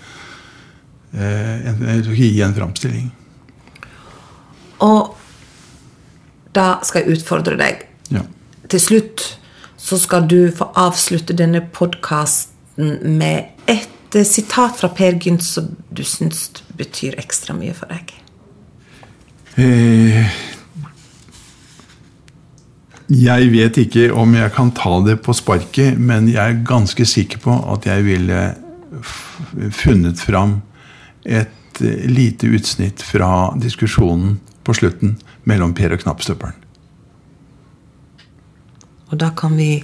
eh, 1.14 1.70
en, 1.70 1.84
gi 2.10 2.32
en 2.42 2.58
framstilling. 2.58 3.12
Og 4.82 5.14
da 6.56 6.80
skal 6.84 7.06
jeg 7.06 7.20
utfordre 7.20 7.56
deg. 7.60 7.86
Ja. 8.12 8.26
Til 8.72 8.82
slutt 8.82 9.28
så 9.82 9.98
skal 10.02 10.28
du 10.30 10.52
få 10.54 10.72
avslutte 10.78 11.38
denne 11.38 11.62
podkasten 11.74 12.98
med 13.18 13.70
et 14.12 14.20
eh, 14.20 14.28
sitat 14.28 14.76
fra 14.76 14.90
Per 14.92 15.20
Gynt 15.20 15.44
som 15.44 15.72
du 15.90 16.04
syns 16.04 16.50
betyr 16.78 17.16
ekstra 17.22 17.56
mye 17.56 17.74
for 17.76 17.92
deg. 17.92 18.12
Eh, 19.60 20.28
jeg 23.12 23.52
vet 23.52 23.80
ikke 23.82 24.10
om 24.16 24.36
jeg 24.36 24.52
kan 24.56 24.72
ta 24.76 24.98
det 25.06 25.18
på 25.24 25.36
sparket, 25.36 26.00
men 26.00 26.30
jeg 26.32 26.42
er 26.42 26.64
ganske 26.68 27.06
sikker 27.08 27.42
på 27.44 27.56
at 27.74 27.88
jeg 27.88 28.08
ville 28.08 28.42
funnet 29.72 30.20
fram 30.20 30.60
et 31.24 31.82
eh, 31.84 32.08
lite 32.08 32.52
utsnitt 32.52 33.04
fra 33.04 33.52
diskusjonen 33.60 34.40
på 34.64 34.76
slutten 34.78 35.18
mellom 35.48 35.74
Per 35.78 35.96
og 35.96 36.04
Knappstøperen. 36.04 36.58
Og 39.12 39.20
da 39.20 39.32
kan 39.36 39.58
vi 39.60 39.82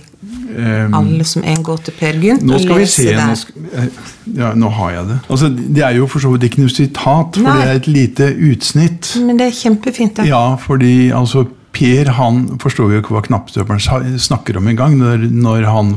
Eh, 0.58 0.88
alle 0.98 1.24
som 1.30 1.44
en 1.46 1.62
går 1.64 1.78
til 1.86 1.94
Per 2.00 2.16
Gynt 2.18 2.42
Nå 2.48 2.56
og 2.58 2.62
skal 2.64 2.80
vi 2.82 2.86
se. 2.90 3.12
Nå, 3.14 3.36
skal, 3.38 3.68
eh, 3.78 4.00
ja, 4.40 4.48
nå 4.58 4.70
har 4.74 4.92
jeg 4.96 5.06
det. 5.12 5.18
Altså, 5.30 5.50
det 5.78 5.84
er 5.86 5.92
jo 6.00 6.08
for 6.10 6.20
så 6.24 6.32
vidt 6.34 6.48
ikke 6.48 6.64
noe 6.64 6.74
sitat, 6.74 7.38
for 7.38 7.46
Nei. 7.46 7.54
det 7.62 7.68
er 7.68 7.76
et 7.82 7.88
lite 7.92 8.30
utsnitt. 8.50 9.12
Men 9.22 9.38
det 9.38 9.46
er 9.52 9.56
kjempefint. 9.60 10.16
da. 10.18 10.26
Ja, 10.26 10.42
fordi 10.58 11.12
altså, 11.14 11.46
Per 11.78 12.10
han 12.18 12.58
forstår 12.58 12.92
jo 12.96 13.02
ikke 13.04 13.14
hva 13.14 13.22
knappstøperen 13.28 14.18
snakker 14.18 14.58
om 14.58 14.68
engang, 14.72 14.96
når, 14.98 15.28
når 15.30 15.68
han 15.70 15.92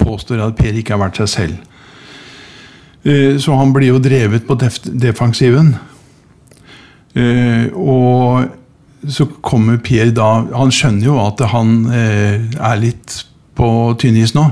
påstår 0.00 0.40
at 0.46 0.56
Per 0.56 0.72
ikke 0.80 0.94
har 0.96 1.02
vært 1.04 1.20
seg 1.20 1.28
selv. 1.28 1.58
Eh, 3.04 3.36
Så 3.36 3.52
han 3.58 3.74
blir 3.76 3.90
jo 3.92 3.98
drevet 4.00 4.46
på 4.48 4.56
def 4.56 4.78
defensiven. 4.86 5.74
Eh, 7.14 7.66
Og 7.76 8.48
så 9.06 9.26
kommer 9.44 9.76
Per 9.84 10.10
da 10.16 10.30
Han 10.56 10.70
skjønner 10.72 11.04
jo 11.04 11.18
at 11.26 11.38
han 11.52 11.84
er 11.92 12.76
litt 12.80 13.24
på 13.64 13.72
tynnis 14.00 14.36
nå. 14.36 14.50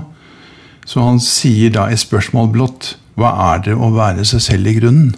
Så 0.89 1.05
han 1.05 1.21
sier 1.23 1.73
da 1.75 1.91
et 1.93 2.01
spørsmål 2.01 2.49
blått. 2.55 2.95
Hva 3.21 3.35
er 3.53 3.67
det 3.69 3.77
å 3.77 3.93
være 3.93 4.25
seg 4.25 4.41
selv 4.41 4.71
i 4.71 4.79
grunnen? 4.81 5.13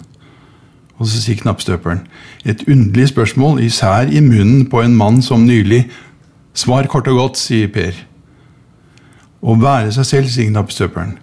Og 0.99 1.07
så 1.07 1.19
sier 1.19 1.39
knappstøperen 1.39 2.05
et 2.47 2.61
underlig 2.71 3.09
spørsmål, 3.11 3.59
især 3.63 4.11
i 4.11 4.21
munnen 4.23 4.67
på 4.71 4.83
en 4.83 4.95
mann 4.95 5.21
som 5.25 5.47
nylig 5.47 5.85
Svar 6.55 6.87
kort 6.87 7.09
og 7.11 7.17
godt, 7.19 7.35
sier 7.35 7.67
Per. 7.67 7.97
Å 9.43 9.55
være 9.59 9.89
seg 9.91 10.05
selv, 10.07 10.29
sier 10.31 10.47
knappstøperen, 10.47 11.17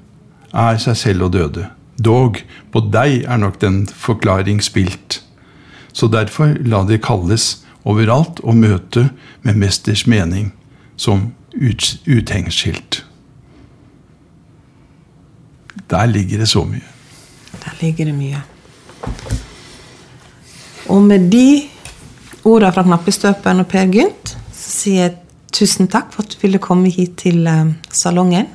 er 0.53 0.81
seg 0.83 0.99
selv 1.01 1.25
og 1.25 1.33
døde. 1.33 1.70
Dog, 1.97 2.43
på 2.68 2.83
deg 2.93 3.23
er 3.25 3.41
nok 3.41 3.57
den 3.62 3.87
forklaring 3.89 4.61
spilt. 4.61 5.23
Så 5.97 6.11
derfor 6.12 6.53
la 6.68 6.83
det 6.85 7.01
kalles 7.07 7.62
overalt 7.89 8.43
å 8.45 8.53
møte 8.53 9.07
med 9.41 9.57
mesters 9.64 10.05
mening 10.05 10.51
som 11.01 11.31
ut, 11.55 12.01
uthengskilt. 12.07 13.05
Der 15.91 16.07
ligger 16.07 16.39
det 16.39 16.49
så 16.49 16.65
mye. 16.65 16.85
Der 17.53 17.77
ligger 17.81 18.05
det 18.05 18.15
mye. 18.15 18.43
Og 20.89 21.03
med 21.03 21.31
de 21.31 21.63
orda 22.45 22.73
fra 22.75 22.85
Knappestøperen 22.87 23.63
og 23.63 23.69
Per 23.71 23.91
Gynt, 23.93 24.37
så 24.53 24.71
sier 24.83 25.03
jeg 25.03 25.17
tusen 25.53 25.89
takk 25.93 26.13
for 26.15 26.25
at 26.25 26.35
du 26.35 26.41
ville 26.43 26.61
komme 26.63 26.91
hit 26.91 27.19
til 27.23 27.47
eh, 27.47 27.75
salongen. 27.93 28.49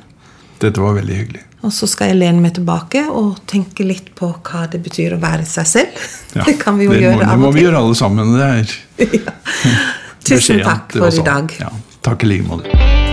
Dette 0.58 0.82
var 0.82 0.98
veldig 0.98 1.20
hyggelig. 1.20 1.44
Og 1.66 1.72
så 1.74 1.88
skal 1.90 2.12
jeg 2.12 2.20
lene 2.20 2.42
meg 2.42 2.54
tilbake 2.54 3.04
og 3.10 3.40
tenke 3.50 3.86
litt 3.86 4.12
på 4.18 4.30
hva 4.30 4.66
det 4.70 4.78
betyr 4.82 5.16
å 5.16 5.22
være 5.22 5.46
seg 5.48 5.70
selv. 5.76 6.06
Ja, 6.36 6.44
det 6.44 6.58
kan 6.60 6.76
vi 6.76 6.84
jo 6.84 6.92
det 6.92 6.98
må, 6.98 7.02
gjøre 7.06 7.18
det 7.22 7.26
av 7.32 7.38
må 7.40 7.48
vi 7.54 7.62
gjøre 7.64 7.78
alle 7.80 7.94
sammen. 7.96 8.34
Det 8.36 8.48
er 9.08 9.22
Tusen 10.28 10.60
takk 10.60 10.92
for 10.98 11.08
i 11.08 11.24
dag. 11.24 11.54
Ja, 11.62 11.70
Takk 12.00 12.22
i 12.22 12.26
like 12.26 12.48
måte. 12.48 13.07